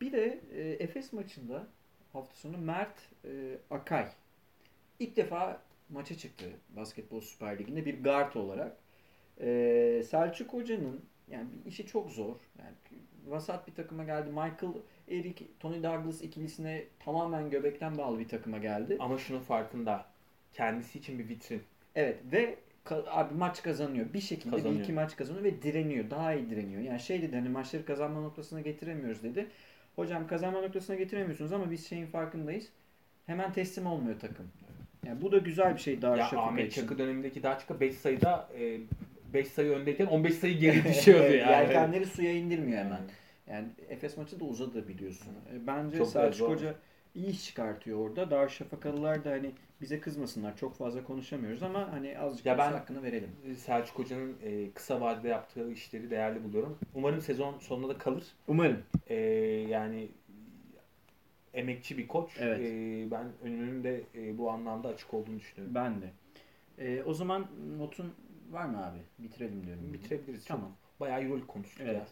Bir 0.00 0.12
de 0.12 0.40
e, 0.54 0.60
Efes 0.70 1.12
maçında 1.12 1.66
hafta 2.12 2.34
sonu 2.34 2.58
Mert 2.58 2.98
e, 3.24 3.30
Akay 3.70 4.06
ilk 5.00 5.16
defa 5.16 5.62
maça 5.88 6.16
çıktı 6.16 6.44
Basketbol 6.76 7.20
Süper 7.20 7.58
Ligi'nde 7.58 7.84
bir 7.84 8.04
guard 8.04 8.34
olarak. 8.34 8.76
E, 9.40 10.02
Selçuk 10.06 10.52
Hoca'nın 10.52 11.00
yani 11.30 11.48
işi 11.66 11.86
çok 11.86 12.10
zor. 12.10 12.36
Yani 12.58 12.74
vasat 13.26 13.68
bir 13.68 13.74
takıma 13.74 14.04
geldi. 14.04 14.28
Michael 14.28 14.72
Eric, 15.08 15.44
Tony 15.60 15.82
Douglas 15.82 16.22
ikilisine 16.22 16.84
tamamen 17.04 17.50
göbekten 17.50 17.98
bağlı 17.98 18.18
bir 18.18 18.28
takıma 18.28 18.58
geldi. 18.58 18.96
Ama 19.00 19.18
şunun 19.18 19.40
farkında. 19.40 20.06
Kendisi 20.54 20.98
için 20.98 21.18
bir 21.18 21.28
vitrin. 21.28 21.62
Evet 21.94 22.18
ve 22.32 22.58
abi 22.90 23.34
maç 23.34 23.62
kazanıyor. 23.62 24.12
Bir 24.12 24.20
şekilde 24.20 24.56
Kazanıyor. 24.56 24.78
bir 24.78 24.84
iki 24.84 24.92
maç 24.92 25.16
kazanıyor 25.16 25.44
ve 25.44 25.62
direniyor. 25.62 26.10
Daha 26.10 26.34
iyi 26.34 26.50
direniyor. 26.50 26.82
Yani 26.82 27.00
şey 27.00 27.22
dedi 27.22 27.36
hani 27.36 27.48
maçları 27.48 27.84
kazanma 27.84 28.20
noktasına 28.20 28.60
getiremiyoruz 28.60 29.22
dedi. 29.22 29.46
Hocam 29.96 30.26
kazanma 30.26 30.60
noktasına 30.60 30.96
getiremiyorsunuz 30.96 31.52
ama 31.52 31.70
biz 31.70 31.86
şeyin 31.88 32.06
farkındayız. 32.06 32.68
Hemen 33.26 33.52
teslim 33.52 33.86
olmuyor 33.86 34.20
takım. 34.20 34.48
Yani 35.06 35.22
bu 35.22 35.32
da 35.32 35.38
güzel 35.38 35.74
bir 35.74 35.80
şey 35.80 35.94
Ya 35.94 36.02
Darüşşafaka 36.02 36.42
Ahmet 36.42 36.72
için. 36.72 36.80
Çakı 36.82 36.98
dönemindeki 36.98 37.42
Daçka 37.42 37.80
5 37.80 37.94
sayıda 37.94 38.48
5 39.34 39.48
sayı 39.48 39.70
öndeyken 39.70 40.06
15 40.06 40.34
sayı 40.34 40.58
geri 40.58 40.84
düşüyordu 40.88 41.32
yani. 41.36 41.50
Yelkenleri 41.50 42.06
suya 42.06 42.32
indirmiyor 42.32 42.78
hemen. 42.78 43.00
Yani 43.50 43.66
Efes 43.88 44.16
maçı 44.16 44.40
da 44.40 44.44
uzadı 44.44 44.88
biliyorsun. 44.88 45.32
E, 45.54 45.66
Bence 45.66 45.98
Çok 45.98 46.08
Selçuk. 46.08 46.48
Hoca 46.48 46.74
iyi 47.14 47.26
iş 47.30 47.44
çıkartıyor 47.46 47.98
orada. 47.98 48.30
Darüşşafakalılar 48.30 49.24
da 49.24 49.30
hani 49.30 49.50
bize 49.80 50.00
kızmasınlar. 50.00 50.56
Çok 50.56 50.76
fazla 50.76 51.04
konuşamıyoruz 51.04 51.62
ama 51.62 51.92
hani 51.92 52.18
azıcık 52.18 52.46
Ya 52.46 52.52
ya 52.52 52.58
ben- 52.58 52.72
hakkını 52.72 53.02
verelim. 53.02 53.30
Selçuk 53.58 53.98
Hoca'nın 53.98 54.36
e, 54.44 54.70
kısa 54.70 55.00
vadede 55.00 55.28
yaptığı 55.28 55.72
işleri 55.72 56.10
değerli 56.10 56.44
buluyorum. 56.44 56.78
Umarım 56.94 57.20
sezon 57.20 57.58
sonunda 57.58 57.88
da 57.94 57.98
kalır. 57.98 58.24
Umarım. 58.48 58.78
E, 59.06 59.14
yani 59.68 60.08
emekçi 61.54 61.98
bir 61.98 62.08
koç. 62.08 62.30
Evet. 62.40 62.60
E, 62.60 63.10
ben 63.10 63.26
önünün 63.42 63.84
de 63.84 64.00
e, 64.14 64.38
bu 64.38 64.50
anlamda 64.50 64.88
açık 64.88 65.14
olduğunu 65.14 65.38
düşünüyorum. 65.38 65.74
Ben 65.74 66.02
de. 66.02 66.10
Ee, 66.78 67.02
o 67.02 67.14
zaman 67.14 67.46
notun 67.78 68.12
var 68.50 68.64
mı 68.64 68.86
abi? 68.86 68.98
Bitirelim 69.18 69.66
diyorum. 69.66 69.92
Bitirebiliriz. 69.92 70.44
Tamam. 70.44 70.72
Çok 70.82 71.00
bayağı 71.00 71.22
Euroleague 71.22 71.46
konuştuk 71.46 71.80
Evet. 71.84 71.96
ya. 71.96 72.06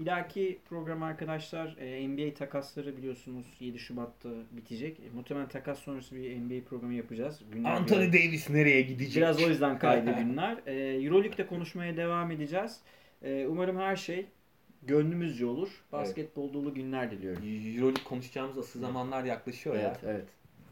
Bir 0.00 0.06
dahaki 0.06 0.58
program 0.68 1.02
arkadaşlar 1.02 1.76
e, 1.80 2.08
NBA 2.08 2.34
takasları 2.34 2.96
biliyorsunuz 2.96 3.46
7 3.60 3.78
Şubat'ta 3.78 4.28
bitecek. 4.52 5.00
E, 5.00 5.02
muhtemelen 5.14 5.48
takas 5.48 5.78
sonrası 5.78 6.16
bir 6.16 6.36
NBA 6.36 6.64
programı 6.68 6.94
yapacağız. 6.94 7.40
Günler 7.52 7.70
Anthony 7.70 8.00
biraz- 8.00 8.12
Davis 8.12 8.50
nereye 8.50 8.82
gidecek? 8.82 9.16
Biraz 9.16 9.42
o 9.42 9.48
yüzden 9.48 9.78
kaydı 9.78 10.12
günler. 10.18 10.58
E, 10.66 10.74
Euroleague'de 11.04 11.46
konuşmaya 11.46 11.96
devam 11.96 12.30
edeceğiz. 12.30 12.80
E, 13.22 13.46
umarım 13.46 13.76
her 13.78 13.96
şey 13.96 14.26
gönlümüzce 14.82 15.46
olur. 15.46 15.84
Basketbol 15.92 16.52
dolu 16.52 16.74
günler 16.74 17.10
diliyorum. 17.10 17.42
Euroleague 17.76 18.04
konuşacağımız 18.04 18.58
asıl 18.58 18.80
zamanlar 18.80 19.24
yaklaşıyor 19.24 19.76
ya. 19.76 19.82
Evet, 19.82 19.98
evet. 20.04 20.28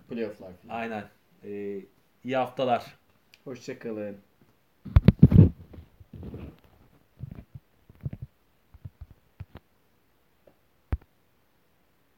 Playoff'lar 0.08 0.52
falan. 0.52 0.74
Aynen. 0.74 1.04
E, 1.44 1.80
iyi 2.24 2.36
haftalar. 2.36 2.98
Hoşçakalın. 3.44 4.16